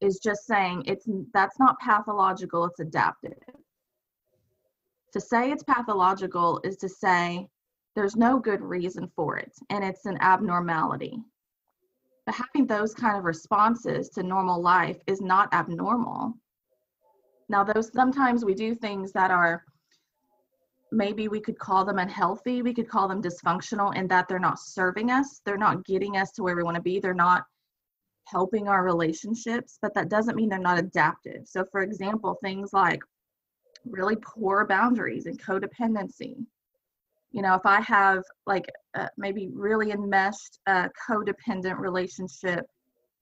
is 0.00 0.18
just 0.18 0.46
saying 0.46 0.82
it's 0.86 1.06
that's 1.32 1.58
not 1.58 1.78
pathological 1.80 2.64
it's 2.64 2.80
adaptive 2.80 3.38
to 5.12 5.20
say 5.20 5.50
it's 5.50 5.62
pathological 5.62 6.60
is 6.64 6.76
to 6.76 6.88
say 6.88 7.48
there's 7.96 8.16
no 8.16 8.38
good 8.38 8.60
reason 8.60 9.10
for 9.16 9.38
it 9.38 9.52
and 9.70 9.82
it's 9.82 10.04
an 10.04 10.18
abnormality 10.20 11.18
but 12.30 12.46
having 12.54 12.66
those 12.66 12.94
kind 12.94 13.18
of 13.18 13.24
responses 13.24 14.08
to 14.10 14.22
normal 14.22 14.62
life 14.62 14.98
is 15.08 15.20
not 15.20 15.52
abnormal. 15.52 16.34
Now 17.48 17.64
those 17.64 17.92
sometimes 17.92 18.44
we 18.44 18.54
do 18.54 18.72
things 18.72 19.10
that 19.12 19.32
are 19.32 19.64
maybe 20.92 21.26
we 21.26 21.40
could 21.40 21.58
call 21.58 21.84
them 21.84 21.98
unhealthy 21.98 22.62
we 22.62 22.74
could 22.74 22.88
call 22.88 23.08
them 23.08 23.22
dysfunctional 23.22 23.96
in 23.96 24.08
that 24.08 24.26
they're 24.28 24.40
not 24.40 24.58
serving 24.58 25.08
us 25.08 25.40
they're 25.44 25.56
not 25.56 25.84
getting 25.84 26.16
us 26.16 26.32
to 26.32 26.42
where 26.42 26.56
we 26.56 26.64
want 26.64 26.74
to 26.74 26.82
be 26.82 26.98
they're 26.98 27.14
not 27.14 27.44
helping 28.26 28.66
our 28.66 28.84
relationships 28.84 29.78
but 29.82 29.94
that 29.94 30.08
doesn't 30.08 30.36
mean 30.36 30.48
they're 30.48 30.58
not 30.58 30.78
adaptive. 30.78 31.46
So 31.46 31.64
for 31.70 31.82
example 31.82 32.38
things 32.42 32.72
like 32.72 33.00
really 33.84 34.16
poor 34.16 34.66
boundaries 34.66 35.26
and 35.26 35.40
codependency 35.40 36.44
you 37.32 37.42
know 37.42 37.54
if 37.54 37.64
i 37.64 37.80
have 37.80 38.22
like 38.46 38.66
uh, 38.94 39.08
maybe 39.16 39.48
really 39.52 39.92
enmeshed 39.92 40.58
uh, 40.66 40.88
codependent 41.08 41.78
relationship 41.78 42.64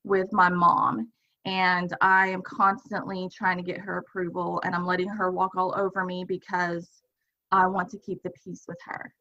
with 0.04 0.26
my 0.32 0.48
mom 0.48 1.10
and 1.44 1.94
i 2.00 2.26
am 2.26 2.42
constantly 2.42 3.28
trying 3.34 3.56
to 3.56 3.62
get 3.62 3.78
her 3.78 3.98
approval 3.98 4.60
and 4.64 4.74
i'm 4.74 4.86
letting 4.86 5.08
her 5.08 5.30
walk 5.30 5.56
all 5.56 5.74
over 5.76 6.04
me 6.04 6.24
because 6.24 7.02
I 7.50 7.66
want 7.66 7.90
to 7.90 7.98
keep 7.98 8.22
the 8.22 8.30
peace 8.44 8.64
with 8.68 8.78
her. 8.84 9.12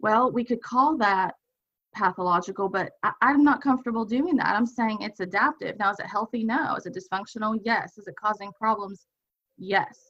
Well, 0.00 0.30
we 0.30 0.44
could 0.44 0.62
call 0.62 0.96
that 0.98 1.34
pathological, 1.94 2.68
but 2.68 2.92
I, 3.02 3.12
am 3.22 3.42
not 3.42 3.60
comfortable 3.60 4.04
doing 4.04 4.36
that. 4.36 4.54
I'm 4.54 4.66
saying 4.66 4.98
it's 5.00 5.20
adaptive. 5.20 5.78
Now, 5.78 5.90
is 5.90 5.98
it 5.98 6.06
healthy? 6.06 6.44
No. 6.44 6.76
Is 6.76 6.86
it 6.86 6.94
dysfunctional? 6.94 7.58
Yes. 7.64 7.98
Is 7.98 8.06
it 8.06 8.14
causing 8.16 8.52
problems? 8.52 9.06
Yes. 9.58 10.09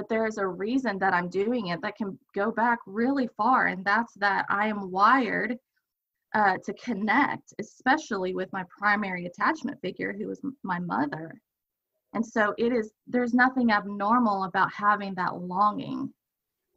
But 0.00 0.08
there 0.08 0.26
is 0.26 0.38
a 0.38 0.46
reason 0.46 0.98
that 1.00 1.12
I'm 1.12 1.28
doing 1.28 1.68
it 1.68 1.82
that 1.82 1.96
can 1.96 2.18
go 2.34 2.50
back 2.50 2.78
really 2.86 3.28
far, 3.36 3.66
and 3.66 3.84
that's 3.84 4.14
that 4.14 4.46
I 4.48 4.66
am 4.66 4.90
wired 4.90 5.58
uh, 6.34 6.56
to 6.64 6.72
connect, 6.74 7.52
especially 7.58 8.34
with 8.34 8.50
my 8.52 8.64
primary 8.78 9.26
attachment 9.26 9.78
figure, 9.82 10.14
who 10.16 10.30
is 10.30 10.40
my 10.62 10.78
mother. 10.78 11.34
And 12.14 12.24
so 12.24 12.54
it 12.56 12.72
is, 12.72 12.92
there's 13.06 13.34
nothing 13.34 13.72
abnormal 13.72 14.44
about 14.44 14.72
having 14.72 15.14
that 15.16 15.36
longing 15.36 16.14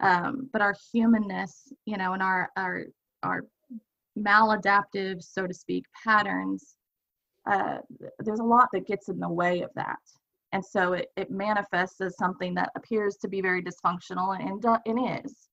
um, 0.03 0.49
but 0.51 0.61
our 0.61 0.76
humanness 0.91 1.71
you 1.86 1.97
know 1.97 2.13
and 2.13 2.21
our 2.21 2.49
our 2.57 2.84
our 3.24 3.45
maladaptive 4.19 5.24
so 5.24 5.47
to 5.47 5.53
speak 5.53 5.86
patterns 6.03 6.76
uh, 7.49 7.78
there's 8.19 8.39
a 8.39 8.43
lot 8.43 8.69
that 8.71 8.88
gets 8.88 9.09
in 9.09 9.19
the 9.19 9.30
way 9.30 9.61
of 9.61 9.69
that 9.76 9.99
and 10.53 10.63
so 10.63 10.93
it, 10.93 11.07
it 11.17 11.29
manifests 11.29 11.99
as 11.99 12.15
something 12.17 12.53
that 12.53 12.69
appears 12.75 13.17
to 13.17 13.27
be 13.27 13.41
very 13.41 13.61
dysfunctional 13.61 14.39
and, 14.39 14.63
and 14.85 15.25
is 15.25 15.49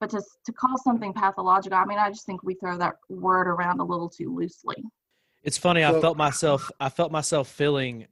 but 0.00 0.10
to 0.10 0.22
to 0.46 0.52
call 0.52 0.78
something 0.78 1.12
pathological, 1.12 1.76
I 1.76 1.84
mean, 1.84 1.98
I 1.98 2.08
just 2.08 2.24
think 2.24 2.42
we 2.44 2.54
throw 2.54 2.78
that 2.78 2.94
word 3.08 3.48
around 3.48 3.80
a 3.80 3.84
little 3.84 4.08
too 4.08 4.34
loosely. 4.34 4.76
It's 5.42 5.58
funny. 5.58 5.84
I 5.84 6.00
felt 6.00 6.16
myself. 6.16 6.70
I 6.78 6.88
felt 6.88 7.10
myself 7.10 7.48
feeling 7.48 8.06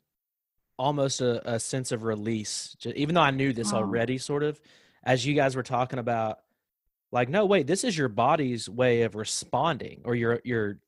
almost 0.78 1.20
a, 1.20 1.54
a 1.54 1.60
sense 1.60 1.92
of 1.92 2.02
release, 2.02 2.76
ju- 2.80 2.92
even 2.96 3.14
though 3.14 3.20
I 3.22 3.30
knew 3.30 3.52
this 3.52 3.72
Oh. 3.72 3.76
already. 3.76 4.18
Sort 4.18 4.42
of, 4.42 4.60
as 5.04 5.24
you 5.24 5.34
guys 5.34 5.54
were 5.54 5.62
talking 5.62 5.98
about, 6.00 6.40
like, 7.12 7.28
no, 7.28 7.46
wait, 7.46 7.66
this 7.68 7.84
is 7.84 7.96
your 7.96 8.08
body's 8.08 8.68
way 8.68 9.02
of 9.02 9.14
responding, 9.14 10.02
or 10.04 10.16
your 10.16 10.40
your 10.44 10.80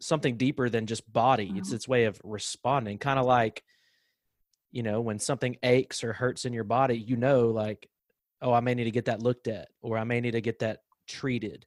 something 0.00 0.38
deeper 0.38 0.70
than 0.70 0.86
just 0.86 1.10
body. 1.12 1.52
It's 1.54 1.70
Mhm. 1.70 1.74
its 1.74 1.86
way 1.86 2.06
of 2.06 2.18
responding, 2.24 2.96
kind 2.96 3.18
of 3.18 3.26
like, 3.26 3.62
you 4.72 4.82
know, 4.82 5.00
when 5.00 5.18
something 5.18 5.56
aches 5.62 6.04
or 6.04 6.12
hurts 6.12 6.44
in 6.44 6.52
your 6.52 6.64
body, 6.64 6.96
you 6.96 7.16
know, 7.16 7.48
like, 7.48 7.88
oh, 8.42 8.52
I 8.52 8.60
may 8.60 8.74
need 8.74 8.84
to 8.84 8.90
get 8.90 9.06
that 9.06 9.22
looked 9.22 9.48
at, 9.48 9.68
or 9.82 9.98
I 9.98 10.04
may 10.04 10.20
need 10.20 10.32
to 10.32 10.40
get 10.40 10.60
that 10.60 10.82
treated. 11.06 11.66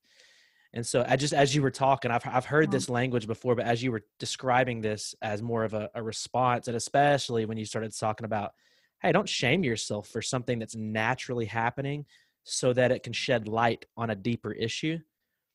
And 0.75 0.85
so 0.85 1.05
I 1.07 1.17
just 1.17 1.33
as 1.33 1.53
you 1.53 1.61
were 1.61 1.69
talking, 1.71 2.09
I've 2.09 2.25
I've 2.25 2.45
heard 2.45 2.69
Mhm. 2.69 2.71
this 2.71 2.89
language 2.89 3.27
before, 3.27 3.55
but 3.55 3.65
as 3.65 3.83
you 3.83 3.91
were 3.91 4.03
describing 4.17 4.81
this 4.81 5.13
as 5.21 5.41
more 5.41 5.63
of 5.63 5.73
a, 5.73 5.89
a 5.93 6.01
response, 6.01 6.67
and 6.67 6.75
especially 6.75 7.45
when 7.45 7.57
you 7.57 7.65
started 7.65 7.95
talking 7.95 8.25
about, 8.25 8.53
hey, 9.01 9.11
don't 9.11 9.29
shame 9.29 9.63
yourself 9.63 10.07
for 10.07 10.21
something 10.21 10.57
that's 10.57 10.75
naturally 10.75 11.45
happening 11.45 12.05
so 12.43 12.73
that 12.73 12.91
it 12.91 13.03
can 13.03 13.13
shed 13.13 13.47
light 13.47 13.85
on 13.95 14.09
a 14.09 14.15
deeper 14.15 14.51
issue. 14.51 14.97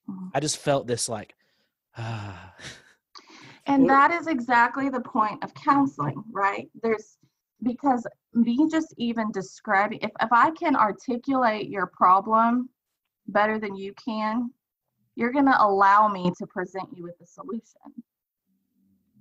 Mhm. 0.08 0.30
I 0.34 0.40
just 0.40 0.58
felt 0.58 0.86
this 0.86 1.08
like, 1.08 1.34
ah, 1.96 2.54
And 3.66 3.90
that 3.90 4.10
is 4.12 4.28
exactly 4.28 4.88
the 4.88 5.00
point 5.00 5.44
of 5.44 5.52
counseling, 5.52 6.24
right? 6.30 6.70
There's 6.82 7.17
because 7.62 8.06
me 8.34 8.68
just 8.70 8.94
even 8.98 9.30
describing 9.32 9.98
if, 10.02 10.10
if 10.20 10.28
I 10.32 10.50
can 10.52 10.76
articulate 10.76 11.68
your 11.68 11.86
problem 11.86 12.68
better 13.26 13.58
than 13.58 13.76
you 13.76 13.92
can, 13.94 14.50
you're 15.16 15.32
gonna 15.32 15.56
allow 15.58 16.08
me 16.08 16.30
to 16.38 16.46
present 16.46 16.88
you 16.94 17.02
with 17.02 17.16
a 17.20 17.26
solution. 17.26 18.02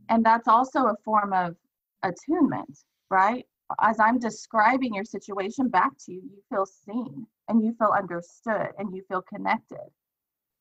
And 0.09 0.25
that's 0.25 0.47
also 0.47 0.85
a 0.85 0.95
form 1.03 1.33
of 1.33 1.55
attunement, 2.03 2.79
right? 3.09 3.45
As 3.81 3.99
I'm 3.99 4.19
describing 4.19 4.93
your 4.93 5.03
situation 5.03 5.67
back 5.67 5.91
to 6.05 6.13
you, 6.13 6.21
you 6.21 6.41
feel 6.49 6.65
seen 6.65 7.27
and 7.49 7.63
you 7.63 7.73
feel 7.77 7.93
understood 7.97 8.69
and 8.77 8.95
you 8.95 9.03
feel 9.09 9.21
connected. 9.21 9.89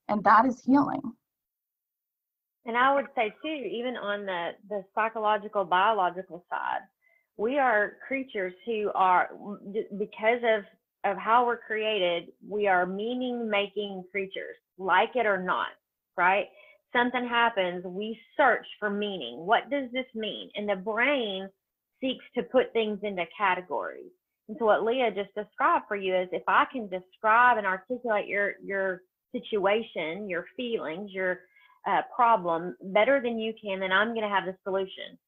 And 0.09 0.25
that 0.25 0.47
is 0.47 0.63
healing. 0.65 1.03
And 2.65 2.77
I 2.77 2.95
would 2.95 3.07
say 3.15 3.33
too, 3.43 3.49
even 3.49 3.97
on 3.97 4.27
the 4.27 4.51
the 4.69 4.83
psychological 4.95 5.65
biological 5.65 6.45
side, 6.51 6.81
we 7.37 7.59
are 7.59 7.95
creatures 8.07 8.55
who 8.65 8.91
are 8.95 9.31
because 9.99 10.41
of 10.43 10.65
of 11.05 11.17
how 11.17 11.47
we're 11.47 11.59
created, 11.59 12.33
we 12.49 12.67
are 12.67 12.85
meaning 12.85 13.49
making 13.49 14.03
creatures, 14.11 14.57
like 14.77 15.11
it 15.15 15.25
or 15.25 15.41
not, 15.41 15.69
right? 16.17 16.47
Something 16.93 17.29
happens, 17.29 17.85
we 17.85 18.19
search 18.37 18.67
for 18.81 18.91
meaning. 18.91 19.37
What 19.47 19.71
does 19.71 19.89
this 19.93 20.07
mean? 20.17 20.51
And 20.57 20.69
the 20.69 20.75
brain 20.75 21.49
seeks 22.01 22.25
to 22.35 22.43
put 22.43 22.73
things 22.73 22.99
into 23.05 23.25
categories. 23.39 24.11
And 24.49 24.57
so 24.59 24.65
what 24.65 24.85
Leah 24.85 25.13
just 25.15 25.35
described 25.35 25.85
for 25.87 25.97
you 25.97 26.17
is 26.17 26.29
if 26.33 26.43
I 26.49 26.65
can 26.73 26.89
describe 26.89 27.59
and 27.59 27.67
articulate 27.67 28.27
your 28.27 28.55
your 28.65 29.03
situation, 29.33 30.29
your 30.29 30.47
feelings, 30.57 31.11
your 31.13 31.41
uh, 31.87 32.03
problem 32.15 32.77
better 32.83 33.21
than 33.23 33.39
you 33.39 33.53
can, 33.63 33.81
then 33.81 33.93
I'm 33.93 34.09
going 34.09 34.23
to 34.23 34.29
have 34.29 34.45
the 34.45 34.57
solution. 34.65 35.19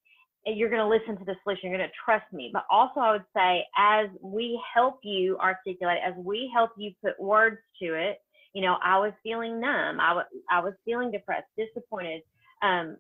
You're 0.47 0.71
going 0.71 0.81
to 0.81 0.89
listen 0.89 1.19
to 1.19 1.25
the 1.25 1.37
solution. 1.43 1.69
You're 1.69 1.79
going 1.79 1.89
to 1.89 1.95
trust 2.05 2.33
me. 2.33 2.51
But 2.53 2.65
also, 2.71 3.01
I 3.01 3.13
would 3.13 3.25
say, 3.37 3.67
as 3.77 4.09
we 4.23 4.61
help 4.75 5.01
you 5.03 5.37
articulate, 5.39 5.99
as 6.05 6.15
we 6.17 6.51
help 6.55 6.71
you 6.77 6.93
put 7.03 7.21
words 7.21 7.59
to 7.83 7.95
it, 7.95 8.21
you 8.55 8.63
know, 8.63 8.79
I 8.83 8.99
was 8.99 9.13
feeling 9.23 9.61
numb. 9.61 10.01
I 10.01 10.15
was, 10.15 10.25
I 10.51 10.61
was 10.61 10.73
feeling 10.85 11.11
depressed, 11.11 11.47
disappointed. 11.57 12.23
Um, 12.63 12.97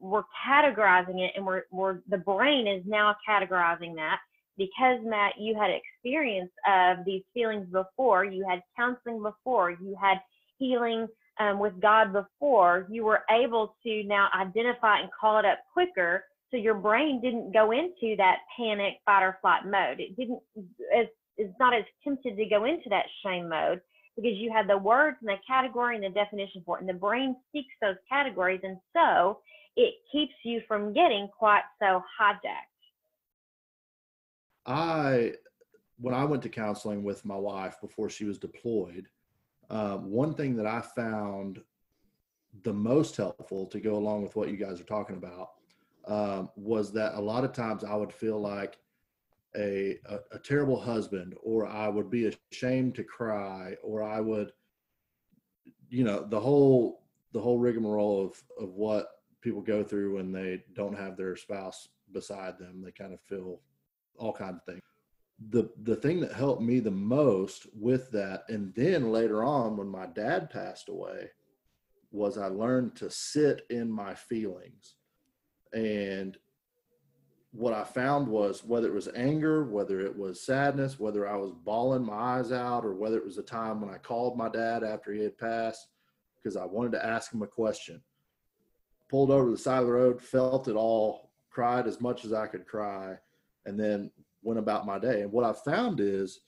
we're 0.00 0.24
categorizing 0.46 1.20
it, 1.20 1.32
and 1.36 1.46
we're, 1.46 1.62
we're 1.70 2.00
the 2.08 2.18
brain 2.18 2.66
is 2.66 2.82
now 2.86 3.16
categorizing 3.28 3.94
that 3.96 4.18
because 4.56 4.98
Matt, 5.04 5.34
you 5.38 5.54
had 5.54 5.70
experience 5.70 6.50
of 6.68 7.04
these 7.04 7.22
feelings 7.32 7.66
before. 7.70 8.24
You 8.24 8.44
had 8.48 8.60
counseling 8.76 9.22
before. 9.22 9.70
You 9.70 9.96
had 10.00 10.18
healing 10.58 11.06
um, 11.38 11.58
with 11.58 11.80
God 11.80 12.12
before, 12.12 12.86
you 12.90 13.04
were 13.04 13.22
able 13.30 13.76
to 13.84 14.02
now 14.04 14.28
identify 14.34 15.00
and 15.00 15.08
call 15.18 15.38
it 15.38 15.44
up 15.44 15.58
quicker. 15.72 16.24
So 16.50 16.56
your 16.56 16.74
brain 16.74 17.20
didn't 17.20 17.52
go 17.52 17.72
into 17.72 18.16
that 18.16 18.38
panic, 18.56 18.94
fight 19.04 19.22
or 19.22 19.38
flight 19.42 19.66
mode. 19.66 20.00
It 20.00 20.16
didn't, 20.16 20.40
it's, 20.92 21.12
it's 21.36 21.54
not 21.60 21.74
as 21.74 21.84
tempted 22.02 22.36
to 22.36 22.46
go 22.46 22.64
into 22.64 22.88
that 22.88 23.04
shame 23.22 23.48
mode 23.48 23.80
because 24.16 24.36
you 24.36 24.50
had 24.50 24.68
the 24.68 24.78
words 24.78 25.18
and 25.20 25.28
the 25.28 25.36
category 25.46 25.94
and 25.94 26.04
the 26.04 26.08
definition 26.08 26.62
for 26.64 26.78
it. 26.78 26.80
And 26.80 26.88
the 26.88 26.94
brain 26.94 27.36
seeks 27.52 27.74
those 27.82 27.96
categories. 28.10 28.60
And 28.62 28.78
so 28.96 29.40
it 29.76 29.94
keeps 30.10 30.32
you 30.42 30.62
from 30.66 30.94
getting 30.94 31.28
quite 31.38 31.62
so 31.80 32.02
hijacked. 32.20 32.72
I, 34.66 35.34
when 35.98 36.14
I 36.14 36.24
went 36.24 36.42
to 36.44 36.48
counseling 36.48 37.04
with 37.04 37.24
my 37.24 37.36
wife 37.36 37.76
before 37.80 38.08
she 38.08 38.24
was 38.24 38.38
deployed, 38.38 39.06
uh, 39.70 39.98
one 39.98 40.34
thing 40.34 40.56
that 40.56 40.66
I 40.66 40.80
found 40.80 41.60
the 42.64 42.72
most 42.72 43.16
helpful 43.16 43.66
to 43.66 43.80
go 43.80 43.96
along 43.96 44.22
with 44.22 44.34
what 44.34 44.48
you 44.50 44.56
guys 44.56 44.80
are 44.80 44.84
talking 44.84 45.16
about 45.16 45.50
um, 46.08 46.50
was 46.56 46.92
that 46.92 47.14
a 47.14 47.20
lot 47.20 47.44
of 47.44 47.52
times 47.52 47.84
I 47.84 47.94
would 47.94 48.12
feel 48.12 48.40
like 48.40 48.78
a, 49.56 49.98
a, 50.06 50.18
a 50.32 50.38
terrible 50.38 50.80
husband, 50.80 51.34
or 51.42 51.66
I 51.66 51.88
would 51.88 52.10
be 52.10 52.34
ashamed 52.52 52.94
to 52.96 53.04
cry, 53.04 53.74
or 53.82 54.02
I 54.02 54.20
would, 54.20 54.52
you 55.88 56.04
know, 56.04 56.26
the 56.28 56.40
whole 56.40 57.02
the 57.32 57.40
whole 57.40 57.58
rigmarole 57.58 58.24
of 58.24 58.42
of 58.62 58.74
what 58.74 59.08
people 59.40 59.60
go 59.60 59.84
through 59.84 60.16
when 60.16 60.32
they 60.32 60.64
don't 60.74 60.96
have 60.98 61.16
their 61.16 61.36
spouse 61.36 61.88
beside 62.12 62.58
them. 62.58 62.82
They 62.82 62.90
kind 62.90 63.12
of 63.12 63.20
feel 63.20 63.60
all 64.18 64.32
kinds 64.32 64.56
of 64.56 64.64
things 64.64 64.82
the 65.50 65.70
the 65.82 65.96
thing 65.96 66.20
that 66.20 66.32
helped 66.32 66.62
me 66.62 66.80
the 66.80 66.90
most 66.90 67.66
with 67.72 68.10
that 68.10 68.42
and 68.48 68.74
then 68.74 69.12
later 69.12 69.44
on 69.44 69.76
when 69.76 69.88
my 69.88 70.06
dad 70.06 70.50
passed 70.50 70.88
away 70.88 71.30
was 72.10 72.36
I 72.36 72.46
learned 72.46 72.96
to 72.96 73.10
sit 73.10 73.64
in 73.70 73.90
my 73.90 74.14
feelings 74.14 74.96
and 75.72 76.36
what 77.52 77.72
I 77.72 77.84
found 77.84 78.28
was 78.28 78.62
whether 78.62 78.88
it 78.88 78.94
was 78.94 79.08
anger, 79.14 79.64
whether 79.64 80.00
it 80.00 80.16
was 80.16 80.44
sadness, 80.44 80.98
whether 80.98 81.28
I 81.28 81.36
was 81.36 81.52
bawling 81.64 82.04
my 82.04 82.14
eyes 82.14 82.52
out, 82.52 82.84
or 82.84 82.94
whether 82.94 83.16
it 83.16 83.24
was 83.24 83.38
a 83.38 83.42
time 83.42 83.80
when 83.80 83.92
I 83.92 83.98
called 83.98 84.36
my 84.36 84.48
dad 84.48 84.84
after 84.84 85.12
he 85.12 85.22
had 85.22 85.38
passed 85.38 85.88
because 86.36 86.56
I 86.56 86.64
wanted 86.64 86.92
to 86.92 87.04
ask 87.04 87.32
him 87.32 87.42
a 87.42 87.46
question. 87.46 88.02
Pulled 89.08 89.30
over 89.30 89.46
to 89.46 89.50
the 89.52 89.58
side 89.58 89.80
of 89.80 89.86
the 89.86 89.92
road, 89.92 90.20
felt 90.20 90.68
it 90.68 90.76
all, 90.76 91.30
cried 91.50 91.86
as 91.86 92.00
much 92.00 92.24
as 92.24 92.32
I 92.32 92.46
could 92.46 92.66
cry, 92.66 93.16
and 93.64 93.80
then 93.80 94.10
went 94.42 94.58
about 94.58 94.86
my 94.86 94.98
day. 94.98 95.22
And 95.22 95.32
what 95.32 95.44
I 95.44 95.52
found 95.52 96.00
is 96.00 96.40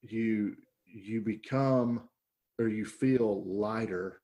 you 0.00 0.56
you 0.86 1.20
become 1.20 2.08
or 2.58 2.68
you 2.68 2.84
feel 2.84 3.44
lighter, 3.44 4.20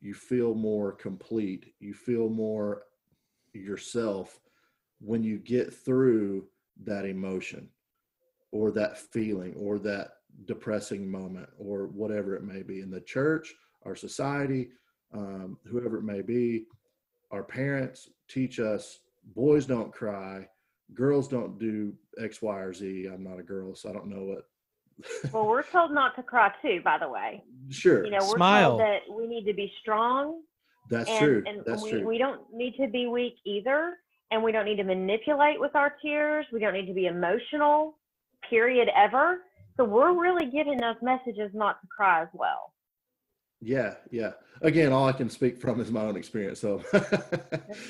you 0.00 0.14
feel 0.14 0.54
more 0.54 0.92
complete, 0.92 1.74
you 1.80 1.92
feel 1.92 2.28
more 2.28 2.82
yourself 3.52 4.40
when 5.00 5.22
you 5.22 5.38
get 5.38 5.72
through 5.72 6.46
that 6.84 7.04
emotion 7.04 7.68
or 8.52 8.70
that 8.70 8.98
feeling 8.98 9.54
or 9.56 9.78
that 9.78 10.12
depressing 10.46 11.10
moment 11.10 11.48
or 11.58 11.86
whatever 11.88 12.34
it 12.36 12.42
may 12.44 12.62
be 12.62 12.80
in 12.80 12.90
the 12.90 13.00
church, 13.00 13.54
our 13.84 13.94
society, 13.96 14.68
um, 15.12 15.58
whoever 15.66 15.98
it 15.98 16.04
may 16.04 16.22
be, 16.22 16.66
our 17.30 17.42
parents 17.42 18.08
teach 18.28 18.58
us 18.60 19.00
boys 19.34 19.66
don't 19.66 19.92
cry, 19.92 20.46
girls 20.94 21.28
don't 21.28 21.58
do 21.58 21.92
X, 22.18 22.40
Y, 22.42 22.58
or 22.58 22.72
Z. 22.72 23.06
I'm 23.12 23.22
not 23.22 23.38
a 23.38 23.42
girl, 23.42 23.74
so 23.74 23.90
I 23.90 23.92
don't 23.92 24.06
know 24.06 24.24
what. 24.24 24.44
Well, 25.32 25.46
we're 25.46 25.62
told 25.62 25.92
not 25.92 26.16
to 26.16 26.22
cry 26.24 26.52
too, 26.60 26.80
by 26.82 26.98
the 26.98 27.08
way. 27.08 27.44
sure, 27.70 28.04
You 28.04 28.10
know, 28.10 28.18
we're 28.22 28.36
Smile. 28.36 28.70
told 28.70 28.80
that 28.80 29.00
we 29.10 29.26
need 29.28 29.44
to 29.44 29.54
be 29.54 29.70
strong 29.80 30.42
that's 30.90 31.08
and, 31.10 31.18
true. 31.18 31.42
and 31.46 31.62
that's 31.66 31.82
we, 31.82 31.90
true. 31.90 32.06
we 32.06 32.18
don't 32.18 32.40
need 32.52 32.74
to 32.80 32.88
be 32.88 33.06
weak 33.06 33.34
either. 33.44 33.94
And 34.30 34.42
we 34.42 34.52
don't 34.52 34.66
need 34.66 34.76
to 34.76 34.84
manipulate 34.84 35.58
with 35.58 35.74
our 35.74 35.94
tears. 36.02 36.44
We 36.52 36.60
don't 36.60 36.74
need 36.74 36.84
to 36.86 36.92
be 36.92 37.06
emotional, 37.06 37.96
period, 38.50 38.88
ever. 38.94 39.38
So 39.76 39.84
we're 39.84 40.12
really 40.20 40.50
giving 40.50 40.76
those 40.76 40.96
messages 41.00 41.50
not 41.54 41.80
to 41.80 41.86
cry 41.86 42.22
as 42.22 42.28
well. 42.34 42.74
yeah, 43.62 43.94
yeah. 44.10 44.32
Again, 44.60 44.92
all 44.92 45.06
I 45.08 45.12
can 45.12 45.30
speak 45.30 45.58
from 45.60 45.80
is 45.80 45.90
my 45.90 46.02
own 46.02 46.16
experience. 46.16 46.60
So, 46.60 46.82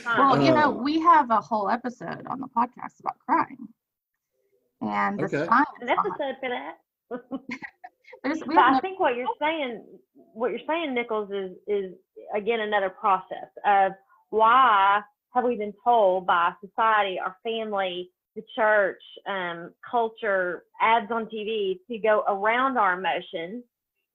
Well, 0.07 0.40
you 0.40 0.53
know, 0.53 0.68
Um, 0.78 0.84
we 0.84 1.01
have 1.01 1.30
a 1.30 1.40
whole 1.40 1.68
episode 1.70 2.24
on 2.28 2.38
the 2.40 2.46
podcast 2.49 3.01
about 3.01 3.18
crying. 3.26 3.57
And 4.80 5.18
the 5.18 5.24
Okay. 5.24 5.44
science 5.46 5.68
An 5.80 5.86
behind- 5.88 6.07
episode 6.07 6.36
for 6.40 6.49
that. 6.51 6.76
there's 8.23 8.41
we 8.47 8.57
I 8.57 8.73
no- 8.73 8.81
think 8.81 9.01
what 9.01 9.16
you're 9.16 9.27
saying, 9.41 9.85
what 10.35 10.51
you're 10.51 10.61
saying, 10.66 10.95
Nichols, 10.95 11.31
is 11.31 11.53
is 11.66 11.95
again 12.35 12.61
another 12.61 12.91
process 12.91 13.49
of 13.64 13.93
why 14.31 15.01
have 15.35 15.45
we 15.45 15.57
been 15.57 15.75
told 15.85 16.27
by 16.27 16.53
society, 16.64 17.19
our 17.19 17.37
family, 17.43 18.11
the 18.37 18.43
church, 18.57 19.01
um, 19.27 19.73
culture, 19.89 20.64
ads 20.81 21.11
on 21.11 21.27
TV 21.27 21.79
to 21.91 21.99
go 21.99 22.25
around 22.29 22.77
our 22.79 22.99
emotions 22.99 23.64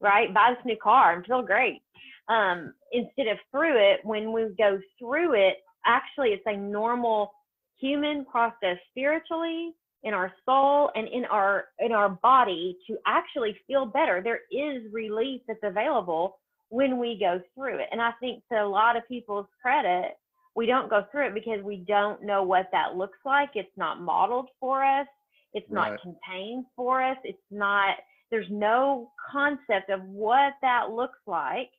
right? 0.04 0.34
Buy 0.34 0.54
this 0.56 0.66
new 0.66 0.78
car 0.78 1.14
and 1.14 1.26
feel 1.26 1.42
great. 1.42 1.82
Um, 2.28 2.74
instead 2.92 3.28
of 3.28 3.38
through 3.52 3.78
it, 3.78 4.02
when 4.04 4.32
we 4.32 4.50
go 4.58 4.80
through 5.00 5.34
it, 5.34 5.58
actually 5.86 6.30
it's 6.30 6.44
a 6.46 6.56
normal 6.56 7.32
human 7.80 8.26
process 8.26 8.78
spiritually 8.92 9.72
in 10.04 10.14
our 10.14 10.34
soul 10.46 10.92
and 10.96 11.08
in 11.08 11.26
our 11.26 11.66
in 11.80 11.92
our 11.92 12.10
body 12.10 12.78
to 12.88 12.98
actually 13.06 13.58
feel 13.68 13.86
better. 13.86 14.22
There 14.22 14.42
is 14.52 14.92
relief 14.92 15.42
that's 15.48 15.64
available 15.64 16.38
when 16.70 17.00
we 17.00 17.18
go 17.20 17.42
through 17.56 17.78
it. 17.80 17.88
And 17.92 18.02
I 18.02 18.12
think 18.20 18.44
to 18.52 18.64
a 18.64 18.68
lot 18.68 18.98
of 18.98 19.08
people's 19.08 19.48
credit, 19.62 20.18
we 20.56 20.66
don't 20.66 20.90
go 20.90 21.06
through 21.12 21.28
it 21.28 21.34
because 21.34 21.64
we 21.64 21.78
don't 21.78 22.24
know 22.24 22.44
what 22.44 22.70
that 22.72 22.96
looks 22.96 23.20
like. 23.26 23.52
It's 23.56 23.76
not 23.78 24.02
modeled 24.02 24.50
for 24.60 24.84
us. 24.84 25.08
It's 25.54 25.70
Right. 25.70 25.92
not 25.92 26.02
contained 26.02 26.66
for 26.76 27.02
us. 27.02 27.18
It's 27.24 27.52
not 27.52 27.98
there's 28.30 28.50
no 28.50 29.12
concept 29.32 29.90
of 29.92 30.04
what 30.06 30.54
that 30.62 30.90
looks 30.90 31.20
like. 31.28 31.70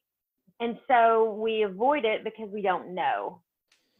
And 0.60 0.78
so 0.86 1.34
we 1.34 1.62
avoid 1.62 2.04
it 2.04 2.22
because 2.22 2.48
we 2.50 2.62
don't 2.62 2.94
know. 2.94 3.42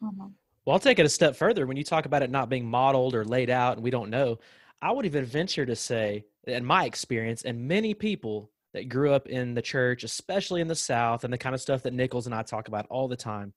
Mhm. 0.00 0.32
Well, 0.64 0.74
I'll 0.74 0.80
take 0.80 0.98
it 0.98 1.06
a 1.06 1.10
step 1.10 1.36
further. 1.36 1.66
When 1.66 1.76
you 1.76 1.84
talk 1.84 2.06
about 2.06 2.22
it 2.22 2.30
not 2.30 2.48
being 2.48 2.66
modeled 2.66 3.14
or 3.14 3.24
laid 3.24 3.50
out 3.50 3.76
and 3.76 3.84
we 3.84 3.90
don't 3.90 4.10
know, 4.10 4.38
I 4.80 4.92
would 4.92 5.06
even 5.06 5.24
venture 5.24 5.66
to 5.66 5.76
say, 5.76 6.24
in 6.46 6.64
my 6.64 6.84
experience, 6.84 7.42
and 7.42 7.68
many 7.68 7.94
people 7.94 8.50
that 8.72 8.88
grew 8.88 9.12
up 9.12 9.28
in 9.28 9.54
the 9.54 9.62
church, 9.62 10.04
especially 10.04 10.60
in 10.60 10.68
the 10.68 10.74
South, 10.74 11.24
and 11.24 11.32
the 11.32 11.38
kind 11.38 11.54
of 11.54 11.60
stuff 11.60 11.82
that 11.82 11.92
Nichols 11.92 12.26
and 12.26 12.34
I 12.34 12.42
talk 12.42 12.68
about 12.68 12.86
all 12.90 13.08
the 13.08 13.16
time, 13.16 13.52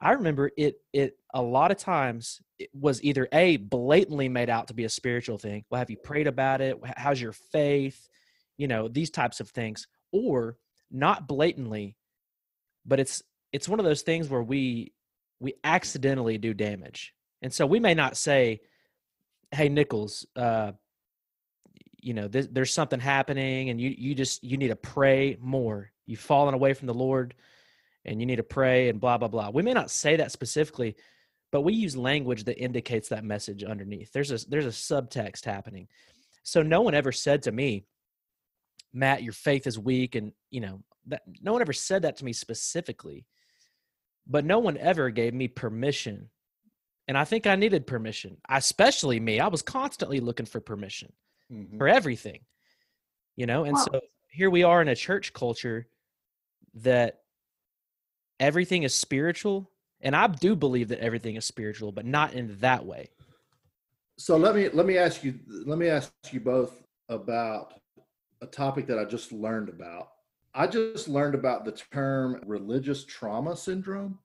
I 0.00 0.12
remember 0.12 0.50
it. 0.56 0.80
It 0.92 1.18
a 1.34 1.42
lot 1.42 1.70
of 1.70 1.76
times 1.76 2.40
it 2.58 2.70
was 2.72 3.02
either 3.04 3.28
a 3.32 3.58
blatantly 3.58 4.28
made 4.28 4.48
out 4.48 4.68
to 4.68 4.74
be 4.74 4.84
a 4.84 4.88
spiritual 4.88 5.36
thing. 5.36 5.64
Well, 5.68 5.78
have 5.78 5.90
you 5.90 5.98
prayed 5.98 6.26
about 6.26 6.60
it? 6.60 6.80
How's 6.96 7.20
your 7.20 7.32
faith? 7.32 8.08
You 8.56 8.66
know 8.66 8.88
these 8.88 9.10
types 9.10 9.40
of 9.40 9.50
things, 9.50 9.86
or 10.10 10.56
not 10.90 11.28
blatantly, 11.28 11.96
but 12.86 12.98
it's 12.98 13.22
it's 13.52 13.68
one 13.68 13.78
of 13.78 13.84
those 13.84 14.02
things 14.02 14.28
where 14.28 14.42
we 14.42 14.92
we 15.40 15.54
accidentally 15.64 16.38
do 16.38 16.54
damage. 16.54 17.14
And 17.42 17.52
so 17.52 17.66
we 17.66 17.80
may 17.80 17.94
not 17.94 18.16
say, 18.16 18.60
"Hey 19.50 19.68
Nichols, 19.68 20.26
uh, 20.36 20.72
you 22.00 22.14
know, 22.14 22.28
th- 22.28 22.48
there's 22.52 22.72
something 22.72 23.00
happening, 23.00 23.70
and 23.70 23.80
you 23.80 23.90
you 23.96 24.14
just 24.14 24.44
you 24.44 24.56
need 24.56 24.68
to 24.68 24.76
pray 24.76 25.36
more. 25.40 25.90
You've 26.06 26.20
fallen 26.20 26.54
away 26.54 26.74
from 26.74 26.86
the 26.86 26.94
Lord, 26.94 27.34
and 28.04 28.20
you 28.20 28.26
need 28.26 28.36
to 28.36 28.42
pray 28.42 28.90
and 28.90 29.00
blah 29.00 29.18
blah 29.18 29.28
blah." 29.28 29.50
We 29.50 29.62
may 29.62 29.72
not 29.72 29.90
say 29.90 30.16
that 30.16 30.32
specifically, 30.32 30.96
but 31.50 31.62
we 31.62 31.72
use 31.72 31.96
language 31.96 32.44
that 32.44 32.62
indicates 32.62 33.08
that 33.08 33.24
message 33.24 33.64
underneath. 33.64 34.12
There's 34.12 34.30
a 34.30 34.48
there's 34.48 34.66
a 34.66 34.68
subtext 34.68 35.44
happening. 35.46 35.88
So 36.42 36.62
no 36.62 36.82
one 36.82 36.94
ever 36.94 37.12
said 37.12 37.42
to 37.44 37.52
me, 37.52 37.86
"Matt, 38.92 39.22
your 39.22 39.32
faith 39.32 39.66
is 39.66 39.78
weak," 39.78 40.14
and 40.14 40.32
you 40.50 40.60
know 40.60 40.82
that 41.06 41.22
no 41.40 41.52
one 41.52 41.62
ever 41.62 41.72
said 41.72 42.02
that 42.02 42.18
to 42.18 42.24
me 42.26 42.34
specifically 42.34 43.26
but 44.26 44.44
no 44.44 44.58
one 44.58 44.76
ever 44.78 45.10
gave 45.10 45.34
me 45.34 45.48
permission. 45.48 46.30
And 47.08 47.18
I 47.18 47.24
think 47.24 47.46
I 47.46 47.56
needed 47.56 47.86
permission, 47.86 48.36
especially 48.48 49.18
me. 49.18 49.40
I 49.40 49.48
was 49.48 49.62
constantly 49.62 50.20
looking 50.20 50.46
for 50.46 50.60
permission 50.60 51.12
Mhm. 51.50 51.78
for 51.78 51.88
everything, 51.88 52.44
you 53.36 53.46
know? 53.46 53.64
And 53.64 53.74
Well- 53.74 53.88
so 53.92 54.00
here 54.28 54.50
we 54.50 54.62
are 54.62 54.80
in 54.80 54.88
a 54.88 54.94
church 54.94 55.32
culture 55.32 55.88
that 56.74 57.24
everything 58.38 58.84
is 58.84 58.94
spiritual. 58.94 59.70
And 60.00 60.14
I 60.14 60.28
do 60.28 60.54
believe 60.56 60.88
that 60.88 61.00
everything 61.00 61.36
is 61.36 61.44
spiritual, 61.44 61.92
but 61.92 62.06
not 62.06 62.32
in 62.32 62.58
that 62.60 62.86
way. 62.86 63.10
So 64.16 64.36
let 64.36 64.54
me 64.54 64.68
let 64.68 64.86
me 64.86 64.96
ask 64.96 65.24
you 65.24 65.40
let 65.48 65.78
me 65.78 65.88
ask 65.88 66.12
you 66.30 66.40
both 66.40 66.82
about 67.08 67.74
a 68.40 68.46
topic 68.46 68.86
that 68.86 68.98
I 68.98 69.04
just 69.04 69.32
learned 69.32 69.68
about. 69.68 70.12
I 70.54 70.66
just 70.66 71.08
learned 71.08 71.34
about 71.34 71.64
the 71.64 71.72
term 71.72 72.42
religious 72.46 73.04
trauma 73.04 73.56
syndrome. 73.56 74.18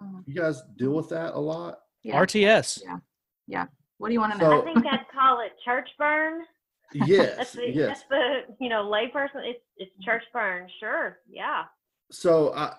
Mhm. 0.00 0.24
You 0.26 0.34
guys 0.34 0.62
deal 0.76 0.92
with 0.92 1.08
that 1.10 1.34
a 1.34 1.38
lot? 1.38 1.80
Yeah. 2.02 2.16
RTS. 2.20 2.82
Yeah. 2.84 2.98
Yeah. 3.46 3.66
What 3.98 4.08
do 4.08 4.14
you 4.14 4.20
want 4.20 4.32
to 4.34 4.38
So- 4.38 4.50
know? 4.50 4.62
I 4.62 4.64
think 4.74 4.86
I'd 4.86 5.06
call 5.12 5.40
it 5.40 5.52
church 5.64 5.88
burn. 5.98 6.44
That's 6.94 7.08
Yes, 7.08 7.52
the, 7.54 7.70
yes. 7.70 7.88
that's 7.88 8.08
the 8.08 8.54
you 8.60 8.68
know 8.68 8.84
layperson. 8.84 9.44
It's 9.44 9.64
it's 9.78 9.90
church 10.04 10.22
burn. 10.32 10.68
Sure, 10.78 11.18
yeah. 11.28 11.64
So 12.12 12.52
I 12.54 12.76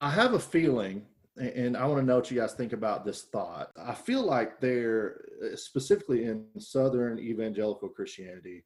I 0.00 0.08
have 0.10 0.32
a 0.32 0.38
feeling, 0.38 1.06
and 1.36 1.76
I 1.76 1.84
want 1.86 2.00
to 2.00 2.06
know 2.06 2.16
what 2.16 2.30
you 2.30 2.40
guys 2.40 2.54
think 2.54 2.72
about 2.72 3.04
this 3.04 3.24
thought. 3.24 3.70
I 3.76 3.94
feel 3.94 4.22
like 4.22 4.58
there, 4.60 5.22
specifically 5.54 6.24
in 6.24 6.46
Southern 6.58 7.18
evangelical 7.18 7.90
Christianity, 7.90 8.64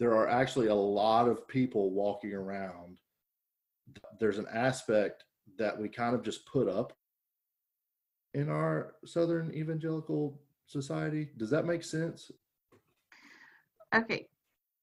there 0.00 0.16
are 0.16 0.26
actually 0.28 0.68
a 0.68 0.74
lot 0.74 1.28
of 1.28 1.46
people 1.46 1.90
walking 1.90 2.32
around. 2.32 2.96
There's 4.18 4.38
an 4.38 4.46
aspect 4.52 5.24
that 5.58 5.78
we 5.78 5.90
kind 5.90 6.14
of 6.14 6.22
just 6.24 6.46
put 6.46 6.68
up 6.68 6.94
in 8.32 8.48
our 8.48 8.94
Southern 9.04 9.52
evangelical 9.52 10.40
society. 10.66 11.28
Does 11.36 11.50
that 11.50 11.66
make 11.66 11.84
sense? 11.84 12.30
Okay, 13.94 14.26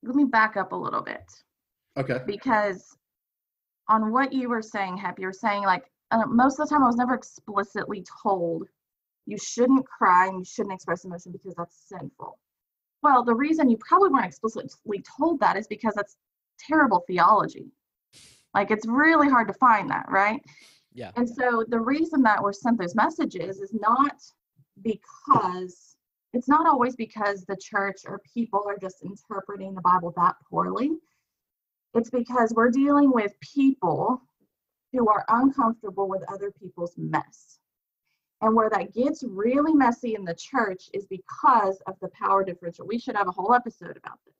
let 0.03 0.15
me 0.15 0.23
back 0.25 0.55
up 0.55 0.71
a 0.71 0.75
little 0.75 1.01
bit 1.01 1.23
Okay. 1.97 2.19
because 2.27 2.95
on 3.89 4.11
what 4.11 4.31
you 4.31 4.49
were 4.49 4.61
saying, 4.61 4.97
Hep, 4.97 5.17
you 5.17 5.25
were 5.25 5.33
saying 5.33 5.63
like 5.63 5.85
uh, 6.11 6.25
most 6.27 6.59
of 6.59 6.67
the 6.69 6.75
time 6.75 6.83
I 6.83 6.87
was 6.87 6.95
never 6.95 7.15
explicitly 7.15 8.05
told 8.21 8.67
you 9.25 9.37
shouldn't 9.37 9.85
cry 9.87 10.27
and 10.27 10.39
you 10.39 10.45
shouldn't 10.45 10.75
express 10.75 11.05
emotion 11.05 11.31
because 11.31 11.55
that's 11.55 11.87
sinful. 11.87 12.37
Well, 13.03 13.23
the 13.23 13.35
reason 13.35 13.69
you 13.69 13.77
probably 13.77 14.09
weren't 14.09 14.25
explicitly 14.25 15.03
told 15.17 15.39
that 15.39 15.57
is 15.57 15.67
because 15.67 15.93
that's 15.95 16.17
terrible 16.59 17.03
theology. 17.07 17.71
Like 18.53 18.71
it's 18.71 18.87
really 18.87 19.29
hard 19.29 19.47
to 19.49 19.53
find 19.53 19.89
that, 19.89 20.05
right? 20.09 20.41
Yeah. 20.93 21.11
And 21.15 21.29
so 21.29 21.63
the 21.67 21.79
reason 21.79 22.23
that 22.23 22.41
we're 22.41 22.53
sent 22.53 22.79
those 22.79 22.95
messages 22.95 23.59
is 23.59 23.71
not 23.73 24.15
because 24.83 25.95
it's 26.33 26.47
not 26.47 26.67
always 26.67 26.95
because 26.95 27.45
the 27.45 27.57
church 27.57 27.97
or 28.05 28.21
people 28.33 28.63
are 28.67 28.77
just 28.79 29.03
interpreting 29.03 29.75
the 29.75 29.81
Bible 29.81 30.13
that 30.17 30.35
poorly. 30.49 30.91
It's 31.93 32.09
because 32.09 32.53
we're 32.55 32.71
dealing 32.71 33.11
with 33.11 33.33
people 33.41 34.21
who 34.91 35.07
are 35.09 35.25
uncomfortable 35.29 36.07
with 36.07 36.23
other 36.31 36.51
people's 36.59 36.93
mess. 36.97 37.56
And 38.41 38.55
where 38.55 38.69
that 38.69 38.93
gets 38.93 39.23
really 39.23 39.73
messy 39.73 40.13
in 40.13 40.23
the 40.23 40.35
church 40.35 40.89
is 40.93 41.07
because 41.07 41.81
of 41.87 41.95
the 42.01 42.09
power 42.09 42.43
differential. 42.43 42.85
We 42.85 42.99
should 42.99 43.15
have 43.15 43.27
a 43.27 43.31
whole 43.31 43.53
episode 43.53 43.97
about 43.97 44.19
this. 44.25 44.35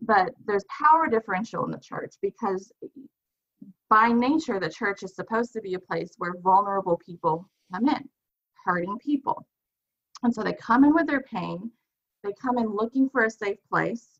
But 0.00 0.34
there's 0.44 0.64
power 0.64 1.08
differential 1.08 1.64
in 1.64 1.70
the 1.70 1.78
church 1.78 2.14
because 2.20 2.72
by 3.88 4.08
nature, 4.08 4.58
the 4.58 4.70
church 4.70 5.04
is 5.04 5.14
supposed 5.14 5.52
to 5.52 5.60
be 5.60 5.74
a 5.74 5.78
place 5.78 6.14
where 6.18 6.34
vulnerable 6.42 6.98
people 7.04 7.48
come 7.72 7.88
in, 7.88 8.08
hurting 8.64 8.98
people. 8.98 9.46
And 10.24 10.34
so 10.34 10.42
they 10.42 10.54
come 10.54 10.84
in 10.84 10.94
with 10.94 11.06
their 11.06 11.20
pain, 11.20 11.70
they 12.24 12.32
come 12.40 12.58
in 12.58 12.66
looking 12.66 13.08
for 13.08 13.24
a 13.24 13.30
safe 13.30 13.58
place, 13.68 14.18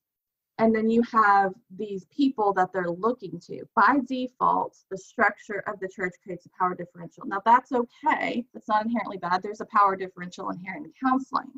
and 0.58 0.74
then 0.74 0.90
you 0.90 1.02
have 1.02 1.52
these 1.76 2.04
people 2.06 2.52
that 2.52 2.72
they're 2.72 2.90
looking 2.90 3.40
to. 3.46 3.62
By 3.74 3.98
default, 4.06 4.76
the 4.90 4.98
structure 4.98 5.64
of 5.66 5.80
the 5.80 5.88
church 5.88 6.14
creates 6.22 6.46
a 6.46 6.50
power 6.58 6.74
differential. 6.74 7.24
Now, 7.26 7.42
that's 7.44 7.72
okay, 7.72 8.44
that's 8.52 8.68
not 8.68 8.84
inherently 8.84 9.18
bad. 9.18 9.42
There's 9.42 9.60
a 9.60 9.66
power 9.66 9.96
differential 9.96 10.50
inherent 10.50 10.86
in 10.86 10.92
counseling. 11.02 11.50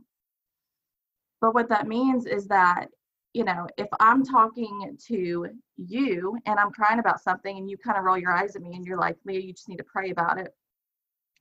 But 1.41 1.55
what 1.55 1.69
that 1.69 1.89
means 1.89 2.27
is 2.27 2.47
that 2.49 2.89
you 3.35 3.43
know, 3.45 3.67
if 3.77 3.89
I'm 3.99 4.25
talking 4.25 4.97
to 5.09 5.49
you 5.77 6.39
and 6.47 6.59
I'm 6.59 6.71
crying 6.71 7.01
about 7.01 7.21
something 7.21 7.59
and 7.59 7.69
you 7.69 7.77
kind 7.77 7.99
of 7.99 8.05
roll 8.05 8.17
your 8.17 8.33
eyes 8.33 8.55
at 8.55 8.63
me 8.63 8.75
and 8.75 8.87
you're 8.87 8.99
like, 8.99 9.17
Leah, 9.25 9.41
you 9.41 9.53
just 9.53 9.69
need 9.69 9.79
to 9.79 9.85
pray 9.85 10.11
about 10.11 10.39
it. 10.39 10.55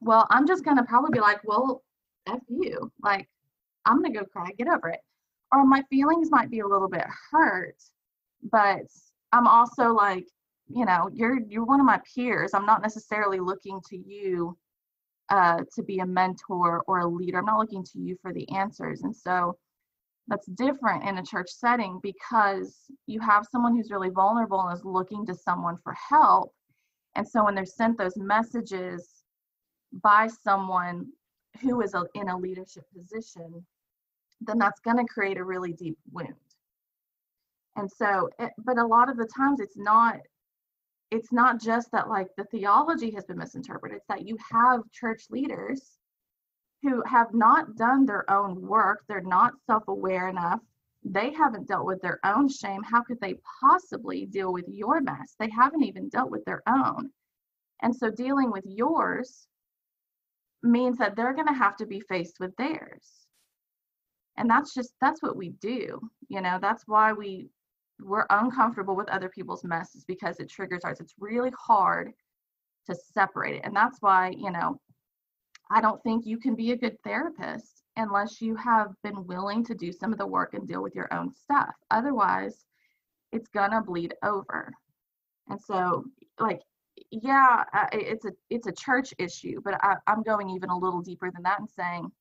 Well, 0.02 0.28
I'm 0.32 0.48
just 0.48 0.66
going 0.66 0.78
to 0.78 0.84
probably 0.84 1.12
be 1.14 1.20
like, 1.20 1.42
well, 1.46 1.84
F 2.28 2.40
you. 2.50 2.92
Like, 3.02 3.30
I'm 3.86 4.02
going 4.02 4.12
to 4.12 4.20
go 4.20 4.26
cry, 4.26 4.50
get 4.58 4.68
over 4.68 4.90
it. 4.90 5.02
Or 5.54 5.66
my 5.66 5.84
feelings 5.90 6.32
might 6.32 6.50
be 6.50 6.60
a 6.60 6.68
little 6.68 6.90
bit 6.90 7.06
hurt, 7.32 7.78
but 8.52 8.82
I'm 9.32 9.48
also 9.48 9.94
like, 9.94 10.26
you 10.68 10.86
know, 10.86 11.10
you're 11.14 11.40
you're 11.48 11.66
one 11.66 11.80
of 11.80 11.86
my 11.86 12.02
peers. 12.16 12.54
I'm 12.54 12.66
not 12.66 12.82
necessarily 12.82 13.40
looking 13.40 13.80
to 13.90 13.98
you 13.98 14.58
uh, 15.30 15.60
to 15.76 15.84
be 15.84 16.00
a 16.00 16.06
mentor 16.06 16.84
or 16.88 17.00
a 17.00 17.08
leader. 17.08 17.38
I'm 17.40 17.46
not 17.46 17.60
looking 17.60 17.84
to 17.84 18.00
you 18.00 18.18
for 18.22 18.34
the 18.34 18.50
answers. 18.50 19.04
And 19.04 19.16
so 19.16 19.58
that's 20.28 20.48
different 20.48 21.04
in 21.08 21.18
a 21.18 21.24
church 21.24 21.50
setting 21.50 22.00
because 22.02 22.76
you 23.08 23.20
have 23.20 23.46
someone 23.52 23.76
who's 23.76 23.92
really 23.92 24.10
vulnerable 24.10 24.62
and 24.62 24.78
is 24.78 24.86
looking 24.86 25.26
to 25.26 25.36
someone 25.36 25.78
for 25.84 25.94
help. 25.94 26.54
And 27.16 27.28
so 27.28 27.44
when 27.44 27.56
they're 27.56 27.66
sent 27.66 27.98
those 27.98 28.18
messages 28.18 29.08
by 30.02 30.28
someone 30.44 31.08
who 31.62 31.82
is 31.82 31.94
a, 31.94 32.06
in 32.16 32.30
a 32.30 32.38
leadership 32.38 32.86
position, 32.96 33.66
then 34.42 34.58
that's 34.58 34.80
going 34.82 34.98
to 34.98 35.14
create 35.14 35.38
a 35.38 35.44
really 35.44 35.74
deep 35.74 35.98
wound. 36.12 36.34
And 37.76 37.90
so, 37.92 38.30
it, 38.40 38.52
but 38.58 38.78
a 38.78 38.86
lot 38.86 39.10
of 39.10 39.18
the 39.18 39.28
times 39.36 39.60
it's 39.60 39.78
not 39.78 40.18
it's 41.12 41.32
not 41.32 41.62
just 41.62 41.92
that 41.92 42.10
like 42.10 42.28
the 42.38 42.46
theology 42.46 43.12
has 43.12 43.24
been 43.26 43.38
misinterpreted 43.38 43.98
it's 43.98 44.08
that 44.08 44.26
you 44.28 44.36
have 44.52 44.82
church 44.92 45.26
leaders 45.30 45.98
who 46.82 47.04
have 47.06 47.32
not 47.34 47.76
done 47.76 48.06
their 48.06 48.30
own 48.32 48.60
work 48.62 49.04
they're 49.08 49.22
not 49.22 49.54
self-aware 49.68 50.28
enough 50.28 50.60
they 51.06 51.32
haven't 51.34 51.68
dealt 51.68 51.86
with 51.86 52.02
their 52.02 52.20
own 52.24 52.48
shame. 52.48 52.82
How 52.82 53.04
could 53.04 53.20
they 53.20 53.40
possibly 53.62 54.26
deal 54.26 54.54
with 54.54 54.66
your 54.68 55.02
mess? 55.02 55.36
They 55.38 55.50
haven't 55.50 55.84
even 55.84 56.10
dealt 56.10 56.32
with 56.32 56.46
their 56.46 56.64
own. 56.68 57.12
And 57.82 57.96
so 57.96 58.10
dealing 58.10 58.52
with 58.52 58.64
yours 58.66 59.48
means 60.62 60.98
that 61.00 61.16
they're 61.16 61.34
going 61.34 61.48
to 61.48 61.54
have 61.54 61.76
to 61.78 61.86
be 61.86 62.00
faced 62.00 62.40
with 62.40 62.56
theirs. 62.56 63.23
And 64.38 64.50
that's 64.50 64.74
just 64.74 64.94
that's 65.00 65.22
what 65.22 65.36
we 65.36 65.50
do. 65.50 66.00
You 66.28 66.42
know, 66.42 66.58
that's 66.62 66.84
why 66.88 67.14
we 67.14 67.50
we're 68.00 68.26
uncomfortable 68.30 68.96
with 68.96 69.10
other 69.10 69.30
people's 69.30 69.64
messes 69.64 70.04
because 70.06 70.40
it 70.40 70.50
triggers 70.50 70.84
ours. 70.84 71.00
It's 71.00 71.16
really 71.20 71.52
hard 71.58 72.12
to 72.88 72.96
separate 72.96 73.56
it. 73.56 73.62
And 73.64 73.76
that's 73.76 74.00
why, 74.02 74.30
you 74.30 74.52
know, 74.52 74.80
I 75.72 75.82
don't 75.82 76.02
think 76.04 76.26
you 76.26 76.38
can 76.38 76.56
be 76.56 76.72
a 76.72 76.78
good 76.78 76.98
therapist 77.04 77.84
unless 77.96 78.42
you 78.42 78.56
have 78.56 78.94
been 79.04 79.26
willing 79.26 79.64
to 79.66 79.76
do 79.76 79.92
some 79.92 80.12
of 80.12 80.20
the 80.20 80.28
work 80.28 80.54
and 80.54 80.68
deal 80.68 80.84
with 80.84 80.96
your 80.96 81.14
own 81.14 81.32
stuff. 81.32 81.74
Otherwise, 81.92 82.66
it's 83.32 83.48
gonna 83.50 83.82
bleed 83.82 84.14
over. 84.24 84.72
And 85.50 85.62
so, 85.62 86.06
like, 86.40 86.62
yeah, 87.12 87.64
it's 87.92 88.26
a 88.26 88.32
it's 88.50 88.68
a 88.68 88.72
church 88.72 89.14
issue, 89.18 89.62
but 89.64 89.76
I, 89.84 89.96
I'm 90.08 90.24
going 90.24 90.50
even 90.50 90.70
a 90.70 90.78
little 90.78 91.02
deeper 91.02 91.32
than 91.32 91.44
that 91.44 91.60
and 91.60 91.70
saying 91.70 92.12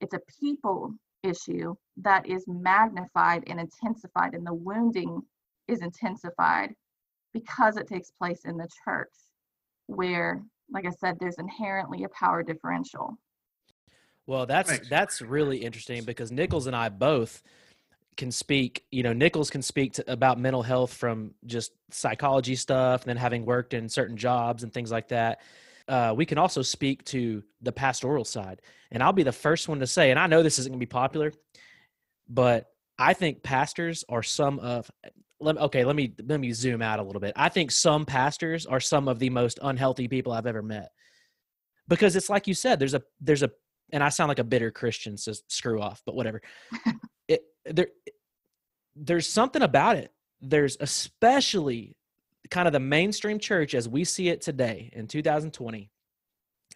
it's 0.00 0.14
a 0.14 0.20
people 0.40 0.94
issue 1.22 1.74
that 1.98 2.26
is 2.26 2.44
magnified 2.46 3.44
and 3.46 3.60
intensified, 3.60 4.34
and 4.34 4.46
the 4.46 4.54
wounding 4.54 5.22
is 5.68 5.80
intensified 5.80 6.74
because 7.32 7.76
it 7.76 7.86
takes 7.86 8.10
place 8.10 8.40
in 8.44 8.56
the 8.56 8.68
church, 8.84 9.12
where, 9.86 10.42
like 10.70 10.86
I 10.86 10.90
said, 10.90 11.18
there's 11.18 11.38
inherently 11.38 12.04
a 12.04 12.08
power 12.08 12.42
differential. 12.42 13.16
Well, 14.26 14.46
that's 14.46 14.78
that's 14.88 15.20
really 15.20 15.58
interesting 15.58 16.04
because 16.04 16.30
Nichols 16.30 16.66
and 16.66 16.76
I 16.76 16.88
both 16.88 17.42
can 18.16 18.30
speak. 18.30 18.84
You 18.90 19.02
know, 19.02 19.12
Nichols 19.12 19.50
can 19.50 19.62
speak 19.62 19.94
to, 19.94 20.12
about 20.12 20.38
mental 20.38 20.62
health 20.62 20.92
from 20.92 21.34
just 21.46 21.72
psychology 21.90 22.54
stuff, 22.54 23.02
and 23.02 23.08
then 23.08 23.16
having 23.16 23.44
worked 23.44 23.74
in 23.74 23.88
certain 23.88 24.16
jobs 24.16 24.62
and 24.62 24.72
things 24.72 24.90
like 24.92 25.08
that. 25.08 25.40
Uh, 25.88 26.14
we 26.16 26.26
can 26.26 26.38
also 26.38 26.62
speak 26.62 27.04
to 27.06 27.42
the 27.60 27.72
pastoral 27.72 28.24
side, 28.24 28.60
and 28.90 29.02
I'll 29.02 29.12
be 29.12 29.22
the 29.22 29.32
first 29.32 29.68
one 29.68 29.80
to 29.80 29.86
say, 29.86 30.10
and 30.10 30.18
I 30.18 30.26
know 30.26 30.42
this 30.42 30.58
isn't 30.58 30.70
going 30.70 30.78
to 30.78 30.86
be 30.86 30.88
popular, 30.88 31.32
but 32.28 32.66
I 32.98 33.14
think 33.14 33.42
pastors 33.42 34.04
are 34.08 34.22
some 34.22 34.58
of. 34.58 34.90
Let, 35.40 35.58
okay, 35.58 35.84
let 35.84 35.96
me 35.96 36.14
let 36.24 36.38
me 36.38 36.52
zoom 36.52 36.82
out 36.82 37.00
a 37.00 37.02
little 37.02 37.20
bit. 37.20 37.32
I 37.34 37.48
think 37.48 37.72
some 37.72 38.06
pastors 38.06 38.64
are 38.64 38.78
some 38.78 39.08
of 39.08 39.18
the 39.18 39.30
most 39.30 39.58
unhealthy 39.60 40.06
people 40.06 40.32
I've 40.32 40.46
ever 40.46 40.62
met 40.62 40.90
because 41.88 42.14
it's 42.16 42.30
like 42.30 42.46
you 42.46 42.54
said 42.54 42.78
there's 42.78 42.94
a 42.94 43.02
there's 43.20 43.42
a 43.42 43.50
and 43.92 44.02
I 44.02 44.08
sound 44.08 44.28
like 44.28 44.38
a 44.38 44.44
bitter 44.44 44.70
Christian, 44.70 45.18
so 45.18 45.32
screw 45.48 45.80
off, 45.80 46.02
but 46.06 46.14
whatever. 46.14 46.40
it, 47.28 47.42
there, 47.66 47.88
there's 48.96 49.28
something 49.28 49.62
about 49.62 49.96
it. 49.96 50.10
There's 50.40 50.76
especially 50.80 51.96
kind 52.52 52.68
of 52.68 52.72
the 52.74 52.80
mainstream 52.80 53.38
church 53.38 53.74
as 53.74 53.88
we 53.88 54.04
see 54.04 54.28
it 54.28 54.42
today 54.42 54.90
in 54.92 55.06
2020. 55.06 55.90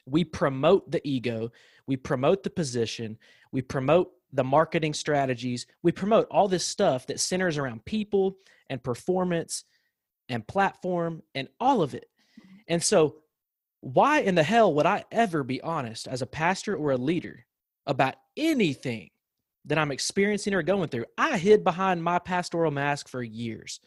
We 0.06 0.24
promote 0.24 0.90
the 0.90 1.06
ego, 1.06 1.52
we 1.86 1.98
promote 1.98 2.42
the 2.42 2.50
position, 2.50 3.18
we 3.52 3.60
promote 3.60 4.10
the 4.32 4.42
marketing 4.42 4.94
strategies, 4.94 5.66
we 5.82 5.92
promote 5.92 6.28
all 6.30 6.48
this 6.48 6.64
stuff 6.64 7.06
that 7.08 7.20
centers 7.20 7.58
around 7.58 7.84
people 7.84 8.38
and 8.70 8.82
performance 8.82 9.64
and 10.30 10.46
platform 10.48 11.22
and 11.34 11.46
all 11.60 11.82
of 11.82 11.92
it. 11.92 12.08
Mm-hmm. 12.40 12.56
And 12.68 12.82
so 12.82 13.16
why 13.80 14.20
in 14.20 14.34
the 14.34 14.42
hell 14.42 14.72
would 14.72 14.86
I 14.86 15.04
ever 15.12 15.44
be 15.44 15.60
honest 15.60 16.08
as 16.08 16.22
a 16.22 16.26
pastor 16.26 16.74
or 16.74 16.92
a 16.92 16.96
leader 16.96 17.44
about 17.86 18.14
anything 18.34 19.10
that 19.66 19.76
I'm 19.76 19.92
experiencing 19.92 20.54
or 20.54 20.62
going 20.62 20.88
through? 20.88 21.04
I 21.18 21.36
hid 21.36 21.64
behind 21.64 22.02
my 22.02 22.18
pastoral 22.18 22.70
mask 22.70 23.08
for 23.08 23.22
years. 23.22 23.78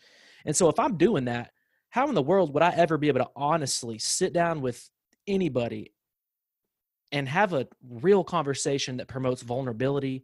And 0.45 0.55
so 0.55 0.69
if 0.69 0.77
I'm 0.77 0.95
doing 0.95 1.25
that, 1.25 1.51
how 1.89 2.07
in 2.07 2.15
the 2.15 2.21
world 2.21 2.53
would 2.53 2.63
I 2.63 2.71
ever 2.71 2.97
be 2.97 3.07
able 3.07 3.21
to 3.21 3.29
honestly 3.35 3.97
sit 3.97 4.33
down 4.33 4.61
with 4.61 4.89
anybody 5.27 5.93
and 7.11 7.27
have 7.27 7.53
a 7.53 7.67
real 7.89 8.23
conversation 8.23 8.97
that 8.97 9.07
promotes 9.07 9.41
vulnerability 9.41 10.23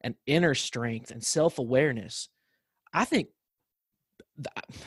and 0.00 0.14
inner 0.26 0.54
strength 0.54 1.10
and 1.10 1.22
self 1.22 1.58
awareness? 1.58 2.28
I 2.92 3.04
think, 3.04 3.28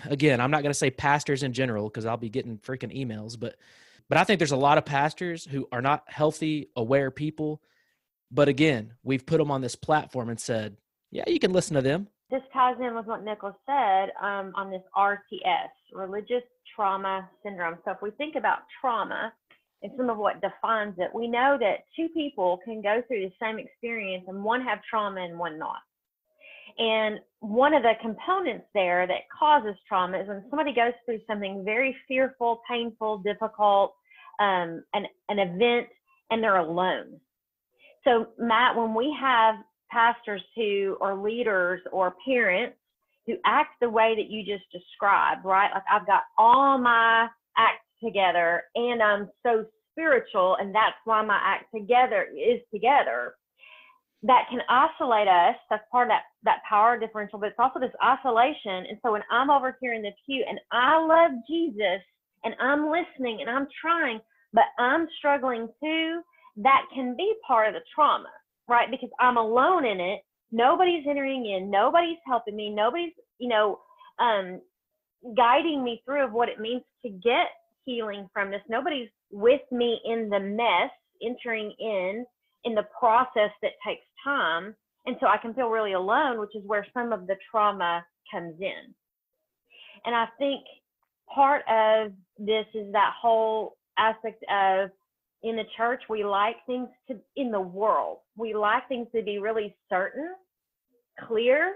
again, 0.06 0.42
I'm 0.42 0.52
not 0.52 0.64
going 0.64 0.72
to 0.72 0.78
say 0.80 0.90
pastors 0.90 1.44
in 1.44 1.54
general 1.54 1.90
because 1.90 2.06
I'll 2.06 2.18
be 2.18 2.30
getting 2.30 2.58
freaking 2.58 2.96
emails, 2.96 3.40
but 3.40 3.56
but 4.10 4.18
I 4.18 4.24
think 4.24 4.40
there's 4.40 4.52
a 4.52 4.58
lot 4.58 4.78
of 4.78 4.86
pastors 4.86 5.46
who 5.46 5.68
are 5.72 5.82
not 5.82 6.04
healthy, 6.08 6.70
aware 6.76 7.12
people. 7.12 7.62
But 8.32 8.48
again, 8.48 8.94
we've 9.04 9.26
put 9.26 9.38
them 9.38 9.52
on 9.52 9.62
this 9.62 9.76
platform 9.76 10.30
and 10.30 10.40
said, 10.40 10.78
yeah, 11.12 11.26
you 11.28 11.40
can 11.40 11.52
listen 11.52 11.76
to 11.76 11.82
them. 11.82 12.08
This 12.30 12.42
ties 12.54 12.76
in 12.82 12.94
with 12.94 13.06
what 13.06 13.24
Nicholas 13.24 13.56
said 13.66 14.10
um, 14.22 14.52
on 14.56 14.70
this 14.70 14.84
RTS, 14.98 15.70
religious 15.94 16.44
trauma 16.76 17.30
syndrome. 17.42 17.78
So 17.86 17.92
if 17.92 18.02
we 18.02 18.12
think 18.12 18.36
about 18.36 18.60
trauma 18.82 19.32
and 19.82 19.92
some 19.96 20.10
of 20.10 20.18
what 20.18 20.42
defines 20.42 20.96
it, 20.98 21.10
we 21.14 21.28
know 21.28 21.58
that 21.60 21.86
two 21.96 22.10
people 22.10 22.60
can 22.66 22.82
go 22.82 23.02
through 23.08 23.22
the 23.22 23.34
same 23.42 23.60
experience 23.60 24.26
and 24.28 24.44
one 24.44 24.62
have 24.62 24.80
trauma 24.90 25.22
and 25.22 25.40
one 25.40 25.58
not. 25.58 25.78
And 26.78 27.20
one 27.40 27.74
of 27.74 27.82
the 27.82 27.94
components 28.02 28.66
there 28.74 29.08
that 29.08 29.30
causes 29.38 29.76
trauma 29.88 30.20
is 30.20 30.28
when 30.28 30.44
somebody 30.50 30.74
goes 30.74 30.94
through 31.06 31.22
something 31.28 31.64
very 31.64 31.96
fearful, 32.08 32.62
painful, 32.70 33.20
difficult, 33.20 33.96
um, 34.40 34.84
an, 34.94 35.06
an 35.30 35.40
event, 35.40 35.88
and 36.30 36.44
they're 36.44 36.58
alone. 36.58 37.20
So, 38.04 38.28
Matt, 38.38 38.76
when 38.76 38.94
we 38.94 39.16
have 39.20 39.56
pastors 39.90 40.42
who 40.56 40.98
or 41.00 41.16
leaders 41.16 41.82
or 41.92 42.16
parents 42.26 42.76
who 43.26 43.36
act 43.46 43.72
the 43.82 43.90
way 43.90 44.16
that 44.16 44.30
you 44.30 44.44
just 44.44 44.64
described, 44.72 45.44
right? 45.44 45.70
Like 45.74 45.84
I've 45.92 46.08
got 46.08 46.22
all 46.38 46.78
my 46.78 47.28
acts 47.58 47.84
together 48.04 48.64
and 48.76 49.02
I'm 49.02 49.30
so 49.44 49.66
spiritual, 49.92 50.58
and 50.60 50.74
that's 50.74 50.96
why 51.06 51.24
my 51.24 51.40
act 51.44 51.66
together 51.74 52.28
is 52.32 52.62
together 52.72 53.36
that 54.24 54.46
can 54.50 54.62
isolate 54.70 55.28
us. 55.28 55.56
That's 55.70 55.84
part 55.92 56.08
of 56.08 56.10
that, 56.10 56.24
that 56.44 56.62
power 56.68 57.00
differential, 57.00 57.40
but 57.40 57.48
it's 57.48 57.60
also 57.60 57.80
this 57.80 57.92
isolation. 58.04 58.86
And 58.90 58.98
so 59.04 59.12
when 59.12 59.24
I'm 59.32 59.50
over 59.50 59.78
here 59.82 59.94
in 59.94 60.02
the 60.02 60.12
pew 60.26 60.44
and 60.48 60.60
I 60.72 61.04
love 61.04 61.32
Jesus 61.50 62.02
and 62.44 62.56
I'm 62.60 62.90
listening 62.90 63.40
and 63.42 63.50
I'm 63.50 63.68
trying, 63.82 64.20
but 64.54 64.66
I'm 64.80 65.08
struggling 65.18 65.68
too, 65.82 66.22
that 66.58 66.82
can 66.94 67.16
be 67.16 67.34
part 67.46 67.68
of 67.68 67.74
the 67.74 67.82
trauma, 67.94 68.30
right? 68.68 68.90
Because 68.90 69.10
I'm 69.20 69.38
alone 69.38 69.86
in 69.86 70.00
it. 70.00 70.22
Nobody's 70.52 71.06
entering 71.10 71.46
in, 71.46 71.70
nobody's 71.70 72.18
helping 72.26 72.56
me, 72.56 72.70
nobody's, 72.70 73.12
you 73.38 73.50
know, 73.50 73.80
um, 74.20 74.62
guiding 75.36 75.84
me 75.84 76.02
through 76.06 76.24
of 76.24 76.32
what 76.32 76.48
it 76.48 76.60
means 76.60 76.84
to 77.06 77.10
get 77.10 77.48
healing 77.86 78.30
from 78.34 78.50
this. 78.50 78.62
Nobody's 78.70 79.10
with 79.32 79.62
me 79.72 80.00
in 80.06 80.30
the 80.30 80.40
mess, 80.40 80.92
entering 81.22 81.74
in 81.80 82.26
in 82.64 82.76
the 82.76 82.86
process 83.00 83.52
that 83.62 83.72
takes 83.86 84.06
time. 84.24 84.76
And 85.06 85.16
so 85.20 85.28
I 85.28 85.38
can 85.38 85.54
feel 85.54 85.70
really 85.70 85.94
alone, 85.94 86.40
which 86.40 86.56
is 86.56 86.64
where 86.66 86.86
some 86.94 87.14
of 87.14 87.28
the 87.28 87.36
trauma 87.50 88.06
comes 88.32 88.56
in. 88.60 88.94
And 90.06 90.16
I 90.16 90.26
think 90.38 90.62
part 91.34 91.64
of 91.70 92.12
this 92.38 92.66
is 92.74 92.92
that 92.92 93.14
whole 93.20 93.78
aspect 93.98 94.44
of 94.52 94.90
in 95.44 95.56
the 95.56 95.64
church, 95.76 96.02
we 96.10 96.24
like 96.24 96.56
things 96.66 96.90
to, 97.08 97.18
in 97.36 97.52
the 97.52 97.60
world, 97.60 98.20
we 98.36 98.54
like 98.54 98.88
things 98.88 99.08
to 99.16 99.22
be 99.22 99.38
really 99.38 99.76
certain, 99.90 100.34
clear, 101.28 101.76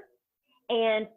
and 0.69 1.07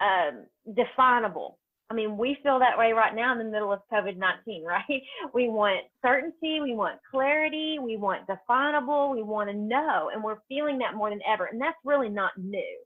um, 0.00 0.44
definable. 0.74 1.58
I 1.90 1.94
mean, 1.94 2.16
we 2.16 2.38
feel 2.42 2.58
that 2.58 2.78
way 2.78 2.92
right 2.92 3.14
now 3.14 3.32
in 3.32 3.38
the 3.38 3.44
middle 3.44 3.72
of 3.72 3.80
COVID 3.92 4.16
19, 4.16 4.64
right? 4.66 5.02
We 5.34 5.48
want 5.48 5.80
certainty, 6.00 6.60
we 6.62 6.74
want 6.74 6.98
clarity, 7.10 7.78
we 7.80 7.96
want 7.96 8.26
definable, 8.26 9.10
we 9.10 9.22
want 9.22 9.50
to 9.50 9.56
know, 9.56 10.10
and 10.12 10.22
we're 10.22 10.38
feeling 10.48 10.78
that 10.78 10.94
more 10.94 11.10
than 11.10 11.20
ever. 11.30 11.46
And 11.46 11.60
that's 11.60 11.76
really 11.84 12.08
not 12.08 12.32
new. 12.38 12.78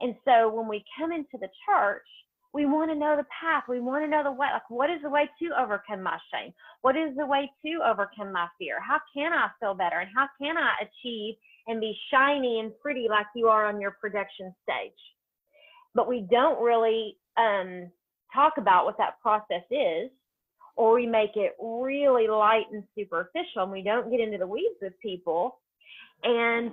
And 0.00 0.14
so 0.24 0.48
when 0.48 0.68
we 0.68 0.84
come 0.98 1.10
into 1.10 1.38
the 1.40 1.48
church, 1.66 2.06
we 2.54 2.66
want 2.66 2.90
to 2.90 2.96
know 2.96 3.16
the 3.16 3.26
path. 3.28 3.64
We 3.68 3.80
want 3.80 4.04
to 4.04 4.10
know 4.10 4.22
the 4.24 4.32
way. 4.32 4.48
Like, 4.52 4.68
what 4.70 4.90
is 4.90 5.02
the 5.02 5.10
way 5.10 5.28
to 5.40 5.50
overcome 5.60 6.02
my 6.02 6.18
shame? 6.32 6.52
What 6.82 6.96
is 6.96 7.14
the 7.16 7.26
way 7.26 7.50
to 7.64 7.80
overcome 7.86 8.32
my 8.32 8.48
fear? 8.58 8.80
How 8.80 8.98
can 9.14 9.32
I 9.32 9.48
feel 9.60 9.74
better? 9.74 9.98
And 9.98 10.10
how 10.14 10.28
can 10.40 10.56
I 10.56 10.72
achieve 10.80 11.34
and 11.66 11.80
be 11.80 11.96
shiny 12.10 12.60
and 12.60 12.72
pretty 12.80 13.06
like 13.08 13.26
you 13.34 13.48
are 13.48 13.66
on 13.66 13.80
your 13.80 13.96
production 14.00 14.54
stage? 14.62 14.92
But 15.94 16.08
we 16.08 16.26
don't 16.30 16.62
really 16.62 17.18
um, 17.36 17.90
talk 18.34 18.54
about 18.56 18.86
what 18.86 18.98
that 18.98 19.20
process 19.20 19.64
is, 19.70 20.10
or 20.76 20.94
we 20.94 21.06
make 21.06 21.36
it 21.36 21.54
really 21.60 22.28
light 22.28 22.66
and 22.72 22.84
superficial 22.96 23.62
and 23.62 23.72
we 23.72 23.82
don't 23.82 24.10
get 24.10 24.20
into 24.20 24.38
the 24.38 24.46
weeds 24.46 24.76
with 24.80 24.98
people. 25.02 25.58
And 26.22 26.72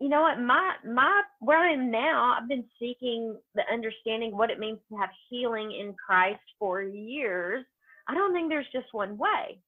you 0.00 0.08
know 0.08 0.22
what, 0.22 0.40
my 0.40 0.72
my 0.84 1.22
where 1.40 1.58
I 1.58 1.72
am 1.72 1.90
now, 1.90 2.36
I've 2.36 2.48
been 2.48 2.64
seeking 2.78 3.36
the 3.54 3.62
understanding 3.70 4.36
what 4.36 4.50
it 4.50 4.58
means 4.58 4.78
to 4.88 4.96
have 4.96 5.10
healing 5.28 5.72
in 5.78 5.94
Christ 5.94 6.40
for 6.58 6.82
years. 6.82 7.64
I 8.08 8.14
don't 8.14 8.32
think 8.32 8.48
there's 8.48 8.66
just 8.72 8.86
one 8.92 9.18
way. 9.18 9.60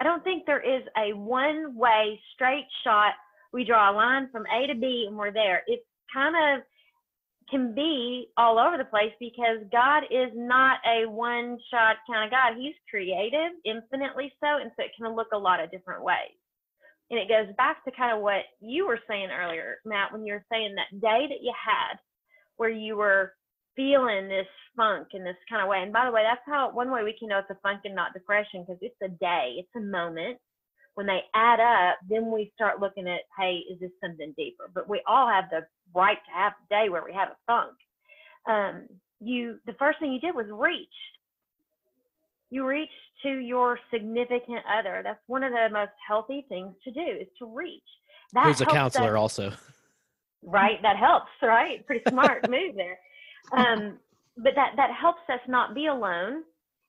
I 0.00 0.04
don't 0.04 0.22
think 0.22 0.46
there 0.46 0.62
is 0.62 0.84
a 0.96 1.12
one 1.12 1.76
way 1.76 2.20
straight 2.34 2.66
shot. 2.84 3.14
We 3.52 3.64
draw 3.64 3.90
a 3.90 3.94
line 3.94 4.28
from 4.30 4.44
A 4.46 4.66
to 4.68 4.74
B 4.74 5.06
and 5.08 5.16
we're 5.16 5.32
there. 5.32 5.62
It's 5.66 5.84
kind 6.12 6.36
of 6.36 6.64
can 7.50 7.74
be 7.74 8.28
all 8.38 8.58
over 8.58 8.78
the 8.78 8.84
place 8.84 9.12
because 9.20 9.58
God 9.70 10.04
is 10.10 10.30
not 10.34 10.78
a 10.86 11.08
one 11.08 11.58
shot 11.70 11.96
kind 12.08 12.24
of 12.24 12.30
God. 12.30 12.56
He's 12.56 12.74
creative, 12.88 13.52
infinitely 13.64 14.32
so, 14.40 14.62
and 14.62 14.70
so 14.76 14.84
it 14.84 14.92
can 14.96 15.14
look 15.14 15.28
a 15.32 15.38
lot 15.38 15.62
of 15.62 15.70
different 15.70 16.02
ways. 16.02 16.34
And 17.10 17.20
it 17.20 17.28
goes 17.28 17.54
back 17.56 17.84
to 17.84 17.92
kind 17.92 18.16
of 18.16 18.22
what 18.22 18.44
you 18.60 18.86
were 18.86 19.00
saying 19.08 19.30
earlier, 19.30 19.76
Matt, 19.84 20.12
when 20.12 20.24
you 20.26 20.34
were 20.34 20.46
saying 20.50 20.74
that 20.76 21.00
day 21.00 21.26
that 21.28 21.42
you 21.42 21.52
had 21.54 21.98
where 22.56 22.70
you 22.70 22.96
were 22.96 23.34
feeling 23.76 24.28
this 24.28 24.46
funk 24.76 25.08
in 25.14 25.24
this 25.24 25.36
kind 25.48 25.62
of 25.62 25.68
way. 25.68 25.82
And 25.82 25.92
by 25.92 26.06
the 26.06 26.12
way, 26.12 26.22
that's 26.24 26.40
how 26.46 26.70
one 26.72 26.90
way 26.90 27.02
we 27.02 27.16
can 27.18 27.28
know 27.28 27.38
it's 27.38 27.50
a 27.50 27.58
funk 27.62 27.82
and 27.84 27.94
not 27.94 28.14
depression 28.14 28.64
because 28.64 28.78
it's 28.80 28.96
a 29.02 29.08
day, 29.08 29.56
it's 29.58 29.76
a 29.76 29.80
moment. 29.80 30.38
When 30.94 31.06
they 31.06 31.20
add 31.34 31.60
up, 31.60 31.98
then 32.08 32.30
we 32.30 32.52
start 32.54 32.80
looking 32.80 33.08
at, 33.08 33.22
hey, 33.38 33.62
is 33.72 33.80
this 33.80 33.90
something 34.02 34.32
deeper? 34.36 34.70
But 34.72 34.88
we 34.88 35.02
all 35.08 35.28
have 35.28 35.46
the 35.50 35.66
right 35.94 36.18
to 36.18 36.32
have 36.34 36.52
a 36.52 36.74
day 36.74 36.88
where 36.88 37.04
we 37.04 37.12
have 37.14 37.30
a 37.30 37.36
funk. 37.46 37.74
Um, 38.48 38.86
you, 39.20 39.58
the 39.66 39.74
first 39.78 39.98
thing 39.98 40.12
you 40.12 40.20
did 40.20 40.36
was 40.36 40.46
reach. 40.50 40.88
You 42.54 42.64
reach 42.64 42.96
to 43.24 43.38
your 43.38 43.80
significant 43.92 44.62
other. 44.78 45.00
That's 45.02 45.18
one 45.26 45.42
of 45.42 45.50
the 45.50 45.68
most 45.72 45.90
healthy 46.06 46.46
things 46.48 46.72
to 46.84 46.92
do 46.92 47.00
is 47.00 47.26
to 47.40 47.46
reach. 47.46 47.82
That 48.32 48.46
Who's 48.46 48.60
a 48.60 48.66
counselor 48.66 49.16
us- 49.16 49.20
also. 49.20 49.52
right? 50.40 50.80
That 50.82 50.96
helps, 50.96 51.32
right? 51.42 51.84
Pretty 51.84 52.04
smart 52.08 52.48
move 52.56 52.76
there. 52.76 52.96
Um, 53.50 53.98
but 54.36 54.52
that 54.54 54.74
that 54.76 54.90
helps 54.92 55.22
us 55.28 55.40
not 55.48 55.74
be 55.74 55.86
alone. 55.86 56.44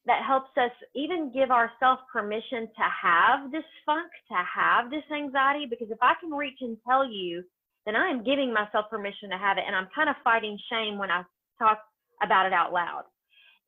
That 0.05 0.21
helps 0.23 0.51
us 0.55 0.69
even 0.93 1.31
give 1.33 1.49
ourselves 1.49 2.01
permission 2.13 2.67
to 2.67 2.85
have 3.01 3.51
this 3.51 3.65
funk, 3.87 4.11
to 4.29 4.37
have 4.37 4.91
this 4.91 5.03
anxiety. 5.11 5.65
Because 5.67 5.89
if 5.89 5.97
I 5.99 6.13
can 6.21 6.29
reach 6.29 6.59
and 6.61 6.77
tell 6.87 7.09
you, 7.09 7.43
then 7.87 7.95
I 7.95 8.09
am 8.11 8.23
giving 8.23 8.53
myself 8.53 8.85
permission 8.91 9.31
to 9.31 9.37
have 9.37 9.57
it, 9.57 9.63
and 9.65 9.75
I'm 9.75 9.87
kind 9.95 10.09
of 10.09 10.15
fighting 10.23 10.59
shame 10.71 10.99
when 10.99 11.09
I 11.09 11.23
talk 11.57 11.79
about 12.21 12.45
it 12.45 12.53
out 12.53 12.71
loud. 12.71 13.05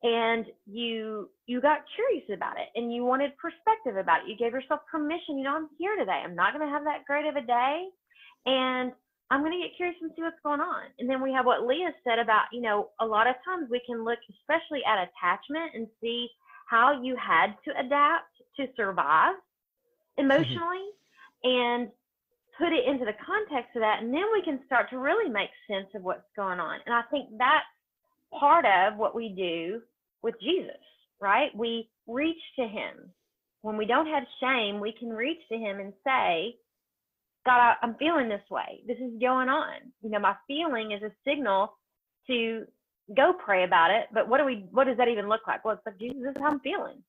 And 0.02 0.46
you 0.66 1.28
you 1.46 1.60
got 1.60 1.80
curious 1.96 2.24
about 2.32 2.56
it, 2.56 2.68
and 2.78 2.94
you 2.94 3.04
wanted 3.04 3.32
perspective 3.36 3.96
about 3.96 4.22
it. 4.22 4.30
You 4.30 4.36
gave 4.36 4.52
yourself 4.52 4.80
permission. 4.90 5.38
You 5.38 5.44
know, 5.44 5.56
I'm 5.56 5.68
here 5.76 5.96
today. 5.96 6.22
I'm 6.24 6.36
not 6.36 6.54
going 6.54 6.64
to 6.64 6.72
have 6.72 6.84
that 6.84 7.04
great 7.04 7.26
of 7.26 7.34
a 7.34 7.42
day, 7.42 7.86
and 8.46 8.92
I'm 9.30 9.40
going 9.40 9.52
to 9.52 9.58
get 9.58 9.76
curious 9.76 9.96
and 10.00 10.10
see 10.16 10.22
what's 10.22 10.40
going 10.42 10.60
on. 10.60 10.84
And 10.98 11.08
then 11.08 11.20
we 11.20 11.32
have 11.32 11.44
what 11.44 11.66
Leah 11.66 11.92
said 12.02 12.18
about, 12.18 12.44
you 12.52 12.62
know, 12.62 12.90
a 13.00 13.06
lot 13.06 13.26
of 13.26 13.36
times 13.44 13.68
we 13.70 13.82
can 13.84 14.04
look 14.04 14.18
especially 14.40 14.80
at 14.86 15.04
attachment 15.04 15.74
and 15.74 15.86
see 16.00 16.28
how 16.66 17.02
you 17.02 17.16
had 17.16 17.54
to 17.66 17.70
adapt 17.78 18.32
to 18.56 18.66
survive 18.76 19.34
mm-hmm. 19.34 20.24
emotionally 20.24 20.86
and 21.44 21.88
put 22.56 22.72
it 22.72 22.88
into 22.88 23.04
the 23.04 23.14
context 23.24 23.76
of 23.76 23.82
that. 23.82 24.02
And 24.02 24.12
then 24.12 24.24
we 24.32 24.42
can 24.42 24.60
start 24.64 24.88
to 24.90 24.98
really 24.98 25.30
make 25.30 25.50
sense 25.70 25.88
of 25.94 26.02
what's 26.02 26.26
going 26.34 26.58
on. 26.58 26.80
And 26.86 26.94
I 26.94 27.02
think 27.10 27.28
that's 27.36 27.66
part 28.38 28.66
of 28.66 28.98
what 28.98 29.14
we 29.14 29.30
do 29.30 29.80
with 30.22 30.34
Jesus, 30.42 30.80
right? 31.20 31.54
We 31.56 31.90
reach 32.06 32.42
to 32.58 32.66
him. 32.66 33.12
When 33.62 33.76
we 33.76 33.86
don't 33.86 34.06
have 34.06 34.24
shame, 34.40 34.80
we 34.80 34.92
can 34.98 35.10
reach 35.10 35.40
to 35.50 35.58
him 35.58 35.80
and 35.80 35.92
say, 36.06 36.56
God, 37.46 37.74
I'm 37.82 37.94
feeling 37.96 38.28
this 38.28 38.42
way. 38.50 38.82
This 38.86 38.98
is 38.98 39.20
going 39.20 39.48
on. 39.48 39.92
You 40.02 40.10
know, 40.10 40.20
my 40.20 40.36
feeling 40.46 40.92
is 40.92 41.02
a 41.02 41.12
signal 41.28 41.74
to 42.28 42.66
go 43.16 43.32
pray 43.44 43.64
about 43.64 43.90
it. 43.90 44.08
But 44.12 44.28
what 44.28 44.38
do 44.38 44.44
we? 44.44 44.66
What 44.72 44.84
does 44.86 44.98
that 44.98 45.08
even 45.08 45.28
look 45.28 45.42
like? 45.48 45.64
Well, 45.64 45.74
it's 45.74 45.86
like 45.86 45.98
Jesus, 45.98 46.18
this 46.22 46.32
is 46.32 46.36
how 46.42 46.48
I'm 46.50 46.60
feeling, 46.60 47.02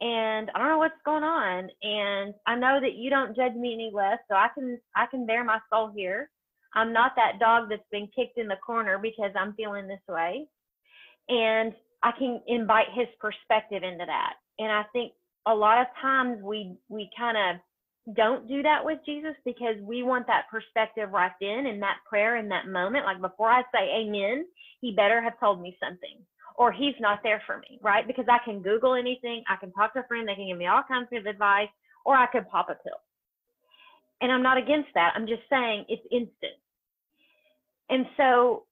and 0.00 0.50
I 0.54 0.58
don't 0.58 0.68
know 0.68 0.78
what's 0.78 0.94
going 1.04 1.24
on. 1.24 1.70
And 1.82 2.34
I 2.46 2.56
know 2.56 2.80
that 2.80 2.94
you 2.96 3.10
don't 3.10 3.36
judge 3.36 3.54
me 3.54 3.74
any 3.74 3.90
less, 3.94 4.18
so 4.28 4.36
I 4.36 4.48
can 4.54 4.78
I 4.96 5.06
can 5.06 5.26
bear 5.26 5.44
my 5.44 5.58
soul 5.72 5.92
here. 5.96 6.30
I'm 6.74 6.92
not 6.92 7.12
that 7.16 7.40
dog 7.40 7.70
that's 7.70 7.82
been 7.90 8.08
kicked 8.14 8.38
in 8.38 8.48
the 8.48 8.56
corner 8.64 8.98
because 8.98 9.32
I'm 9.38 9.54
feeling 9.54 9.88
this 9.88 10.00
way, 10.08 10.46
and 11.28 11.74
I 12.02 12.12
can 12.18 12.40
invite 12.46 12.86
His 12.94 13.08
perspective 13.20 13.82
into 13.82 14.04
that. 14.06 14.34
And 14.58 14.70
I 14.70 14.84
think 14.92 15.12
a 15.46 15.54
lot 15.54 15.80
of 15.80 15.86
times 16.00 16.42
we 16.42 16.76
we 16.88 17.10
kind 17.16 17.36
of 17.36 18.16
don't 18.16 18.48
do 18.48 18.62
that 18.62 18.84
with 18.84 18.98
Jesus 19.04 19.34
because 19.44 19.76
we 19.82 20.02
want 20.02 20.26
that 20.26 20.46
perspective 20.50 21.10
right 21.12 21.32
then 21.40 21.66
in 21.66 21.80
that 21.80 21.98
prayer 22.08 22.36
in 22.36 22.48
that 22.48 22.66
moment. 22.66 23.04
Like 23.04 23.20
before 23.20 23.50
I 23.50 23.62
say 23.72 23.88
amen, 24.00 24.46
he 24.80 24.92
better 24.92 25.22
have 25.22 25.38
told 25.38 25.60
me 25.60 25.76
something 25.80 26.18
or 26.58 26.72
he's 26.72 26.94
not 26.98 27.20
there 27.22 27.40
for 27.46 27.58
me, 27.58 27.78
right? 27.82 28.06
Because 28.06 28.26
I 28.28 28.38
can 28.44 28.62
Google 28.62 28.94
anything, 28.94 29.44
I 29.48 29.56
can 29.56 29.72
talk 29.72 29.92
to 29.94 30.00
a 30.00 30.06
friend, 30.08 30.26
they 30.26 30.34
can 30.34 30.48
give 30.48 30.58
me 30.58 30.66
all 30.66 30.82
kinds 30.86 31.08
of 31.12 31.24
advice, 31.24 31.68
or 32.04 32.16
I 32.16 32.26
could 32.26 32.48
pop 32.48 32.68
a 32.68 32.74
pill. 32.74 32.98
And 34.20 34.32
I'm 34.32 34.42
not 34.42 34.58
against 34.58 34.88
that. 34.94 35.12
I'm 35.14 35.28
just 35.28 35.42
saying 35.48 35.84
it's 35.88 36.02
instant. 36.10 36.58
And 37.88 38.06
so 38.16 38.64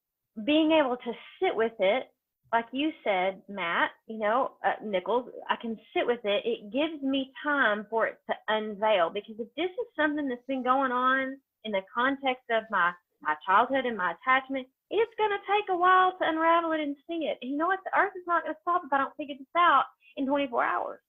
being 0.44 0.72
able 0.72 0.96
to 0.96 1.12
sit 1.40 1.54
with 1.54 1.72
it, 1.78 2.10
like 2.52 2.66
you 2.72 2.90
said, 3.02 3.42
Matt, 3.48 3.90
you 4.06 4.18
know, 4.18 4.52
uh, 4.64 4.74
Nichols, 4.84 5.28
I 5.50 5.56
can 5.60 5.76
sit 5.94 6.06
with 6.06 6.20
it. 6.24 6.42
It 6.44 6.72
gives 6.72 7.02
me 7.02 7.32
time 7.42 7.86
for 7.90 8.06
it 8.06 8.18
to 8.30 8.36
unveil 8.48 9.10
because 9.10 9.34
if 9.38 9.48
this 9.56 9.70
is 9.70 9.86
something 9.96 10.28
that's 10.28 10.46
been 10.46 10.62
going 10.62 10.92
on 10.92 11.36
in 11.64 11.72
the 11.72 11.82
context 11.94 12.44
of 12.50 12.64
my 12.70 12.92
my 13.22 13.34
childhood 13.46 13.86
and 13.86 13.96
my 13.96 14.12
attachment, 14.12 14.66
it's 14.90 15.12
going 15.18 15.30
to 15.30 15.38
take 15.50 15.64
a 15.70 15.76
while 15.76 16.12
to 16.12 16.28
unravel 16.28 16.72
it 16.72 16.80
and 16.80 16.94
see 17.08 17.26
it. 17.26 17.38
And 17.40 17.50
you 17.50 17.56
know 17.56 17.66
what? 17.66 17.80
The 17.84 17.98
earth 17.98 18.12
is 18.14 18.24
not 18.26 18.44
going 18.44 18.54
to 18.54 18.60
stop 18.60 18.82
if 18.84 18.92
I 18.92 18.98
don't 18.98 19.16
figure 19.16 19.34
this 19.38 19.46
out 19.56 19.84
in 20.16 20.26
24 20.26 20.62
hours. 20.62 21.00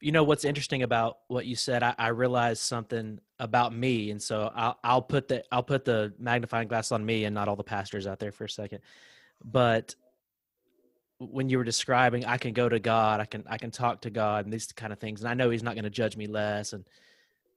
You 0.00 0.12
know 0.12 0.24
what's 0.24 0.44
interesting 0.44 0.82
about 0.82 1.18
what 1.28 1.46
you 1.46 1.54
said? 1.54 1.82
I, 1.82 1.94
I 1.96 2.08
realized 2.08 2.60
something 2.60 3.20
about 3.38 3.74
me, 3.74 4.10
and 4.10 4.20
so 4.20 4.52
I'll 4.54 4.78
I'll 4.84 5.02
put 5.02 5.28
the 5.28 5.44
I'll 5.50 5.62
put 5.62 5.84
the 5.84 6.12
magnifying 6.18 6.68
glass 6.68 6.92
on 6.92 7.06
me 7.06 7.24
and 7.24 7.34
not 7.34 7.48
all 7.48 7.56
the 7.56 7.64
pastors 7.64 8.06
out 8.06 8.18
there 8.18 8.32
for 8.32 8.44
a 8.44 8.50
second. 8.50 8.80
But 9.42 9.94
when 11.18 11.48
you 11.48 11.58
were 11.58 11.64
describing, 11.64 12.24
I 12.24 12.38
can 12.38 12.52
go 12.52 12.68
to 12.68 12.78
God, 12.78 13.20
I 13.20 13.24
can 13.24 13.44
I 13.48 13.58
can 13.58 13.70
talk 13.70 14.02
to 14.02 14.10
God, 14.10 14.44
and 14.44 14.52
these 14.52 14.72
kind 14.72 14.92
of 14.92 14.98
things, 14.98 15.20
and 15.20 15.28
I 15.28 15.34
know 15.34 15.50
He's 15.50 15.62
not 15.62 15.74
going 15.74 15.84
to 15.84 15.90
judge 15.90 16.16
me 16.16 16.26
less. 16.26 16.72
And 16.72 16.84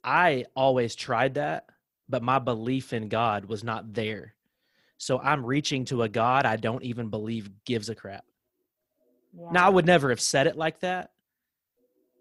I 0.04 0.46
always 0.56 0.96
tried 0.96 1.36
that, 1.36 1.66
but 2.08 2.24
my 2.24 2.40
belief 2.40 2.94
in 2.94 3.10
God 3.10 3.46
was 3.46 3.64
not 3.64 3.94
there. 3.94 4.34
So 4.98 5.20
I'm 5.20 5.46
reaching 5.46 5.86
to 5.86 6.04
a 6.04 6.10
God 6.10 6.46
I 6.46 6.56
don't 6.56 6.84
even 6.84 7.10
believe 7.10 7.50
gives 7.66 7.90
a 7.90 7.96
crap. 7.96 8.26
Yeah. 9.34 9.52
Now 9.52 9.68
I 9.68 9.70
would 9.70 9.86
never 9.86 10.10
have 10.10 10.22
said 10.22 10.48
it 10.48 10.58
like 10.58 10.80
that, 10.80 11.12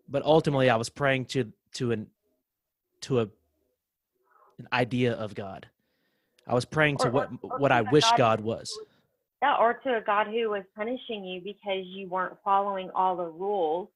but 0.09 0.23
ultimately 0.25 0.69
I 0.71 0.77
was 0.77 0.89
praying 0.89 1.27
to 1.27 1.53
to 1.75 1.93
an 1.93 2.09
to 3.03 3.21
a 3.21 3.29
an 4.59 4.69
idea 4.73 5.13
of 5.13 5.35
God. 5.35 5.69
I 6.47 6.55
was 6.55 6.65
praying 6.65 6.99
to 6.99 7.11
what 7.11 7.31
or- 7.43 7.51
or 7.51 7.59
what 7.59 7.73
i 7.73 7.83
wish 7.83 8.05
God 8.11 8.17
God 8.17 8.41
was. 8.41 8.79
Yeah, 9.43 9.57
or 9.61 9.75
to 9.75 9.99
a 9.99 10.01
God 10.01 10.29
who 10.29 10.51
was 10.51 10.65
punishing 10.75 11.25
you 11.25 11.41
because 11.43 11.85
you 11.85 12.09
weren't 12.09 12.39
following 12.43 12.91
all 12.95 13.17
the 13.17 13.27
rules, 13.27 13.89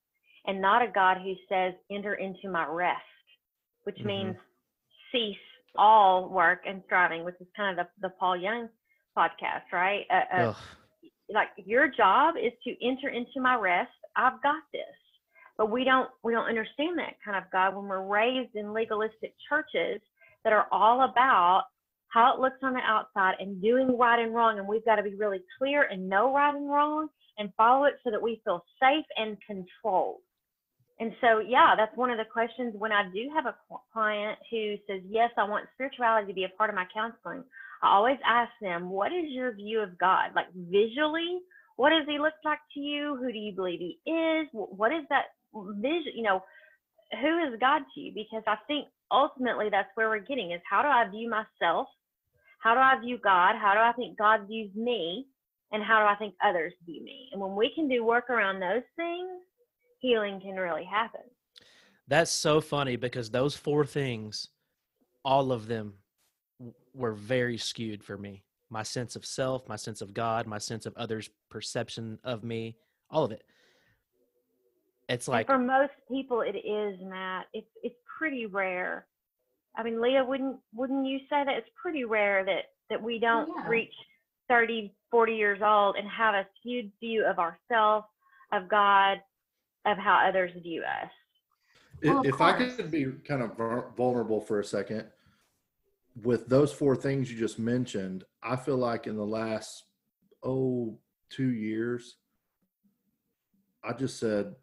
and 0.47 0.61
not 0.61 0.82
a 0.82 0.88
God 0.88 1.18
who 1.18 1.34
says, 1.49 1.74
enter 1.91 2.14
into 2.14 2.49
my 2.51 2.66
rest, 2.66 3.03
which 3.84 3.99
Mhm. 3.99 4.07
means 4.07 4.36
cease 5.12 5.38
all 5.76 6.28
work 6.28 6.62
and 6.66 6.82
striving, 6.84 7.24
which 7.24 7.41
is 7.41 7.47
kind 7.57 7.78
of 7.78 7.86
the, 7.86 8.09
the 8.09 8.14
Paul 8.16 8.36
Young 8.36 8.68
podcast, 9.16 9.70
right? 9.72 10.07
Uh, 10.11 10.24
uh, 10.32 10.55
like 11.30 11.49
your 11.57 11.88
job 11.88 12.36
is 12.36 12.53
to 12.64 12.84
enter 12.84 13.09
into 13.09 13.41
my 13.41 13.55
rest. 13.55 13.93
I've 14.16 14.43
got 14.43 14.62
this. 14.72 14.84
But 15.57 15.70
we 15.70 15.84
don't 15.84 16.11
we 16.22 16.32
don't 16.32 16.47
understand 16.47 16.99
that 16.99 17.16
kind 17.24 17.36
of 17.36 17.51
God 17.53 17.76
when 17.76 17.86
we're 17.86 18.07
raised 18.07 18.57
in 18.57 18.72
legalistic 18.72 19.34
churches 19.49 20.01
that 20.43 20.53
are 20.53 20.66
all 20.72 21.03
about 21.03 21.66
how 22.11 22.34
it 22.34 22.40
looks 22.40 22.58
on 22.62 22.74
the 22.74 22.80
outside 22.80 23.34
and 23.40 23.62
doing 23.62 23.96
right 23.96 24.20
and 24.20 24.34
wrong 24.34 24.58
and 24.58 24.66
we've 24.66 24.84
got 24.84 24.96
to 24.96 25.02
be 25.02 25.14
really 25.14 25.40
clear 25.58 25.84
and 25.84 26.08
know 26.08 26.34
right 26.34 26.54
and 26.54 26.68
wrong 26.68 27.08
and 27.38 27.50
follow 27.56 27.84
it 27.84 27.94
so 28.04 28.11
that 28.11 28.22
we 28.22 28.40
feel 28.44 28.64
safe 28.80 29.06
and 29.16 29.36
controlled. 29.46 30.20
And 30.98 31.12
so, 31.22 31.38
yeah, 31.38 31.74
that's 31.76 31.96
one 31.96 32.11
of 32.11 32.18
the 32.18 32.26
questions 32.30 32.74
when 32.76 32.92
I 32.92 33.04
do 33.14 33.30
have 33.34 33.46
a 33.46 33.54
client 33.92 34.38
who 34.50 34.74
says, 34.86 35.00
Yes, 35.08 35.30
I 35.38 35.48
want 35.48 35.64
spirituality 35.74 36.26
to 36.26 36.34
be 36.34 36.44
a 36.44 36.50
part 36.50 36.68
of 36.68 36.76
my 36.76 36.84
counseling. 36.92 37.42
I 37.82 37.88
always 37.88 38.18
ask 38.26 38.50
them, 38.61 38.90
What 38.90 39.11
is 39.11 39.30
your 39.30 39.54
view 39.54 39.80
of 39.80 39.98
God? 39.98 40.32
Like 40.36 40.52
visually, 40.54 41.38
what 41.76 41.90
does 41.90 42.04
he 42.06 42.18
look 42.18 42.34
like 42.44 42.58
to 42.74 42.80
you? 42.80 43.16
Who 43.16 43.32
do 43.32 43.38
you 43.38 43.52
believe 43.52 43.80
he 43.80 44.11
is? 44.11 44.48
What 44.52 44.92
is 44.92 45.04
that 45.08 45.32
vision? 45.54 46.12
You 46.14 46.24
know, 46.24 46.42
who 47.12 47.38
is 47.48 47.58
God 47.58 47.82
to 47.94 48.00
you? 48.00 48.12
Because 48.14 48.42
I 48.46 48.56
think 48.66 48.86
ultimately 49.11 49.68
that's 49.70 49.88
where 49.94 50.11
we're 50.11 50.18
getting 50.18 50.52
is 50.52 50.61
how 50.68 50.82
do 50.82 50.88
I 50.88 51.08
view 51.11 51.30
myself? 51.30 51.88
How 52.61 52.74
do 52.74 52.80
I 52.80 52.98
view 53.00 53.18
God? 53.18 53.56
How 53.56 53.74
do 53.74 53.80
I 53.80 53.92
think 53.92 54.18
God 54.18 54.46
views 54.46 54.70
me? 54.74 55.26
And 55.72 55.82
how 55.82 56.00
do 56.00 56.06
I 56.06 56.16
think 56.16 56.34
others 56.44 56.72
view 56.84 57.02
me? 57.02 57.28
And 57.32 57.40
when 57.40 57.54
we 57.54 57.72
can 57.74 57.88
do 57.88 58.04
work 58.04 58.28
around 58.28 58.61
those 58.61 58.82
things, 58.96 59.28
healing 60.00 60.40
can 60.40 60.56
really 60.56 60.84
happen. 60.84 61.20
That's 62.08 62.30
so 62.30 62.61
funny 62.61 62.96
because 62.96 63.30
those 63.30 63.54
four 63.54 63.86
things, 63.86 64.48
all 65.24 65.52
of 65.52 65.68
them 65.68 65.94
were 66.92 67.12
very 67.12 67.56
skewed 67.56 68.02
for 68.02 68.18
me. 68.18 68.42
My 68.68 68.82
sense 68.82 69.16
of 69.16 69.24
self, 69.24 69.68
my 69.68 69.76
sense 69.76 70.00
of 70.00 70.12
God, 70.12 70.46
my 70.46 70.58
sense 70.58 70.86
of 70.86 70.96
others' 70.96 71.30
perception 71.50 72.18
of 72.24 72.42
me, 72.44 72.76
all 73.11 73.24
of 73.24 73.32
it. 73.32 73.44
It's 75.08 75.28
And 75.28 75.32
like 75.32 75.46
for 75.46 75.58
most 75.58 75.92
people, 76.11 76.40
it 76.40 76.56
is 76.56 76.98
Matt. 77.02 77.46
It's 77.52 77.70
it's 77.82 77.96
pretty 78.18 78.46
rare. 78.46 79.06
I 79.76 79.82
mean, 79.82 80.00
Leah, 80.00 80.24
wouldn't 80.24 80.58
wouldn't 80.74 81.06
you 81.06 81.18
say 81.30 81.44
that 81.44 81.56
it's 81.56 81.68
pretty 81.80 82.04
rare 82.04 82.44
that 82.44 82.72
that 82.88 83.02
we 83.02 83.18
don't 83.18 83.48
Yeah. 83.48 83.68
reach 83.68 83.94
thirty 84.48 84.94
40 85.10 85.34
years 85.34 85.60
old 85.62 85.96
and 85.96 86.08
have 86.08 86.34
a 86.34 86.46
skewed 86.58 86.92
view 87.00 87.24
of 87.24 87.38
ourselves, 87.38 88.06
of 88.52 88.68
God, 88.68 89.20
of 89.86 89.98
how 89.98 90.24
others 90.28 90.52
view 90.62 90.82
us. 90.84 91.10
Well, 92.02 92.20
if 92.20 92.34
if 92.34 92.40
I 92.40 92.52
could 92.52 92.90
be 92.90 93.06
kind 93.24 93.42
of 93.42 93.56
vulnerable 93.96 94.40
for 94.40 94.60
a 94.60 94.64
second, 94.64 95.10
with 96.22 96.46
those 96.48 96.72
four 96.72 96.96
things 96.96 97.30
you 97.30 97.38
just 97.38 97.58
mentioned, 97.58 98.24
I 98.42 98.56
feel 98.56 98.76
like 98.76 99.06
in 99.06 99.16
the 99.16 99.26
last 99.26 99.84
oh 100.42 100.98
two 101.28 101.50
years, 101.50 102.16
I 103.84 103.92
just 103.92 104.18
said, 104.18 104.54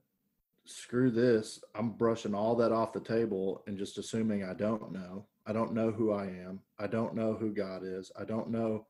screw 0.69 1.09
this. 1.09 1.63
I'm 1.75 1.91
brushing 1.91 2.35
all 2.35 2.55
that 2.55 2.71
off 2.71 2.93
the 2.93 2.99
table 2.99 3.63
and 3.67 3.77
just 3.77 3.97
assuming 3.97 4.43
I 4.43 4.53
don't 4.53 4.91
know. 4.91 5.25
I 5.45 5.53
don't 5.53 5.73
know 5.73 5.91
who 5.91 6.11
I 6.11 6.25
am. 6.25 6.59
I 6.79 6.87
don't 6.87 7.15
know 7.15 7.33
who 7.33 7.53
God 7.53 7.83
is. 7.83 8.11
I 8.19 8.25
don't 8.25 8.49
know 8.49 8.85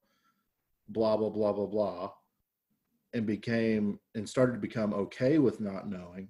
blah 0.90 1.18
blah 1.18 1.30
blah 1.30 1.54
blah 1.54 1.66
blah. 1.66 2.12
And 3.14 3.26
became 3.26 4.00
and 4.16 4.28
started 4.28 4.54
to 4.54 4.60
become 4.60 4.94
okay 4.94 5.38
with 5.38 5.60
not 5.60 5.90
knowing 5.90 6.30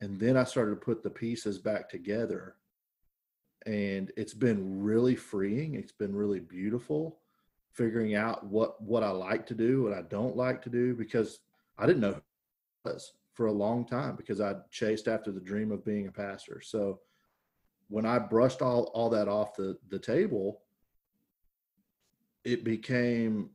and 0.00 0.18
then 0.20 0.36
I 0.36 0.44
started 0.44 0.70
to 0.72 0.84
put 0.84 1.02
the 1.02 1.10
pieces 1.10 1.58
back 1.58 1.88
together. 1.88 2.56
And 3.66 4.12
it's 4.16 4.34
been 4.34 4.82
really 4.82 5.16
freeing. 5.16 5.74
It's 5.74 5.92
been 5.92 6.14
really 6.14 6.40
beautiful 6.40 7.18
figuring 7.72 8.14
out 8.14 8.46
what 8.46 8.80
what 8.80 9.02
I 9.02 9.10
like 9.10 9.46
to 9.46 9.54
do, 9.54 9.82
what 9.82 9.94
I 9.94 10.02
don't 10.02 10.36
like 10.36 10.62
to 10.62 10.70
do 10.70 10.94
because 10.94 11.40
I 11.78 11.86
didn't 11.86 12.02
know 12.02 12.12
who 12.12 12.90
I 12.90 12.92
was 12.92 13.12
for 13.34 13.46
a 13.46 13.52
long 13.52 13.84
time 13.84 14.16
because 14.16 14.40
I 14.40 14.54
chased 14.70 15.08
after 15.08 15.30
the 15.30 15.40
dream 15.40 15.70
of 15.70 15.84
being 15.84 16.06
a 16.06 16.12
pastor. 16.12 16.60
So 16.62 17.00
when 17.88 18.06
I 18.06 18.18
brushed 18.18 18.62
all 18.62 18.84
all 18.94 19.10
that 19.10 19.28
off 19.28 19.54
the 19.54 19.76
the 19.88 19.98
table, 19.98 20.62
it 22.44 22.64
became 22.64 23.50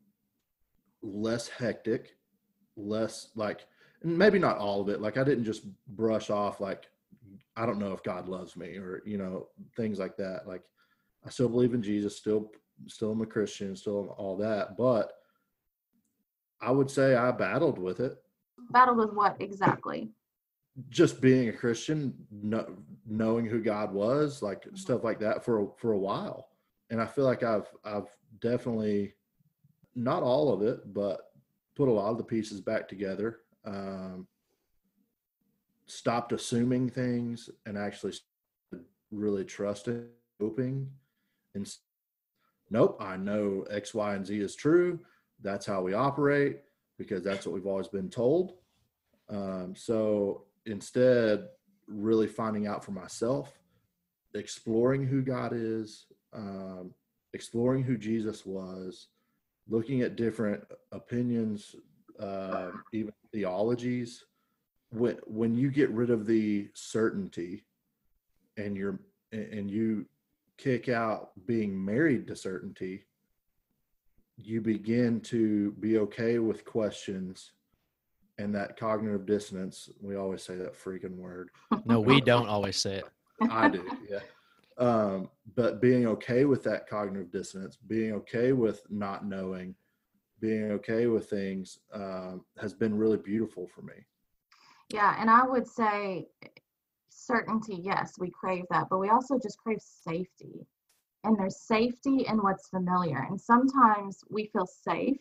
less 1.02 1.48
hectic, 1.48 2.16
less 2.76 3.30
like 3.36 3.66
maybe 4.04 4.40
not 4.40 4.58
all 4.58 4.82
of 4.82 4.90
it. 4.90 5.02
Like 5.02 5.18
i 5.18 5.24
didn't 5.24 5.46
just 5.46 5.64
brush 5.88 6.30
off 6.30 6.60
like 6.60 6.88
i 7.56 7.66
don't 7.66 7.80
know 7.80 7.94
if 7.94 8.04
god 8.04 8.28
loves 8.28 8.56
me 8.56 8.78
or 8.78 9.02
you 9.06 9.18
know 9.18 9.48
things 9.76 10.00
like 10.00 10.18
that. 10.18 10.48
Like 10.48 10.64
i 11.26 11.30
still 11.30 11.50
believe 11.50 11.74
in 11.74 11.82
jesus 11.82 12.18
still 12.18 12.52
still 12.88 13.12
am 13.12 13.22
a 13.22 13.26
christian 13.26 13.76
still 13.76 14.16
all 14.18 14.38
that 14.38 14.78
but 14.78 15.14
i 16.62 16.72
would 16.72 16.90
say 16.90 17.16
i 17.16 17.32
battled 17.32 17.78
with 17.80 18.00
it 18.00 18.18
Battle 18.72 18.95
with 18.95 19.13
what 19.13 19.38
exactly? 19.39 20.11
just 20.88 21.20
being 21.20 21.49
a 21.49 21.53
christian 21.53 22.13
no, 22.32 22.65
knowing 23.05 23.45
who 23.45 23.61
god 23.61 23.91
was 23.91 24.41
like 24.41 24.65
stuff 24.76 25.03
like 25.03 25.20
that 25.20 25.43
for 25.43 25.63
a, 25.63 25.67
for 25.78 25.91
a 25.91 25.97
while. 25.97 26.47
And 26.89 27.01
i 27.01 27.05
feel 27.05 27.26
like 27.26 27.43
i've 27.43 27.67
i've 27.84 28.07
definitely 28.39 29.13
not 29.95 30.24
all 30.24 30.53
of 30.53 30.61
it 30.61 30.93
but 30.93 31.32
put 31.76 31.89
a 31.89 31.91
lot 31.91 32.11
of 32.11 32.17
the 32.17 32.24
pieces 32.24 32.61
back 32.61 32.88
together 32.88 33.39
um, 33.65 34.28
stopped 35.88 36.32
assuming 36.32 36.89
things 36.89 37.49
and 37.65 37.78
actually 37.78 38.13
really 39.11 39.43
trusting 39.43 40.05
hoping 40.39 40.89
and 41.55 41.76
nope 42.70 42.97
i 43.01 43.17
know 43.17 43.65
x 43.70 43.93
y 43.93 44.15
and 44.15 44.26
z 44.26 44.39
is 44.39 44.55
true. 44.55 44.99
That's 45.41 45.65
how 45.65 45.82
we 45.82 45.93
operate 45.93 46.59
because 47.00 47.24
that's 47.24 47.47
what 47.47 47.56
we've 47.56 47.66
always 47.66 47.88
been 47.88 48.10
told. 48.10 48.54
Um, 49.30 49.74
so 49.76 50.45
instead 50.68 51.47
really 51.88 52.28
finding 52.28 52.68
out 52.68 52.86
for 52.86 52.91
myself 52.91 53.52
exploring 54.36 55.08
who 55.08 55.24
god 55.24 55.54
is 55.56 56.06
um, 56.34 56.93
exploring 57.34 57.82
who 57.82 57.97
jesus 57.97 58.45
was 58.45 59.08
looking 59.68 60.02
at 60.02 60.16
different 60.16 60.64
opinions 60.91 61.76
uh, 62.20 62.72
even 62.91 63.14
theologies. 63.32 64.26
When 64.91 65.18
when 65.26 65.56
you 65.56 65.72
get 65.72 65.89
rid 65.91 66.10
of 66.10 66.26
the 66.26 66.70
certainty 66.74 67.66
and 68.58 68.76
you're 68.76 69.00
and 69.32 69.70
you 69.70 70.06
kick 70.58 70.89
out 70.89 71.32
being 71.45 71.86
married 71.86 72.28
to 72.28 72.36
certainty 72.36 73.06
you 74.42 74.62
begin 74.62 75.20
to 75.22 75.72
be 75.80 75.98
okay 75.98 76.40
with 76.40 76.66
questions 76.66 77.52
and 78.38 78.56
that 78.56 78.78
cognitive 78.78 79.26
dissonance 79.26 79.90
we 80.02 80.16
always 80.16 80.42
say 80.42 80.56
that 80.56 80.74
freaking 80.74 81.18
word 81.18 81.50
No, 81.86 82.00
we 82.00 82.22
don't 82.22 82.48
always 82.48 82.78
say 82.78 82.96
it. 82.96 83.06
I 83.50 83.70
do, 83.70 83.84
yeah. 84.10 84.20
Um, 84.78 85.30
but 85.56 85.82
being 85.82 86.08
okay 86.08 86.46
with 86.46 86.64
that 86.64 86.88
cognitive 86.88 87.32
dissonance, 87.32 87.78
being 87.88 88.14
okay 88.14 88.54
with 88.54 88.82
not 88.90 89.26
knowing, 89.26 89.76
being 90.40 90.72
okay 90.72 91.08
with 91.08 91.30
things 91.30 91.80
um, 91.94 92.46
has 92.58 92.74
been 92.74 92.96
really 92.96 93.18
beautiful 93.18 93.68
for 93.68 93.82
me. 93.82 93.94
Yeah, 94.90 95.16
and 95.20 95.30
I 95.30 95.44
would 95.44 95.68
say 95.68 96.28
certainty, 97.10 97.82
yes, 97.84 98.14
we 98.20 98.32
crave 98.32 98.66
that, 98.72 98.88
but 98.90 99.00
we 99.00 99.10
also 99.10 99.38
just 99.38 99.58
crave 99.58 99.82
safety. 99.82 100.66
And 101.24 101.38
there's 101.38 101.57
safety 101.57 102.26
in 102.28 102.38
what's 102.38 102.70
familiar. 102.70 103.26
And 103.30 103.39
sometimes 103.39 104.24
we 104.30 104.45
feel 104.47 104.65
safe 104.65 105.17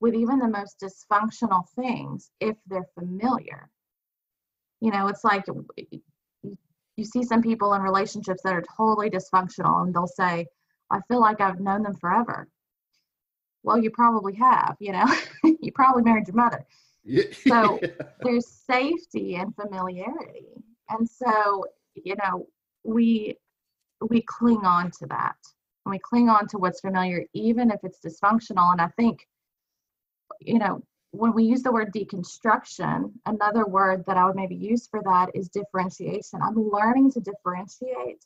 with 0.00 0.14
even 0.14 0.38
the 0.38 0.48
most 0.48 0.82
dysfunctional 0.82 1.68
things 1.76 2.30
if 2.40 2.56
they're 2.66 2.88
familiar. 2.98 3.68
You 4.80 4.90
know, 4.90 5.08
it's 5.08 5.24
like 5.24 5.44
you, 5.46 7.04
see 7.04 7.22
some 7.22 7.42
people 7.42 7.74
in 7.74 7.82
relationships 7.82 8.42
that 8.42 8.54
are 8.54 8.64
totally 8.76 9.10
dysfunctional 9.10 9.84
and 9.84 9.94
they'll 9.94 10.06
say, 10.06 10.46
I 10.90 11.00
feel 11.08 11.20
like 11.20 11.40
I've 11.40 11.60
known 11.60 11.82
them 11.82 11.94
forever. 11.96 12.48
Well, 13.62 13.78
you 13.78 13.90
probably 13.90 14.34
have, 14.36 14.76
you 14.80 14.92
know, 14.92 15.06
you 15.60 15.70
probably 15.72 16.02
married 16.02 16.28
your 16.28 16.36
mother 16.36 16.64
Yeah. 17.04 17.24
So- 17.46 17.78
there's 18.22 18.46
safety 18.48 19.36
and 19.36 19.54
familiarity 19.54 20.48
and 20.90 21.08
so 21.08 21.64
you 21.94 22.14
know 22.16 22.46
we 22.84 23.36
we 24.08 24.22
cling 24.22 24.64
on 24.64 24.90
to 24.90 25.06
that. 25.06 25.36
And 25.84 25.90
we 25.90 25.98
cling 25.98 26.28
on 26.28 26.46
to 26.48 26.58
what's 26.58 26.80
familiar 26.80 27.24
even 27.34 27.70
if 27.70 27.80
it's 27.82 28.00
dysfunctional. 28.00 28.72
And 28.72 28.80
i 28.80 28.88
think 28.96 29.26
you 30.40 30.58
know 30.58 30.82
when 31.12 31.34
we 31.34 31.44
use 31.44 31.62
the 31.62 31.72
word 31.72 31.92
deconstruction 31.92 33.12
another 33.26 33.66
word 33.66 34.04
that 34.06 34.16
i 34.16 34.24
would 34.24 34.36
maybe 34.36 34.54
use 34.54 34.86
for 34.88 35.02
that 35.04 35.30
is 35.34 35.48
differentiation. 35.48 36.40
I'm 36.42 36.70
learning 36.70 37.12
to 37.12 37.20
differentiate 37.20 38.24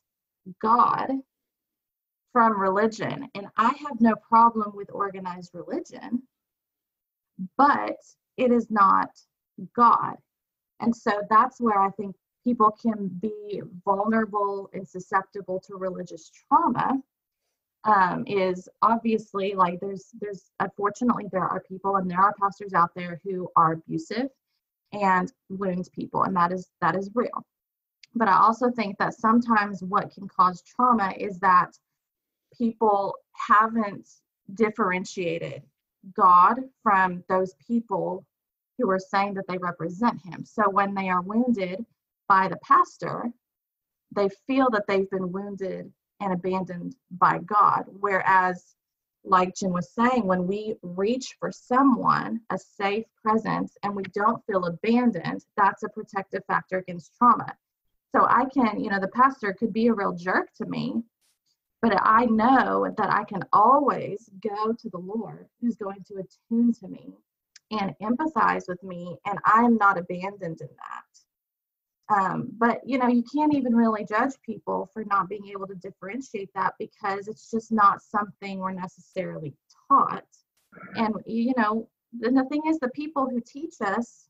god 0.60 1.10
from 2.32 2.60
religion. 2.60 3.28
And 3.34 3.46
i 3.56 3.68
have 3.68 4.00
no 4.00 4.14
problem 4.16 4.72
with 4.74 4.90
organized 4.92 5.50
religion 5.54 6.22
but 7.56 7.96
it 8.36 8.52
is 8.52 8.70
not 8.70 9.10
God. 9.74 10.16
And 10.80 10.94
so 10.94 11.22
that's 11.30 11.60
where 11.60 11.78
I 11.80 11.90
think 11.90 12.16
people 12.44 12.70
can 12.70 13.08
be 13.20 13.62
vulnerable 13.84 14.70
and 14.74 14.86
susceptible 14.86 15.60
to 15.66 15.76
religious 15.76 16.30
trauma. 16.30 17.00
Um, 17.86 18.24
is 18.26 18.66
obviously 18.80 19.54
like 19.54 19.78
there's 19.78 20.06
there's 20.18 20.44
unfortunately 20.58 21.26
there 21.30 21.44
are 21.44 21.62
people 21.68 21.96
and 21.96 22.10
there 22.10 22.18
are 22.18 22.32
pastors 22.40 22.72
out 22.72 22.94
there 22.96 23.20
who 23.22 23.46
are 23.56 23.72
abusive 23.72 24.28
and 24.94 25.30
wounds 25.50 25.90
people 25.90 26.22
and 26.22 26.34
that 26.34 26.50
is 26.50 26.66
that 26.80 26.96
is 26.96 27.10
real. 27.14 27.44
But 28.14 28.28
I 28.28 28.38
also 28.38 28.70
think 28.70 28.96
that 28.98 29.12
sometimes 29.12 29.82
what 29.82 30.10
can 30.14 30.28
cause 30.28 30.62
trauma 30.62 31.12
is 31.18 31.38
that 31.40 31.72
people 32.56 33.16
haven't 33.32 34.08
differentiated 34.54 35.62
God 36.16 36.60
from 36.82 37.22
those 37.28 37.54
people 37.66 38.24
who 38.78 38.88
are 38.90 38.98
saying 38.98 39.34
that 39.34 39.46
they 39.48 39.58
represent 39.58 40.20
him. 40.24 40.44
So 40.44 40.68
when 40.70 40.94
they 40.94 41.08
are 41.08 41.22
wounded 41.22 41.84
by 42.28 42.48
the 42.48 42.58
pastor, 42.62 43.30
they 44.14 44.28
feel 44.46 44.68
that 44.70 44.86
they've 44.86 45.10
been 45.10 45.32
wounded 45.32 45.92
and 46.20 46.32
abandoned 46.32 46.94
by 47.10 47.38
God. 47.38 47.84
Whereas, 48.00 48.74
like 49.24 49.54
Jen 49.54 49.72
was 49.72 49.90
saying, 49.92 50.26
when 50.26 50.46
we 50.46 50.76
reach 50.82 51.36
for 51.40 51.50
someone, 51.50 52.40
a 52.50 52.58
safe 52.58 53.06
presence, 53.22 53.76
and 53.82 53.94
we 53.94 54.02
don't 54.14 54.44
feel 54.46 54.64
abandoned, 54.66 55.44
that's 55.56 55.82
a 55.82 55.88
protective 55.88 56.42
factor 56.46 56.78
against 56.78 57.16
trauma. 57.16 57.56
So 58.14 58.26
I 58.28 58.44
can, 58.44 58.78
you 58.78 58.90
know, 58.90 59.00
the 59.00 59.08
pastor 59.08 59.52
could 59.52 59.72
be 59.72 59.88
a 59.88 59.92
real 59.92 60.12
jerk 60.12 60.52
to 60.58 60.66
me, 60.66 61.02
but 61.82 61.98
I 62.00 62.26
know 62.26 62.92
that 62.96 63.10
I 63.10 63.24
can 63.24 63.42
always 63.52 64.30
go 64.40 64.72
to 64.72 64.90
the 64.90 64.98
Lord 64.98 65.48
who's 65.60 65.76
going 65.76 66.04
to 66.08 66.14
attune 66.14 66.72
to 66.74 66.88
me 66.88 67.14
and 67.70 67.94
empathize 68.00 68.68
with 68.68 68.82
me, 68.82 69.16
and 69.26 69.38
I'm 69.44 69.76
not 69.76 69.98
abandoned 69.98 70.60
in 70.60 70.68
that. 70.68 71.23
Um, 72.08 72.50
but 72.58 72.80
you 72.84 72.98
know, 72.98 73.08
you 73.08 73.24
can't 73.34 73.54
even 73.54 73.74
really 73.74 74.04
judge 74.04 74.34
people 74.44 74.90
for 74.92 75.04
not 75.04 75.28
being 75.28 75.48
able 75.48 75.66
to 75.66 75.74
differentiate 75.74 76.50
that 76.54 76.74
because 76.78 77.28
it's 77.28 77.50
just 77.50 77.72
not 77.72 78.02
something 78.02 78.58
we're 78.58 78.72
necessarily 78.72 79.54
taught. 79.88 80.24
And 80.96 81.14
you 81.26 81.54
know, 81.56 81.88
and 82.22 82.36
the 82.36 82.44
thing 82.44 82.62
is, 82.68 82.78
the 82.78 82.90
people 82.90 83.28
who 83.28 83.40
teach 83.40 83.74
us 83.80 84.28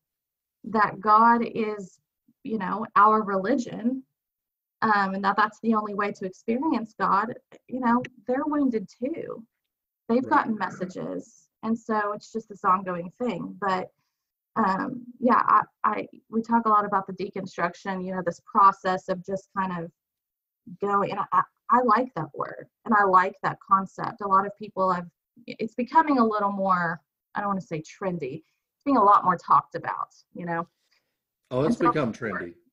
that 0.65 1.01
God 1.01 1.43
is, 1.45 1.99
you 2.45 2.59
know, 2.59 2.87
our 2.97 3.23
religion, 3.23 4.05
um, 4.83 5.15
and 5.15 5.25
that 5.25 5.37
that's 5.37 5.59
the 5.61 5.75
only 5.75 5.95
way 5.95 6.13
to 6.13 6.27
experience 6.27 6.95
God, 6.99 7.35
you 7.69 7.81
know, 7.81 8.03
they're 8.27 8.45
wounded 8.47 8.89
too. 9.03 9.45
They've 10.09 10.29
gotten 10.29 10.57
messages 10.57 11.45
and 11.65 11.77
so 11.77 12.13
it's 12.13 12.31
just 12.31 12.49
this 12.49 12.65
ongoing 12.65 13.11
thing 13.19 13.57
but 13.61 13.91
um 14.57 15.03
yeah 15.21 15.41
I, 15.47 15.63
I 15.85 16.09
we 16.31 16.43
talk 16.43 16.67
a 16.67 16.69
lot 16.69 16.85
about 16.85 17.07
the 17.07 17.13
deconstruction 17.13 18.05
you 18.05 18.15
know 18.15 18.23
this 18.25 18.41
process 18.47 19.09
of 19.09 19.25
just 19.25 19.49
kind 19.57 19.73
of 19.85 19.91
going 20.81 21.11
and 21.11 21.21
I, 21.33 21.43
I 21.71 21.81
like 21.83 22.09
that 22.17 22.29
word 22.35 22.67
and 22.85 22.95
I 22.95 23.05
like 23.05 23.35
that 23.43 23.59
concept. 23.67 24.21
A 24.21 24.29
lot 24.29 24.47
of 24.47 24.53
people 24.59 24.93
have 24.93 25.07
it's 25.47 25.75
becoming 25.75 26.19
a 26.19 26.25
little 26.25 26.53
more, 26.53 27.01
I 27.35 27.41
don't 27.41 27.49
want 27.49 27.61
to 27.61 27.67
say 27.67 27.83
trendy. 27.83 28.37
It's 28.77 28.85
being 28.85 28.97
a 28.97 29.03
lot 29.03 29.25
more 29.25 29.37
talked 29.37 29.75
about, 29.75 30.09
you 30.35 30.47
know. 30.47 30.69
Oh, 31.51 31.65
it's 31.65 31.79
so- 31.79 31.89
become 31.89 32.13
trendy. 32.13 32.55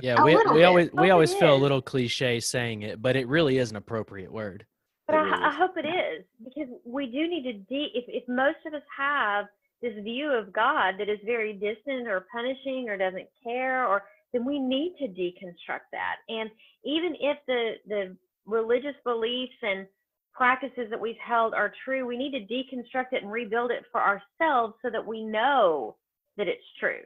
Yeah, 0.00 0.22
A 0.22 0.24
we, 0.24 0.36
we 0.36 0.42
bit. 0.54 0.64
always 0.64 0.88
we 0.94 1.10
always 1.10 1.34
feel 1.34 1.54
a 1.54 1.58
little 1.58 1.82
cliche 1.82 2.40
saying 2.40 2.82
it, 2.82 3.02
but 3.02 3.14
it 3.14 3.28
really 3.28 3.58
is 3.58 3.70
an 3.70 3.76
appropriate 3.76 4.32
word. 4.32 4.64
But 5.06 5.16
I, 5.16 5.48
I 5.48 5.52
hope 5.52 5.72
it 5.76 5.86
is 5.86 6.24
because 6.42 6.68
we 6.86 7.06
do 7.06 7.28
need 7.28 7.42
to 7.42 7.52
de. 7.52 7.90
If 7.94 8.04
if 8.08 8.26
most 8.26 8.58
of 8.64 8.72
us 8.72 8.82
have 8.96 9.46
this 9.84 10.02
view 10.02 10.30
of 10.32 10.52
God 10.52 10.94
that 10.98 11.10
is 11.10 11.18
very 11.26 11.52
distant 11.52 12.08
or 12.08 12.26
punishing 12.32 12.88
or 12.88 12.96
doesn't 12.96 13.28
care, 13.42 13.86
or 13.86 14.04
then 14.32 14.46
we 14.46 14.58
need 14.58 14.94
to 14.98 15.08
deconstruct 15.08 15.86
that. 15.92 16.16
And 16.28 16.50
even 16.84 17.14
if 17.20 17.36
the 17.46 17.72
the 17.86 18.16
religious 18.46 18.94
beliefs 19.04 19.54
and 19.62 19.86
practices 20.32 20.88
that 20.90 21.00
we've 21.00 21.20
held 21.24 21.54
are 21.54 21.72
true, 21.84 22.06
we 22.06 22.16
need 22.16 22.32
to 22.32 22.40
deconstruct 22.52 23.12
it 23.12 23.22
and 23.22 23.30
rebuild 23.30 23.70
it 23.70 23.84
for 23.92 24.00
ourselves 24.00 24.74
so 24.82 24.90
that 24.90 25.06
we 25.06 25.22
know 25.22 25.96
that 26.36 26.48
it's 26.48 26.64
true. 26.80 27.02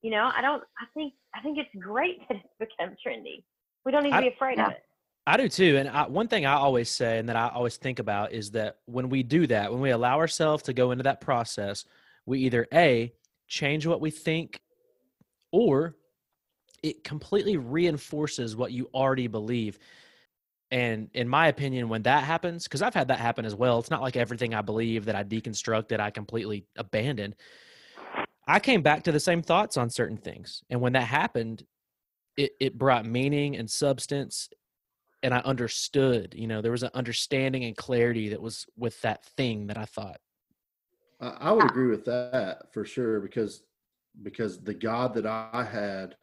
You 0.00 0.10
know, 0.10 0.30
I 0.34 0.40
don't. 0.40 0.62
I 0.80 0.86
think 0.94 1.12
I 1.34 1.42
think 1.42 1.58
it's 1.58 1.84
great 1.84 2.20
that 2.28 2.38
it's 2.38 2.54
become 2.58 2.96
trendy. 3.06 3.44
We 3.84 3.92
don't 3.92 4.04
need 4.04 4.10
to 4.10 4.16
I- 4.16 4.20
be 4.22 4.28
afraid 4.28 4.58
of 4.58 4.70
it. 4.70 4.82
I 5.24 5.36
do 5.36 5.48
too. 5.48 5.76
And 5.76 5.88
I, 5.88 6.08
one 6.08 6.26
thing 6.26 6.46
I 6.46 6.54
always 6.54 6.90
say 6.90 7.18
and 7.18 7.28
that 7.28 7.36
I 7.36 7.48
always 7.48 7.76
think 7.76 8.00
about 8.00 8.32
is 8.32 8.50
that 8.52 8.78
when 8.86 9.08
we 9.08 9.22
do 9.22 9.46
that, 9.46 9.70
when 9.70 9.80
we 9.80 9.90
allow 9.90 10.18
ourselves 10.18 10.64
to 10.64 10.72
go 10.72 10.90
into 10.90 11.04
that 11.04 11.20
process, 11.20 11.84
we 12.26 12.40
either 12.40 12.66
A, 12.72 13.12
change 13.48 13.86
what 13.86 14.00
we 14.00 14.10
think, 14.10 14.60
or 15.50 15.96
it 16.82 17.04
completely 17.04 17.56
reinforces 17.56 18.56
what 18.56 18.72
you 18.72 18.88
already 18.94 19.26
believe. 19.26 19.78
And 20.70 21.10
in 21.12 21.28
my 21.28 21.48
opinion, 21.48 21.88
when 21.88 22.02
that 22.02 22.24
happens, 22.24 22.64
because 22.64 22.82
I've 22.82 22.94
had 22.94 23.08
that 23.08 23.18
happen 23.18 23.44
as 23.44 23.54
well, 23.54 23.78
it's 23.78 23.90
not 23.90 24.00
like 24.00 24.16
everything 24.16 24.54
I 24.54 24.62
believe 24.62 25.04
that 25.04 25.14
I 25.14 25.22
deconstruct, 25.22 25.88
that 25.88 26.00
I 26.00 26.10
completely 26.10 26.64
abandon. 26.76 27.34
I 28.46 28.58
came 28.58 28.82
back 28.82 29.04
to 29.04 29.12
the 29.12 29.20
same 29.20 29.42
thoughts 29.42 29.76
on 29.76 29.90
certain 29.90 30.16
things. 30.16 30.62
And 30.70 30.80
when 30.80 30.94
that 30.94 31.04
happened, 31.04 31.64
it, 32.36 32.52
it 32.58 32.78
brought 32.78 33.04
meaning 33.04 33.56
and 33.56 33.70
substance 33.70 34.48
and 35.22 35.32
I 35.32 35.38
understood, 35.38 36.34
you 36.36 36.46
know, 36.46 36.60
there 36.60 36.72
was 36.72 36.82
an 36.82 36.90
understanding 36.94 37.64
and 37.64 37.76
clarity 37.76 38.30
that 38.30 38.42
was 38.42 38.66
with 38.76 39.00
that 39.02 39.24
thing 39.24 39.68
that 39.68 39.78
I 39.78 39.84
thought. 39.84 40.20
I, 41.22 41.52
would 41.52 41.64
agree 41.64 41.86
with 41.86 42.04
that 42.06 42.72
for 42.72 42.84
sure 42.84 43.20
because 43.20 43.62
because 44.22 44.62
the 44.62 44.74
God 44.74 45.14
that 45.14 45.26
I 45.26 45.66
had 45.70 46.16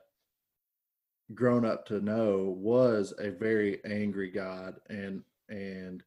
grown 1.33 1.65
up 1.65 1.85
to 1.87 2.01
know 2.01 2.55
was 2.57 3.13
a 3.19 3.29
very 3.29 3.79
angry 3.85 4.29
God 4.29 4.75
and 4.89 5.23
and 5.47 6.03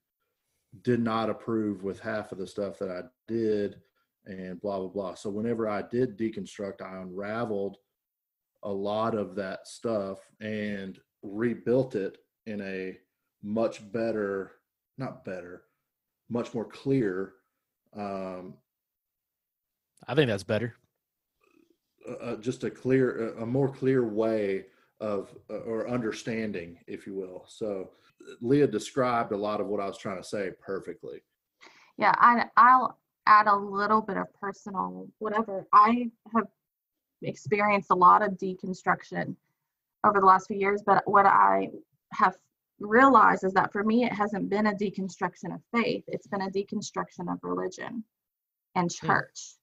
did 0.82 1.00
not 1.00 1.30
approve 1.30 1.82
with 1.82 2.00
half 2.00 2.32
of 2.32 2.38
the 2.38 2.46
stuff 2.46 2.78
that 2.78 2.90
I 2.90 3.02
did 3.26 3.80
and 4.26 4.60
blah 4.60 4.78
blah 4.78 4.88
blah. 4.88 5.14
So 5.14 5.30
whenever 5.30 5.68
I 5.68 5.82
did 5.82 6.18
deconstruct, 6.18 6.82
I 6.82 7.00
unraveled 7.00 7.78
a 8.62 8.70
lot 8.70 9.14
of 9.14 9.34
that 9.36 9.66
stuff 9.66 10.18
and 10.40 10.98
rebuilt 11.22 11.94
it 11.94 12.18
in 12.46 12.60
a 12.60 12.98
much 13.42 13.90
better, 13.90 14.52
not 14.98 15.24
better, 15.24 15.62
much 16.28 16.54
more 16.54 16.64
clear 16.64 17.34
um, 17.96 18.54
I 20.08 20.14
think 20.14 20.28
that's 20.28 20.42
better. 20.42 20.74
uh, 22.20 22.36
just 22.36 22.64
a 22.64 22.70
clear, 22.70 23.34
a 23.38 23.46
more 23.46 23.68
clear 23.68 24.04
way 24.06 24.66
of 25.00 25.34
uh, 25.50 25.58
or 25.58 25.88
understanding, 25.88 26.78
if 26.86 27.06
you 27.06 27.14
will. 27.14 27.44
So 27.48 27.90
Leah 28.40 28.66
described 28.66 29.32
a 29.32 29.36
lot 29.36 29.60
of 29.60 29.66
what 29.68 29.80
I 29.80 29.86
was 29.86 29.98
trying 29.98 30.16
to 30.20 30.28
say 30.28 30.50
perfectly. 30.60 31.22
Yeah, 31.98 32.14
I 32.18 32.46
I'll 32.56 32.98
add 33.26 33.46
a 33.46 33.54
little 33.56 34.00
bit 34.00 34.16
of 34.16 34.32
personal 34.40 35.08
whatever. 35.18 35.66
I 35.72 36.10
have 36.34 36.48
experienced 37.22 37.90
a 37.90 37.94
lot 37.94 38.22
of 38.22 38.32
deconstruction 38.32 39.36
over 40.04 40.18
the 40.20 40.26
last 40.26 40.48
few 40.48 40.56
years, 40.58 40.82
but 40.84 41.06
what 41.08 41.26
I 41.26 41.70
have 42.12 42.36
realized 42.80 43.44
is 43.44 43.52
that 43.52 43.72
for 43.72 43.84
me 43.84 44.04
it 44.04 44.12
hasn't 44.12 44.50
been 44.50 44.66
a 44.66 44.72
deconstruction 44.72 45.54
of 45.54 45.60
faith, 45.72 46.02
it's 46.08 46.26
been 46.26 46.42
a 46.42 46.50
deconstruction 46.50 47.32
of 47.32 47.38
religion 47.44 48.02
and 48.74 48.90
Hmm. 49.00 49.06
church. 49.06 49.54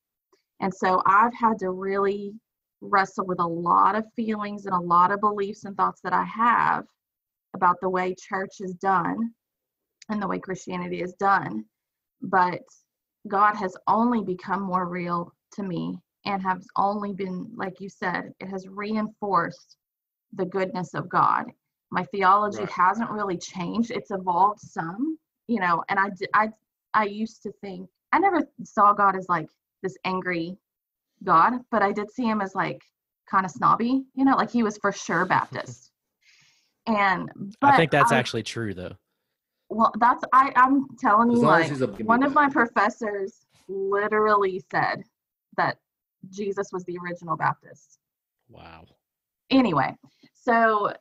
And 0.62 0.74
so 0.74 1.02
I've 1.06 1.34
had 1.34 1.60
to 1.60 1.72
really 1.72 2.34
wrestle 2.82 3.26
with 3.26 3.40
a 3.40 3.48
lot 3.48 3.96
of 3.96 4.06
feelings 4.16 4.66
and 4.66 4.76
a 4.76 4.80
lot 4.80 5.12
of 5.12 5.22
beliefs 5.22 5.66
and 5.66 5.76
thoughts 5.76 6.02
that 6.02 6.14
I 6.14 6.24
have 6.24 6.86
about 7.56 7.78
the 7.82 7.90
way 7.90 8.16
church 8.16 8.56
is 8.62 8.74
done 8.76 9.34
and 10.10 10.22
the 10.22 10.28
way 10.28 10.40
Christianity 10.40 11.02
is 11.02 11.14
done 11.14 11.66
but 12.22 12.62
God 13.28 13.56
has 13.56 13.76
only 13.88 14.24
become 14.24 14.62
more 14.62 14.88
real 14.88 15.34
to 15.54 15.64
me 15.64 15.98
and 16.26 16.42
has 16.42 16.66
only 16.76 17.14
been, 17.14 17.50
like 17.56 17.80
you 17.80 17.90
said, 17.90 18.34
it 18.40 18.48
has 18.48 18.68
reinforced 18.68 19.78
the 20.34 20.46
goodness 20.46 20.94
of 20.94 21.10
God. 21.10 21.46
My 21.92 22.04
theology 22.06 22.60
Right. 22.60 22.70
hasn't 22.70 23.10
really 23.10 23.38
changed; 23.38 23.92
it's 23.92 24.12
evolved 24.12 24.60
some, 24.60 25.18
you 25.48 25.60
know. 25.60 25.84
And 25.90 26.00
I, 26.00 26.12
I, 26.34 26.50
I 26.94 27.06
used 27.06 27.42
to 27.44 27.52
think 27.62 27.90
I 28.12 28.20
never 28.20 28.42
saw 28.64 28.94
God 28.94 29.16
as 29.16 29.28
like 29.30 29.50
this 29.82 29.98
angry 30.06 30.58
God, 31.24 31.54
but 31.72 31.82
I 31.82 31.92
did 31.92 32.12
see 32.12 32.24
him 32.24 32.42
as 32.42 32.56
like 32.56 32.82
kind 33.30 33.46
of 33.46 33.52
snobby, 33.52 34.04
you 34.16 34.26
know, 34.26 34.36
like 34.36 34.52
he 34.52 34.64
was 34.64 34.78
for 34.78 34.92
sure 34.92 35.26
Baptist. 35.38 35.92
And 36.88 37.30
but 37.62 37.74
I 37.74 37.78
think 37.78 37.92
that's 37.92 38.12
I- 38.12 38.18
actually 38.18 38.44
true 38.44 38.74
though. 38.74 38.96
well, 39.70 39.92
that's 40.00 40.24
I. 40.34 40.52
I'm 40.56 40.88
telling 40.98 41.32
As 41.32 41.42
you, 41.42 41.48
like 41.48 42.00
one 42.00 42.24
of 42.24 42.34
my 42.34 42.50
professors 42.50 43.46
literally 43.68 44.64
said 44.72 45.04
that 45.58 45.78
Jesus 46.30 46.68
was 46.72 46.84
the 46.86 46.98
original 47.04 47.38
Baptist. 47.38 48.00
Wow. 48.50 48.86
Anyway, 49.52 49.96
so, 50.34 50.94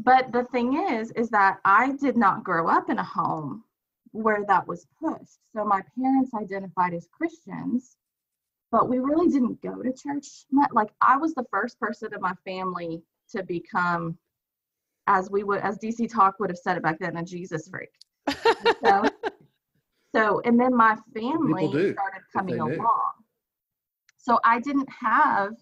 but 0.00 0.32
the 0.32 0.44
thing 0.44 0.88
is, 0.90 1.10
is 1.12 1.30
that 1.30 1.58
I 1.64 1.92
did 1.92 2.16
not 2.16 2.44
grow 2.44 2.68
up 2.68 2.90
in 2.90 2.98
a 2.98 3.04
home 3.04 3.64
where 4.16 4.44
that 4.46 4.66
was 4.66 4.86
pushed. 5.00 5.38
So 5.54 5.64
my 5.64 5.82
parents 5.98 6.32
identified 6.34 6.94
as 6.94 7.08
Christians, 7.12 7.96
but 8.72 8.88
we 8.88 8.98
really 8.98 9.28
didn't 9.28 9.60
go 9.62 9.82
to 9.82 9.92
church. 9.92 10.26
Like 10.72 10.90
I 11.00 11.16
was 11.16 11.34
the 11.34 11.44
first 11.50 11.78
person 11.78 12.12
in 12.14 12.20
my 12.20 12.34
family 12.44 13.02
to 13.32 13.42
become, 13.42 14.16
as 15.06 15.30
we 15.30 15.44
would, 15.44 15.60
as 15.60 15.78
DC 15.78 16.12
Talk 16.12 16.40
would 16.40 16.50
have 16.50 16.58
said 16.58 16.76
it 16.76 16.82
back 16.82 16.98
then, 16.98 17.16
a 17.16 17.24
Jesus 17.24 17.68
freak. 17.68 17.90
So, 18.82 19.04
so 20.14 20.40
and 20.44 20.58
then 20.58 20.74
my 20.74 20.96
family 21.14 21.68
started 21.92 22.22
coming 22.32 22.58
along. 22.60 23.12
So 24.16 24.40
I 24.44 24.60
didn't 24.60 24.88
have 24.90 25.52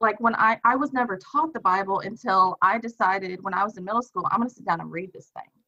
like 0.00 0.20
when 0.20 0.34
I 0.34 0.58
I 0.64 0.76
was 0.76 0.92
never 0.92 1.18
taught 1.18 1.54
the 1.54 1.60
Bible 1.60 2.00
until 2.00 2.58
I 2.60 2.78
decided 2.78 3.42
when 3.42 3.54
I 3.54 3.64
was 3.64 3.76
in 3.78 3.84
middle 3.84 4.02
school 4.02 4.26
I'm 4.30 4.38
going 4.38 4.48
to 4.48 4.54
sit 4.54 4.66
down 4.66 4.80
and 4.80 4.90
read 4.90 5.12
this 5.12 5.30
thing. 5.34 5.61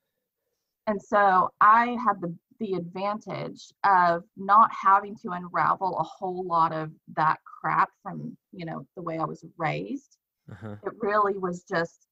And 0.86 1.00
so 1.00 1.50
I 1.60 1.96
had 2.04 2.20
the 2.20 2.34
the 2.60 2.74
advantage 2.74 3.72
of 3.84 4.22
not 4.36 4.70
having 4.72 5.16
to 5.16 5.30
unravel 5.30 5.98
a 5.98 6.02
whole 6.04 6.44
lot 6.44 6.72
of 6.72 6.92
that 7.16 7.40
crap 7.44 7.90
from, 8.00 8.36
you 8.52 8.64
know, 8.64 8.86
the 8.94 9.02
way 9.02 9.18
I 9.18 9.24
was 9.24 9.44
raised. 9.58 10.18
Uh-huh. 10.50 10.76
it 10.84 10.92
really 11.00 11.38
was 11.38 11.64
just 11.64 12.06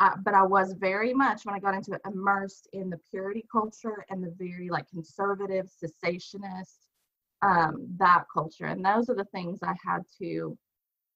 uh, 0.00 0.10
but 0.22 0.34
i 0.34 0.42
was 0.42 0.74
very 0.74 1.14
much 1.14 1.46
when 1.46 1.54
i 1.54 1.58
got 1.58 1.74
into 1.74 1.94
it 1.94 2.02
immersed 2.04 2.68
in 2.74 2.90
the 2.90 3.00
purity 3.10 3.46
culture 3.50 4.04
and 4.10 4.22
the 4.22 4.30
very 4.36 4.68
like 4.68 4.86
conservative 4.90 5.70
cessationist 5.82 6.76
um, 7.40 7.86
that 7.96 8.24
culture. 8.32 8.66
And 8.66 8.84
those 8.84 9.08
are 9.08 9.14
the 9.14 9.24
things 9.24 9.60
i 9.62 9.74
had 9.82 10.02
to 10.20 10.56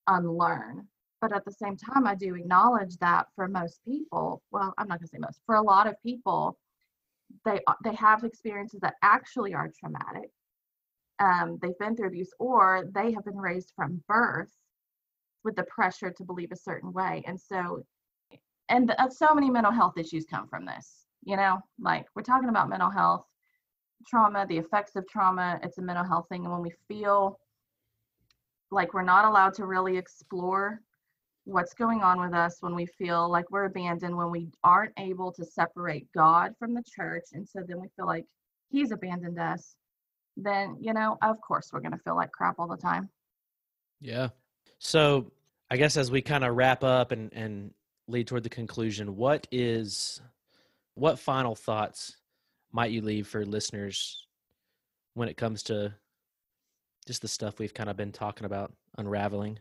unlearn. 0.06 0.88
But 1.20 1.34
at 1.34 1.44
the 1.44 1.52
same 1.52 1.76
time 1.76 2.06
i 2.06 2.14
do 2.14 2.34
acknowledge 2.34 2.96
that 2.98 3.26
for 3.34 3.48
most 3.48 3.80
people 3.84 4.42
well 4.50 4.72
i'm 4.78 4.88
not 4.88 5.00
going 5.00 5.08
to 5.08 5.12
say 5.12 5.18
most 5.18 5.40
for 5.44 5.56
a 5.56 5.62
lot 5.62 5.86
of 5.86 6.02
people 6.02 6.56
they 7.44 7.60
uh, 7.66 7.74
they 7.84 7.94
have 7.94 8.24
experiences 8.24 8.80
that 8.80 8.94
actually 9.02 9.54
are 9.54 9.70
traumatic 9.78 10.30
um, 11.18 11.58
they've 11.62 11.78
been 11.78 11.96
through 11.96 12.08
abuse 12.08 12.30
or 12.38 12.88
they 12.94 13.12
have 13.12 13.24
been 13.24 13.36
raised 13.36 13.72
from 13.74 14.02
birth 14.08 14.52
with 15.44 15.56
the 15.56 15.64
pressure 15.64 16.10
to 16.10 16.24
believe 16.24 16.52
a 16.52 16.56
certain 16.56 16.92
way 16.92 17.22
and 17.26 17.40
so 17.40 17.82
and 18.68 18.94
uh, 18.98 19.08
so 19.08 19.34
many 19.34 19.50
mental 19.50 19.72
health 19.72 19.96
issues 19.98 20.24
come 20.24 20.46
from 20.48 20.64
this 20.64 21.06
you 21.26 21.36
know? 21.36 21.58
Like 21.80 22.06
we're 22.14 22.22
talking 22.22 22.48
about 22.48 22.68
mental 22.70 22.90
health 22.90 23.24
trauma 24.06 24.46
the 24.46 24.58
effects 24.58 24.94
of 24.94 25.08
trauma 25.08 25.58
it's 25.62 25.78
a 25.78 25.82
mental 25.82 26.04
health 26.04 26.26
thing 26.28 26.44
and 26.44 26.52
when 26.52 26.62
we 26.62 26.70
feel 26.86 27.40
like 28.70 28.94
we're 28.94 29.02
not 29.02 29.24
allowed 29.24 29.54
to 29.54 29.66
really 29.66 29.96
explore 29.96 30.80
what's 31.46 31.74
going 31.74 32.02
on 32.02 32.20
with 32.20 32.34
us 32.34 32.58
when 32.60 32.74
we 32.74 32.84
feel 32.84 33.30
like 33.30 33.50
we're 33.50 33.64
abandoned 33.64 34.16
when 34.16 34.30
we 34.30 34.48
aren't 34.62 34.92
able 34.98 35.32
to 35.32 35.44
separate 35.44 36.06
god 36.12 36.52
from 36.58 36.74
the 36.74 36.82
church 36.94 37.24
and 37.32 37.48
so 37.48 37.60
then 37.66 37.80
we 37.80 37.88
feel 37.96 38.06
like 38.06 38.24
he's 38.70 38.90
abandoned 38.92 39.38
us 39.38 39.76
then 40.36 40.76
you 40.80 40.92
know, 40.92 41.16
of 41.22 41.40
course, 41.40 41.70
we're 41.72 41.80
going 41.80 41.92
to 41.92 41.98
feel 41.98 42.16
like 42.16 42.30
crap 42.32 42.58
all 42.58 42.68
the 42.68 42.76
time. 42.76 43.08
Yeah. 44.00 44.28
So 44.78 45.32
I 45.70 45.76
guess 45.76 45.96
as 45.96 46.10
we 46.10 46.22
kind 46.22 46.44
of 46.44 46.54
wrap 46.54 46.84
up 46.84 47.12
and 47.12 47.32
and 47.32 47.72
lead 48.08 48.26
toward 48.26 48.42
the 48.42 48.50
conclusion, 48.50 49.16
what 49.16 49.46
is 49.50 50.20
what 50.94 51.18
final 51.18 51.54
thoughts 51.54 52.16
might 52.72 52.90
you 52.90 53.00
leave 53.00 53.26
for 53.26 53.44
listeners 53.44 54.26
when 55.14 55.28
it 55.28 55.36
comes 55.36 55.62
to 55.64 55.94
just 57.06 57.22
the 57.22 57.28
stuff 57.28 57.58
we've 57.58 57.74
kind 57.74 57.88
of 57.88 57.96
been 57.96 58.12
talking 58.12 58.44
about 58.44 58.72
unraveling? 58.98 59.58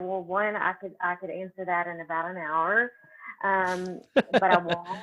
Well, 0.00 0.22
one, 0.22 0.56
I 0.56 0.72
could 0.80 0.94
I 1.00 1.14
could 1.14 1.30
answer 1.30 1.64
that 1.64 1.86
in 1.86 2.00
about 2.00 2.30
an 2.30 2.36
hour, 2.36 2.90
um, 3.44 4.00
but 4.40 4.50
I 4.50 4.58
won't. 4.58 5.00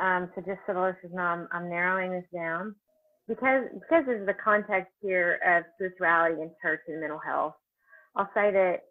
Um, 0.00 0.30
so 0.34 0.40
just 0.40 0.60
so 0.66 0.74
the 0.74 0.80
listeners 0.80 1.12
know, 1.14 1.22
I'm, 1.22 1.48
I'm 1.52 1.68
narrowing 1.68 2.12
this 2.12 2.24
down 2.32 2.74
because 3.28 3.64
because 3.74 4.04
of 4.08 4.26
the 4.26 4.34
context 4.34 4.92
here 5.00 5.38
of 5.46 5.64
spirituality 5.74 6.42
and 6.42 6.50
church 6.62 6.80
and 6.88 7.00
mental 7.00 7.18
health. 7.18 7.54
I'll 8.16 8.30
say 8.34 8.52
that 8.52 8.84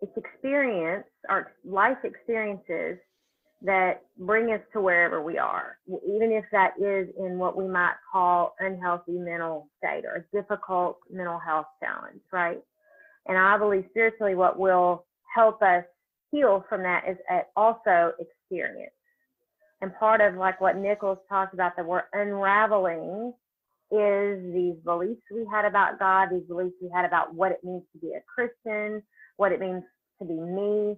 it's 0.00 0.16
experience, 0.16 1.04
our 1.28 1.52
life 1.64 1.98
experiences 2.04 2.98
that 3.62 4.02
bring 4.18 4.52
us 4.52 4.60
to 4.72 4.80
wherever 4.80 5.22
we 5.22 5.38
are, 5.38 5.78
even 5.86 6.32
if 6.32 6.44
that 6.52 6.72
is 6.78 7.08
in 7.18 7.38
what 7.38 7.56
we 7.56 7.66
might 7.66 7.94
call 8.10 8.54
unhealthy 8.60 9.12
mental 9.12 9.68
state 9.78 10.04
or 10.04 10.16
a 10.16 10.36
difficult 10.36 10.98
mental 11.10 11.38
health 11.38 11.66
challenge, 11.80 12.20
right? 12.32 12.62
And 13.26 13.38
I 13.38 13.56
believe 13.58 13.84
spiritually, 13.90 14.34
what 14.34 14.58
will 14.58 15.06
help 15.34 15.62
us 15.62 15.84
heal 16.30 16.64
from 16.68 16.82
that 16.82 17.04
is 17.08 17.16
also 17.56 18.12
experience. 18.18 18.92
And 19.80 19.94
part 19.96 20.20
of 20.20 20.34
like 20.36 20.60
what 20.60 20.76
Nichols 20.76 21.18
talked 21.28 21.54
about 21.54 21.76
that 21.76 21.86
we're 21.86 22.04
unraveling 22.12 23.32
is 23.90 24.52
these 24.52 24.76
beliefs 24.84 25.20
we 25.32 25.46
had 25.50 25.64
about 25.64 25.98
God, 25.98 26.28
these 26.30 26.46
beliefs 26.48 26.74
we 26.80 26.90
had 26.94 27.04
about 27.04 27.34
what 27.34 27.52
it 27.52 27.62
means 27.62 27.82
to 27.92 27.98
be 27.98 28.12
a 28.14 28.22
Christian, 28.26 29.02
what 29.36 29.52
it 29.52 29.60
means 29.60 29.82
to 30.20 30.26
be 30.26 30.34
me, 30.34 30.96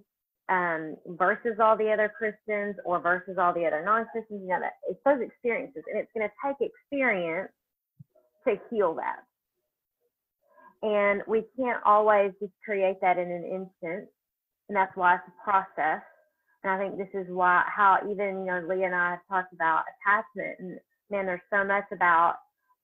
um, 0.49 0.95
versus 1.05 1.57
all 1.61 1.75
the 1.75 1.91
other 1.91 2.11
Christians 2.17 2.75
or 2.85 2.99
versus 2.99 3.37
all 3.37 3.53
the 3.53 3.65
other 3.65 3.83
non-Christians. 3.83 4.41
You 4.41 4.49
know, 4.49 4.59
that 4.61 4.73
it's 4.89 4.99
those 5.05 5.21
experiences, 5.21 5.83
and 5.91 5.99
it's 5.99 6.11
going 6.15 6.27
to 6.27 6.33
take 6.45 6.71
experience 6.71 7.51
to 8.47 8.55
heal 8.69 8.95
that. 8.95 9.26
And 10.83 11.21
we 11.27 11.43
can't 11.57 11.81
always 11.85 12.31
just 12.39 12.53
create 12.63 12.97
that 13.01 13.17
in 13.17 13.31
an 13.31 13.43
instant, 13.43 14.09
and 14.69 14.75
that's 14.75 14.95
why 14.95 15.15
it's 15.15 15.23
a 15.27 15.43
process. 15.43 16.03
And 16.63 16.71
I 16.71 16.77
think 16.77 16.97
this 16.97 17.09
is 17.13 17.27
why 17.29 17.63
how 17.67 17.99
even 18.09 18.39
you 18.39 18.45
know 18.45 18.63
Leah 18.67 18.87
and 18.87 18.95
I 18.95 19.11
have 19.11 19.19
talked 19.29 19.53
about 19.53 19.85
attachment, 20.05 20.59
and 20.59 20.79
man, 21.09 21.25
there's 21.25 21.41
so 21.51 21.63
much 21.63 21.85
about 21.91 22.35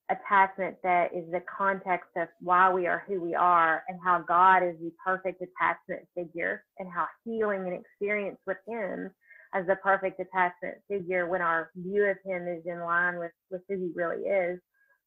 attachment 0.09 0.75
that 0.83 1.13
is 1.15 1.23
the 1.31 1.41
context 1.57 2.09
of 2.17 2.27
why 2.41 2.71
we 2.71 2.87
are 2.87 3.03
who 3.07 3.21
we 3.21 3.35
are 3.35 3.83
and 3.87 3.99
how 4.03 4.23
God 4.27 4.63
is 4.63 4.75
the 4.81 4.91
perfect 5.05 5.41
attachment 5.41 6.07
figure 6.15 6.63
and 6.79 6.89
how 6.91 7.07
healing 7.25 7.61
and 7.61 7.73
experience 7.73 8.37
with 8.45 8.57
him 8.67 9.11
as 9.53 9.65
the 9.67 9.75
perfect 9.77 10.19
attachment 10.19 10.75
figure 10.89 11.27
when 11.27 11.41
our 11.41 11.69
view 11.75 12.05
of 12.05 12.17
him 12.25 12.47
is 12.47 12.63
in 12.65 12.81
line 12.81 13.17
with, 13.19 13.31
with 13.51 13.61
who 13.69 13.77
he 13.77 13.91
really 13.95 14.23
is 14.23 14.59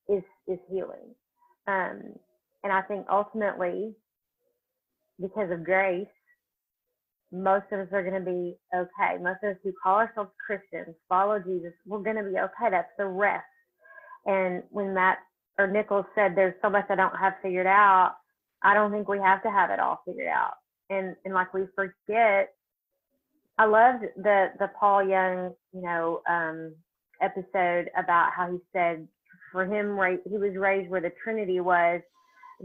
is 0.09 0.23
is 0.49 0.59
healing 0.71 1.15
um, 1.67 2.03
and 2.65 2.73
i 2.73 2.83
think 2.83 3.07
ultimately 3.11 3.95
because 5.21 5.51
of 5.51 5.65
grace 5.65 6.07
most 7.33 7.67
of 7.73 7.81
us 7.81 7.89
are 7.93 8.03
going 8.03 8.25
to 8.25 8.31
be 8.31 8.57
okay. 8.75 9.21
Most 9.21 9.39
of 9.43 9.51
us 9.51 9.57
who 9.65 9.73
call 9.83 9.97
ourselves 9.97 10.31
christians 10.45 10.95
follow 11.09 11.39
jesus 11.39 11.73
we're 11.87 12.03
going 12.03 12.17
to 12.17 12.23
be 12.23 12.39
okay. 12.39 12.71
That's 12.71 12.89
the 12.99 13.07
rest. 13.07 13.45
And 14.27 14.63
when 14.71 14.95
Matt 14.95 15.19
or 15.59 15.67
Nichols 15.67 16.07
said 16.15 16.33
there's 16.35 16.55
so 16.63 16.71
much 16.71 16.87
I 16.91 16.97
don't 16.97 17.17
have 17.17 17.35
figured 17.43 17.67
out, 17.67 18.17
I 18.63 18.75
don't 18.75 18.91
think 18.91 19.09
we 19.09 19.19
have 19.19 19.43
to 19.43 19.51
have 19.51 19.71
it 19.71 19.81
all 19.81 20.01
figured 20.07 20.29
out. 20.29 20.55
And 20.91 21.17
and 21.25 21.35
like 21.35 21.53
we 21.53 21.63
forget, 21.75 22.55
I 23.59 23.67
loved 23.67 24.05
the 24.17 24.49
the 24.59 24.71
Paul 24.79 25.07
Young, 25.07 25.53
you 25.73 25.83
know, 25.83 26.21
um, 26.29 26.75
episode 27.21 27.91
about 27.97 28.31
how 28.37 28.51
he 28.53 28.59
said 28.73 29.07
for 29.53 29.65
him 29.65 29.99
right, 29.99 30.21
he 30.29 30.39
was 30.39 30.55
raised 30.57 30.91
where 30.91 31.01
the 31.01 31.13
Trinity 31.23 31.61
was 31.61 32.01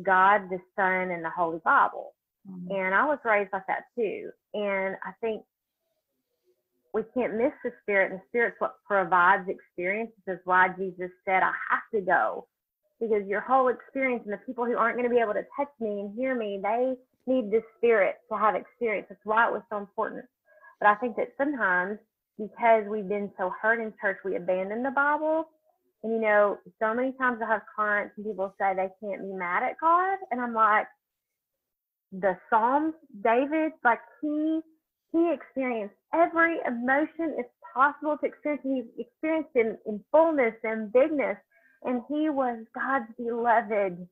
God, 0.04 0.50
the 0.50 0.60
Son, 0.76 1.12
and 1.12 1.24
the 1.24 1.30
Holy 1.30 1.60
Bible. 1.64 2.14
Mm-hmm. 2.50 2.72
And 2.72 2.96
I 2.96 3.06
was 3.06 3.20
raised 3.24 3.52
like 3.54 3.68
that 3.68 3.86
too. 3.96 4.32
And 4.54 4.96
I 5.04 5.12
think 5.22 5.44
we 6.94 7.04
can't 7.14 7.36
miss 7.36 7.54
the 7.64 7.72
spirit, 7.82 8.12
and 8.12 8.20
the 8.20 8.24
spirit's 8.30 8.60
what 8.60 8.76
provides 8.86 9.48
experiences. 9.48 10.16
Is 10.28 10.40
why 10.46 10.70
Jesus 10.78 11.12
said, 11.26 11.44
"I 11.44 11.54
have 11.70 11.84
to 11.94 12.02
go," 12.02 12.48
because 13.00 13.26
your 13.28 13.42
whole 13.42 13.70
experience 13.70 14.24
and 14.26 14.34
the 14.34 14.38
people 14.46 14.66
who 14.66 14.76
aren't 14.76 14.98
going 14.98 15.10
to 15.10 15.16
be 15.16 15.22
able 15.22 15.34
to 15.34 15.46
touch 15.56 15.72
me 15.80 16.02
and 16.02 16.16
hear 16.16 16.36
me, 16.36 16.60
they 16.62 16.96
need 17.28 17.52
the 17.52 17.62
spirit 17.78 18.16
to 18.30 18.38
have 18.38 18.56
experience. 18.56 19.08
That's 19.10 19.22
why 19.24 19.48
it 19.48 19.54
was 19.54 19.62
so 19.70 19.78
important. 19.78 20.26
But 20.80 20.90
I 20.90 20.96
think 20.96 21.16
that 21.18 21.34
sometimes 21.38 22.00
because 22.38 22.86
we've 22.90 23.08
been 23.08 23.32
so 23.38 23.54
hurt 23.62 23.80
in 23.80 23.94
church, 24.02 24.18
we 24.26 24.36
abandon 24.36 24.84
the 24.84 24.92
Bible. 24.92 25.48
And 26.04 26.14
you 26.14 26.22
know, 26.22 26.58
so 26.80 26.94
many 26.94 27.14
times 27.14 27.40
I 27.44 27.52
have 27.52 27.62
clients 27.76 28.14
and 28.18 28.26
people 28.26 28.54
say 28.60 28.74
they 28.76 28.90
can't 29.02 29.22
be 29.22 29.34
mad 29.34 29.64
at 29.64 29.80
God, 29.80 30.18
and 30.32 30.42
I'm 30.42 30.54
like, 30.54 30.88
the 32.12 32.38
Psalms, 32.50 32.94
David, 33.24 33.74
like 33.84 34.00
he 34.22 34.62
he 35.14 35.34
experienced 35.34 35.96
every 36.14 36.58
emotion 36.68 37.36
it's 37.38 37.50
possible 37.74 38.18
to 38.18 38.26
experience. 38.26 38.64
He 38.64 39.02
experienced 39.02 39.52
in, 39.56 39.78
in 39.86 40.04
fullness 40.12 40.56
and 40.64 40.92
bigness, 40.92 41.38
and 41.84 42.02
he 42.10 42.30
was 42.30 42.60
God's 42.76 43.12
beloved. 43.18 44.08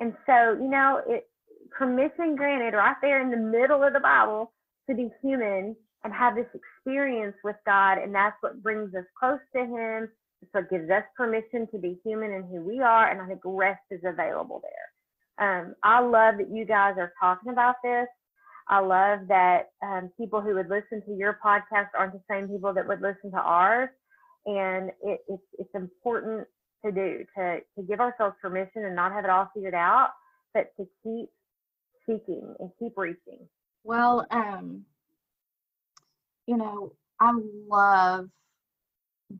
And 0.00 0.14
so, 0.26 0.56
you 0.60 0.68
know, 0.68 1.02
it 1.06 1.28
permission 1.70 2.36
granted 2.36 2.76
right 2.76 2.96
there 3.02 3.22
in 3.22 3.30
the 3.30 3.36
middle 3.36 3.82
of 3.82 3.92
the 3.92 4.00
Bible 4.00 4.52
to 4.88 4.94
be 4.96 5.10
human 5.22 5.76
and 6.04 6.12
have 6.14 6.34
this 6.34 6.46
experience 6.54 7.36
with 7.44 7.56
God, 7.66 7.98
and 7.98 8.14
that's 8.14 8.36
what 8.40 8.62
brings 8.62 8.94
us 8.94 9.04
close 9.18 9.40
to 9.54 9.60
Him. 9.60 10.08
So 10.52 10.60
it 10.60 10.70
gives 10.70 10.90
us 10.90 11.04
permission 11.16 11.68
to 11.72 11.78
be 11.78 12.00
human 12.04 12.32
and 12.32 12.44
who 12.44 12.62
we 12.62 12.80
are, 12.80 13.10
and 13.10 13.20
I 13.20 13.26
think 13.26 13.40
rest 13.44 13.82
is 13.90 14.00
available 14.04 14.62
there. 14.62 14.90
Um, 15.40 15.74
I 15.82 16.00
love 16.00 16.36
that 16.38 16.50
you 16.50 16.64
guys 16.64 16.94
are 16.98 17.12
talking 17.20 17.52
about 17.52 17.76
this. 17.82 18.06
I 18.68 18.80
love 18.80 19.20
that 19.28 19.70
um, 19.82 20.10
people 20.16 20.40
who 20.40 20.54
would 20.54 20.68
listen 20.68 21.02
to 21.06 21.12
your 21.12 21.38
podcast 21.44 21.88
aren't 21.98 22.12
the 22.12 22.22
same 22.30 22.48
people 22.48 22.72
that 22.74 22.86
would 22.86 23.00
listen 23.00 23.30
to 23.32 23.38
ours, 23.38 23.88
and 24.46 24.90
it, 25.02 25.20
it's 25.28 25.42
it's 25.58 25.74
important 25.74 26.46
to 26.84 26.92
do 26.92 27.24
to 27.36 27.58
to 27.76 27.82
give 27.88 28.00
ourselves 28.00 28.36
permission 28.40 28.84
and 28.84 28.94
not 28.94 29.12
have 29.12 29.24
it 29.24 29.30
all 29.30 29.50
figured 29.54 29.74
out, 29.74 30.10
but 30.54 30.70
to 30.78 30.86
keep 31.02 31.28
seeking 32.06 32.54
and 32.60 32.70
keep 32.78 32.96
reaching. 32.96 33.48
Well, 33.82 34.26
um, 34.30 34.84
you 36.46 36.56
know, 36.56 36.92
I 37.20 37.32
love 37.68 38.28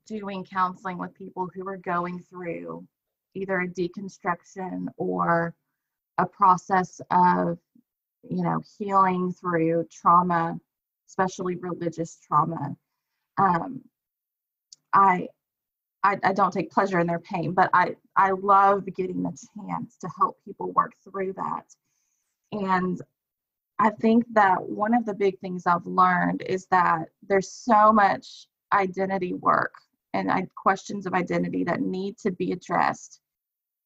doing 0.06 0.44
counseling 0.44 0.98
with 0.98 1.14
people 1.14 1.48
who 1.54 1.66
are 1.68 1.76
going 1.76 2.20
through 2.20 2.86
either 3.34 3.60
a 3.60 3.68
deconstruction 3.68 4.86
or 4.96 5.54
a 6.18 6.26
process 6.26 7.00
of 7.10 7.58
you 8.28 8.42
know, 8.42 8.62
healing 8.78 9.32
through 9.32 9.86
trauma, 9.90 10.58
especially 11.08 11.56
religious 11.56 12.18
trauma. 12.26 12.76
Um, 13.38 13.82
I, 14.92 15.28
I, 16.02 16.18
I 16.22 16.32
don't 16.32 16.52
take 16.52 16.70
pleasure 16.70 16.98
in 16.98 17.06
their 17.06 17.20
pain, 17.20 17.52
but 17.52 17.70
I, 17.72 17.96
I 18.16 18.32
love 18.32 18.84
getting 18.96 19.22
the 19.22 19.36
chance 19.56 19.96
to 19.98 20.08
help 20.18 20.38
people 20.44 20.72
work 20.72 20.92
through 21.04 21.34
that. 21.34 21.64
And 22.52 23.00
I 23.78 23.90
think 23.90 24.24
that 24.32 24.62
one 24.62 24.94
of 24.94 25.06
the 25.06 25.14
big 25.14 25.38
things 25.40 25.66
I've 25.66 25.86
learned 25.86 26.42
is 26.42 26.66
that 26.66 27.08
there's 27.26 27.50
so 27.50 27.92
much 27.92 28.46
identity 28.72 29.34
work 29.34 29.74
and 30.12 30.30
I, 30.30 30.46
questions 30.56 31.06
of 31.06 31.14
identity 31.14 31.64
that 31.64 31.80
need 31.80 32.18
to 32.18 32.30
be 32.30 32.52
addressed 32.52 33.20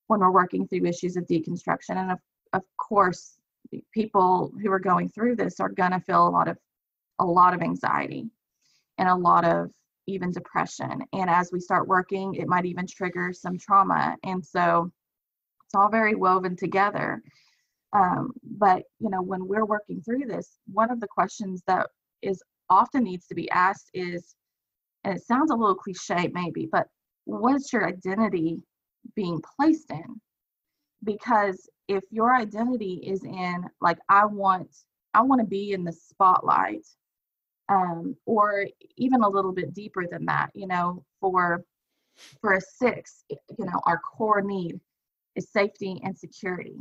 when 0.06 0.20
we're 0.20 0.30
working 0.30 0.66
through 0.66 0.86
issues 0.86 1.16
of 1.16 1.26
deconstruction. 1.26 1.96
And 1.96 2.12
of, 2.12 2.18
of 2.52 2.62
course, 2.76 3.38
people 3.92 4.52
who 4.62 4.70
are 4.70 4.78
going 4.80 5.08
through 5.08 5.36
this 5.36 5.60
are 5.60 5.68
going 5.68 5.92
to 5.92 6.00
feel 6.00 6.26
a 6.26 6.30
lot 6.30 6.48
of 6.48 6.58
a 7.20 7.24
lot 7.24 7.54
of 7.54 7.62
anxiety 7.62 8.28
and 8.98 9.08
a 9.08 9.14
lot 9.14 9.44
of 9.44 9.70
even 10.06 10.32
depression. 10.32 11.02
And 11.12 11.30
as 11.30 11.50
we 11.52 11.60
start 11.60 11.88
working 11.88 12.34
it 12.34 12.48
might 12.48 12.66
even 12.66 12.86
trigger 12.86 13.32
some 13.32 13.56
trauma. 13.56 14.16
And 14.24 14.44
so 14.44 14.90
it's 15.64 15.74
all 15.74 15.88
very 15.88 16.14
woven 16.14 16.56
together. 16.56 17.22
Um, 17.92 18.32
but 18.42 18.82
you 18.98 19.10
know 19.10 19.22
when 19.22 19.46
we're 19.46 19.64
working 19.64 20.02
through 20.02 20.26
this 20.26 20.58
one 20.72 20.90
of 20.90 21.00
the 21.00 21.06
questions 21.06 21.62
that 21.68 21.86
is 22.22 22.42
often 22.68 23.04
needs 23.04 23.26
to 23.28 23.34
be 23.34 23.48
asked 23.50 23.90
is 23.94 24.34
and 25.04 25.16
it 25.16 25.26
sounds 25.26 25.50
a 25.50 25.54
little 25.54 25.74
cliche 25.74 26.30
maybe 26.32 26.68
but 26.70 26.88
what's 27.24 27.72
your 27.72 27.86
identity 27.86 28.58
being 29.14 29.40
placed 29.56 29.90
in 29.90 30.20
because 31.04 31.68
if 31.88 32.02
your 32.10 32.34
identity 32.34 33.00
is 33.04 33.22
in 33.24 33.64
like 33.80 33.98
i 34.08 34.24
want 34.24 34.68
i 35.14 35.20
want 35.20 35.40
to 35.40 35.46
be 35.46 35.72
in 35.72 35.84
the 35.84 35.92
spotlight 35.92 36.86
um, 37.70 38.14
or 38.26 38.66
even 38.98 39.22
a 39.22 39.28
little 39.28 39.52
bit 39.52 39.72
deeper 39.72 40.06
than 40.10 40.26
that 40.26 40.50
you 40.54 40.66
know 40.66 41.02
for 41.20 41.64
for 42.40 42.54
a 42.54 42.60
six, 42.60 43.24
you 43.30 43.64
know, 43.64 43.80
our 43.86 43.98
core 43.98 44.42
need 44.42 44.80
is 45.36 45.50
safety 45.50 46.00
and 46.04 46.16
security. 46.16 46.76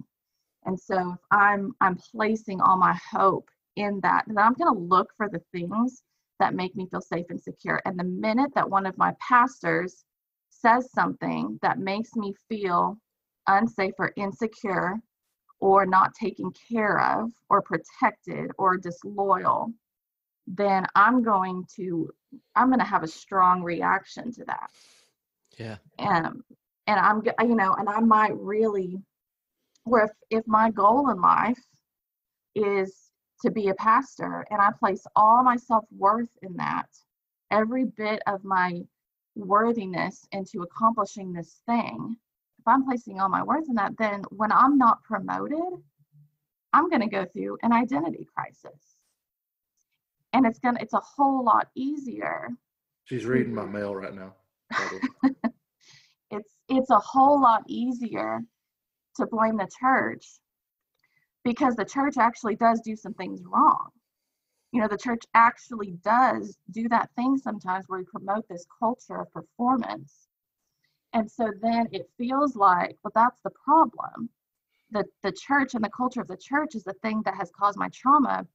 And 0.66 0.80
so 0.80 1.14
if 1.14 1.20
I'm 1.32 1.74
I'm 1.82 1.98
placing 2.12 2.62
all 2.62 2.78
my 2.78 2.98
hope 3.12 3.50
in 3.76 4.00
that, 4.02 4.26
then 4.28 4.38
I'm 4.38 4.56
to 4.56 4.80
look 4.80 5.10
for 5.18 5.30
the 5.30 5.42
things 5.52 6.04
that 6.44 6.54
make 6.56 6.76
me 6.76 6.86
feel 6.92 7.00
safe 7.00 7.26
and 7.30 7.42
secure. 7.42 7.82
And 7.86 7.98
the 7.98 8.04
minute 8.04 8.52
that 8.54 8.70
one 8.70 8.86
of 8.86 8.98
my 8.98 9.14
pastors 9.26 10.04
says 10.50 10.92
something 10.92 11.58
that 11.62 11.80
makes 11.80 12.18
me 12.18 12.34
feel 12.50 12.98
unsafe 13.48 13.94
or 13.98 14.12
insecure 14.18 14.96
or 15.62 15.86
not 15.86 16.14
taken 16.14 16.52
care 16.70 17.00
of 17.00 17.32
or 17.50 17.62
protected 17.62 18.52
or 18.58 18.76
disloyal, 18.76 19.72
then 20.46 20.86
I'm 20.96 21.24
going 21.24 21.66
to 21.78 22.10
I'm 22.58 22.68
going 22.68 22.80
to 22.80 22.86
have 22.86 23.04
a 23.04 23.08
strong 23.08 23.64
reaction 23.64 24.34
to 24.34 24.44
that. 24.44 24.70
Yeah. 25.58 25.78
And 25.98 26.42
and 26.88 27.00
I'm 27.00 27.22
you 27.48 27.56
know, 27.56 27.74
and 27.76 27.88
I 27.88 28.02
might 28.02 28.38
really 28.38 29.02
where 29.86 30.04
if, 30.04 30.12
if 30.30 30.44
my 30.46 30.72
goal 30.72 31.10
in 31.10 31.22
life 31.22 31.64
is 32.54 33.03
to 33.44 33.52
be 33.52 33.68
a 33.68 33.76
pastor 33.76 34.46
and 34.50 34.62
I 34.62 34.72
place 34.80 35.06
all 35.16 35.44
my 35.44 35.58
self-worth 35.58 36.30
in 36.42 36.56
that, 36.58 36.88
every 37.52 37.86
bit 37.86 38.22
of 38.26 38.44
my 38.44 38.82
worthiness 39.36 40.26
into 40.32 40.64
accomplishing 40.64 41.34
this 41.34 41.62
thing, 41.66 42.16
if 42.60 42.68
I'm 42.68 42.86
placing 42.86 43.20
all 43.20 43.30
my 43.30 43.44
worth 43.44 43.68
in 43.68 43.76
that, 43.76 43.98
then 43.98 44.24
when 44.30 44.52
I'm 44.52 44.78
not 44.78 45.04
promoted, 45.04 45.82
I'm 46.72 46.90
going 46.90 47.02
to 47.02 47.08
go 47.08 47.26
through 47.26 47.58
an 47.62 47.74
identity 47.74 48.26
crisis. 48.34 48.98
And 50.32 50.46
it's 50.46 50.60
going 50.60 50.76
to 50.76 50.82
it's 50.82 50.94
a 50.94 51.02
whole 51.02 51.44
lot 51.44 51.68
easier. 51.76 52.50
She's 53.04 53.26
reading 53.26 53.54
my 53.54 53.66
mail 53.66 53.94
right 53.94 54.16
now. 54.16 54.34
by 54.72 54.88
the 54.90 55.30
way. 55.30 55.34
It's 56.32 56.50
it's 56.68 56.90
a 56.90 56.98
whole 56.98 57.40
lot 57.40 57.62
easier 57.68 58.42
to 59.18 59.28
blame 59.28 59.58
the 59.58 59.70
church 59.80 60.26
because 61.44 61.76
the 61.76 61.86
church 61.86 62.18
actually 62.18 62.56
does 62.56 62.82
do 62.82 62.96
some 62.96 63.14
things 63.14 63.42
wrong. 63.46 63.90
You 64.72 64.82
know, 64.82 64.88
the 64.88 64.98
church 64.98 65.24
actually 65.34 65.92
does 66.04 66.58
do 66.72 66.90
that 66.90 67.10
thing 67.16 67.38
sometimes 67.38 67.86
where 67.88 68.00
we 68.00 68.06
promote 68.06 68.48
this 68.48 68.66
culture 68.80 69.18
of 69.18 69.32
performance. 69.32 70.28
And 71.14 71.30
so 71.30 71.52
then 71.62 71.88
it 71.92 72.10
feels 72.18 72.56
like, 72.56 72.98
well, 73.04 73.12
that's 73.14 73.40
the 73.44 73.52
problem. 73.52 74.30
The 74.92 75.06
the 75.22 75.32
church 75.32 75.76
and 75.76 75.84
the 75.84 75.90
culture 75.90 76.22
of 76.22 76.28
the 76.28 76.38
church 76.38 76.76
is 76.76 76.84
the 76.84 76.94
thing 77.02 77.22
that 77.24 77.36
has 77.36 77.52
caused 77.52 77.78
my 77.78 77.90
trauma, 77.90 78.48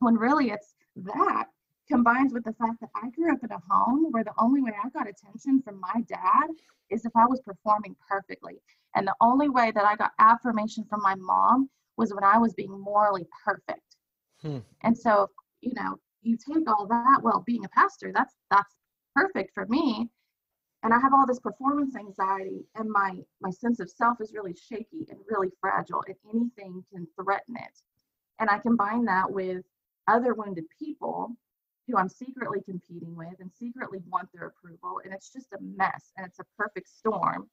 when 0.00 0.16
really 0.16 0.50
it's 0.50 0.74
that 0.96 1.46
combines 1.88 2.32
with 2.32 2.44
the 2.44 2.52
fact 2.54 2.80
that 2.80 2.90
I 2.94 3.10
grew 3.10 3.32
up 3.32 3.44
in 3.44 3.50
a 3.52 3.60
home 3.70 4.10
where 4.10 4.24
the 4.24 4.34
only 4.38 4.60
way 4.62 4.72
I 4.82 4.88
got 4.90 5.08
attention 5.08 5.62
from 5.62 5.80
my 5.80 6.02
dad 6.08 6.48
is 6.90 7.04
if 7.04 7.12
I 7.16 7.26
was 7.26 7.40
performing 7.40 7.96
perfectly. 8.08 8.60
And 8.94 9.06
the 9.06 9.14
only 9.20 9.48
way 9.48 9.70
that 9.70 9.84
I 9.84 9.96
got 9.96 10.12
affirmation 10.18 10.84
from 10.88 11.02
my 11.02 11.14
mom 11.14 11.70
was 11.96 12.12
when 12.12 12.24
I 12.24 12.38
was 12.38 12.54
being 12.54 12.78
morally 12.78 13.26
perfect. 13.44 13.96
Hmm. 14.42 14.58
And 14.82 14.96
so, 14.96 15.30
you 15.60 15.72
know, 15.74 15.98
you 16.22 16.36
take 16.36 16.68
all 16.68 16.86
that, 16.86 17.20
well, 17.22 17.42
being 17.46 17.64
a 17.64 17.68
pastor, 17.68 18.12
that's 18.14 18.34
that's 18.50 18.74
perfect 19.14 19.52
for 19.54 19.66
me. 19.66 20.08
And 20.82 20.92
I 20.92 21.00
have 21.00 21.12
all 21.14 21.26
this 21.26 21.40
performance 21.40 21.96
anxiety 21.96 22.64
and 22.76 22.90
my 22.90 23.16
my 23.40 23.50
sense 23.50 23.80
of 23.80 23.90
self 23.90 24.20
is 24.20 24.32
really 24.34 24.54
shaky 24.54 25.06
and 25.08 25.18
really 25.28 25.48
fragile 25.60 26.02
and 26.06 26.16
anything 26.32 26.84
can 26.92 27.06
threaten 27.20 27.56
it. 27.56 27.80
And 28.38 28.50
I 28.50 28.58
combine 28.58 29.04
that 29.06 29.30
with 29.30 29.64
other 30.06 30.34
wounded 30.34 30.64
people 30.78 31.34
who 31.88 31.96
I'm 31.96 32.08
secretly 32.08 32.60
competing 32.62 33.14
with 33.16 33.34
and 33.40 33.50
secretly 33.52 34.00
want 34.08 34.28
their 34.34 34.48
approval. 34.48 35.00
And 35.04 35.14
it's 35.14 35.32
just 35.32 35.52
a 35.52 35.58
mess 35.60 36.12
and 36.16 36.26
it's 36.26 36.40
a 36.40 36.44
perfect 36.58 36.88
storm 36.88 37.48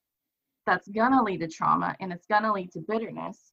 that's 0.65 0.87
gonna 0.89 1.21
lead 1.23 1.41
to 1.41 1.47
trauma 1.47 1.95
and 1.99 2.11
it's 2.11 2.25
gonna 2.25 2.51
lead 2.51 2.71
to 2.73 2.81
bitterness. 2.81 3.52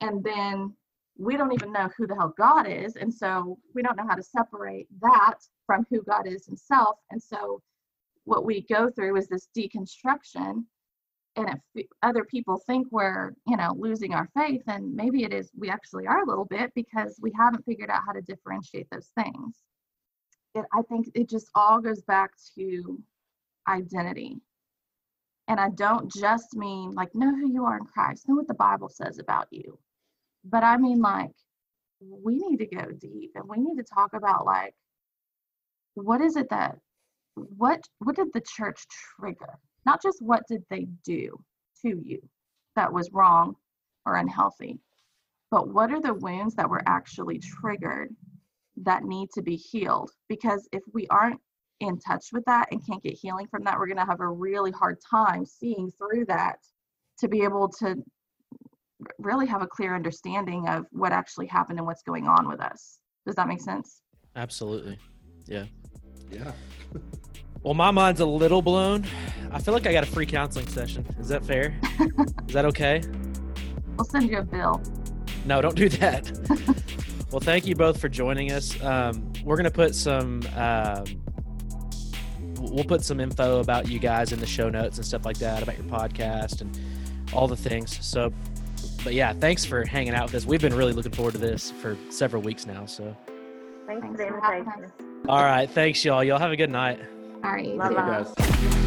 And 0.00 0.22
then 0.24 0.74
we 1.18 1.36
don't 1.36 1.52
even 1.52 1.72
know 1.72 1.90
who 1.96 2.06
the 2.06 2.14
hell 2.14 2.34
God 2.36 2.66
is. 2.66 2.96
And 2.96 3.12
so 3.12 3.58
we 3.74 3.82
don't 3.82 3.96
know 3.96 4.06
how 4.08 4.14
to 4.14 4.22
separate 4.22 4.88
that 5.00 5.34
from 5.66 5.86
who 5.90 6.02
God 6.02 6.26
is 6.26 6.46
himself. 6.46 6.96
And 7.10 7.22
so 7.22 7.60
what 8.24 8.44
we 8.44 8.62
go 8.62 8.90
through 8.90 9.16
is 9.16 9.28
this 9.28 9.48
deconstruction. 9.56 10.64
And 11.36 11.60
if 11.74 11.86
other 12.02 12.24
people 12.24 12.60
think 12.66 12.88
we're, 12.90 13.34
you 13.46 13.56
know, 13.56 13.74
losing 13.78 14.14
our 14.14 14.28
faith, 14.36 14.62
and 14.66 14.94
maybe 14.94 15.24
it 15.24 15.32
is, 15.32 15.50
we 15.56 15.70
actually 15.70 16.06
are 16.06 16.22
a 16.22 16.26
little 16.26 16.46
bit 16.46 16.72
because 16.74 17.18
we 17.20 17.32
haven't 17.38 17.64
figured 17.64 17.90
out 17.90 18.02
how 18.06 18.12
to 18.12 18.22
differentiate 18.22 18.88
those 18.90 19.10
things 19.22 19.62
it, 20.54 20.64
I 20.72 20.82
think 20.82 21.10
it 21.14 21.28
just 21.28 21.48
all 21.54 21.80
goes 21.80 22.02
back 22.02 22.32
to 22.56 23.00
identity. 23.68 24.36
And 25.48 25.58
I 25.58 25.70
don't 25.70 26.12
just 26.12 26.54
mean 26.54 26.92
like 26.92 27.14
know 27.14 27.34
who 27.34 27.52
you 27.52 27.64
are 27.64 27.76
in 27.76 27.84
Christ, 27.84 28.28
know 28.28 28.36
what 28.36 28.48
the 28.48 28.54
Bible 28.54 28.88
says 28.88 29.18
about 29.18 29.48
you. 29.50 29.78
But 30.44 30.64
I 30.64 30.76
mean 30.76 31.00
like 31.00 31.32
we 32.00 32.38
need 32.38 32.58
to 32.58 32.66
go 32.66 32.90
deep 32.92 33.32
and 33.34 33.48
we 33.48 33.58
need 33.58 33.76
to 33.76 33.84
talk 33.84 34.14
about 34.14 34.46
like 34.46 34.74
what 35.94 36.20
is 36.20 36.36
it 36.36 36.48
that 36.50 36.78
what 37.34 37.80
what 37.98 38.16
did 38.16 38.32
the 38.32 38.42
church 38.42 38.84
trigger? 39.18 39.58
Not 39.86 40.02
just 40.02 40.22
what 40.22 40.42
did 40.48 40.62
they 40.70 40.86
do 41.04 41.38
to 41.82 42.00
you 42.04 42.20
that 42.76 42.92
was 42.92 43.10
wrong 43.12 43.56
or 44.06 44.16
unhealthy, 44.16 44.78
but 45.50 45.68
what 45.68 45.90
are 45.90 46.00
the 46.00 46.14
wounds 46.14 46.54
that 46.54 46.68
were 46.68 46.82
actually 46.86 47.38
triggered 47.38 48.14
that 48.76 49.04
need 49.04 49.28
to 49.34 49.42
be 49.42 49.56
healed 49.56 50.10
because 50.28 50.68
if 50.72 50.82
we 50.92 51.06
aren't 51.08 51.40
in 51.80 51.98
touch 51.98 52.26
with 52.32 52.44
that 52.44 52.68
and 52.70 52.86
can't 52.86 53.02
get 53.02 53.14
healing 53.14 53.46
from 53.50 53.64
that 53.64 53.78
we're 53.78 53.86
going 53.86 53.96
to 53.96 54.04
have 54.04 54.20
a 54.20 54.28
really 54.28 54.70
hard 54.70 54.98
time 55.10 55.44
seeing 55.44 55.90
through 55.92 56.24
that 56.26 56.58
to 57.18 57.28
be 57.28 57.42
able 57.42 57.68
to 57.68 57.96
really 59.18 59.46
have 59.46 59.62
a 59.62 59.66
clear 59.66 59.94
understanding 59.94 60.68
of 60.68 60.84
what 60.90 61.12
actually 61.12 61.46
happened 61.46 61.78
and 61.78 61.86
what's 61.86 62.02
going 62.02 62.26
on 62.26 62.48
with 62.48 62.60
us 62.60 62.98
does 63.26 63.34
that 63.34 63.48
make 63.48 63.60
sense 63.60 64.02
Absolutely. 64.36 64.98
Yeah. 65.46 65.64
Yeah. 66.30 66.52
well, 67.62 67.74
my 67.74 67.90
mind's 67.90 68.20
a 68.20 68.26
little 68.26 68.62
blown. 68.62 69.04
I 69.50 69.60
feel 69.60 69.74
like 69.74 69.86
I 69.86 69.92
got 69.92 70.04
a 70.04 70.06
free 70.06 70.26
counseling 70.26 70.68
session. 70.68 71.04
Is 71.18 71.28
that 71.28 71.44
fair? 71.44 71.78
Is 72.48 72.54
that 72.54 72.64
okay? 72.66 73.02
we'll 73.96 74.04
send 74.06 74.30
you 74.30 74.38
a 74.38 74.42
bill 74.42 74.80
No, 75.44 75.60
don't 75.60 75.74
do 75.74 75.88
that. 75.90 76.30
well, 77.30 77.40
thank 77.40 77.66
you 77.66 77.74
both 77.74 78.00
for 78.00 78.08
joining 78.08 78.52
us. 78.52 78.80
Um, 78.82 79.32
we're 79.44 79.56
gonna 79.56 79.70
put 79.70 79.94
some. 79.94 80.42
Um, 80.56 81.04
we'll 82.60 82.84
put 82.84 83.02
some 83.02 83.20
info 83.20 83.60
about 83.60 83.88
you 83.88 83.98
guys 83.98 84.32
in 84.32 84.38
the 84.38 84.46
show 84.46 84.68
notes 84.68 84.98
and 84.98 85.06
stuff 85.06 85.24
like 85.24 85.38
that 85.38 85.62
about 85.62 85.76
your 85.76 85.86
podcast 85.86 86.60
and 86.60 86.78
all 87.32 87.48
the 87.48 87.56
things. 87.56 87.98
So, 88.04 88.32
but 89.04 89.14
yeah, 89.14 89.32
thanks 89.32 89.64
for 89.64 89.84
hanging 89.84 90.14
out 90.14 90.24
with 90.26 90.34
us. 90.34 90.46
We've 90.46 90.60
been 90.60 90.74
really 90.74 90.92
looking 90.92 91.12
forward 91.12 91.32
to 91.32 91.38
this 91.38 91.70
for 91.70 91.96
several 92.10 92.42
weeks 92.42 92.66
now. 92.66 92.86
So, 92.86 93.16
Thanks, 93.86 94.02
Thanks 94.02 94.06
for 94.06 94.16
the 94.16 94.26
invitation. 94.60 94.92
all 95.28 95.42
right, 95.42 95.68
thanks 95.68 96.04
y'all. 96.04 96.22
Y'all 96.22 96.38
have 96.38 96.52
a 96.52 96.56
good 96.56 96.70
night. 96.70 97.00
all 97.44 97.50
right 97.52 97.66
you 97.66 97.76
Bye 97.76 97.88
too. 97.88 97.94
bye. 97.94 98.24
Guys. 98.38 98.86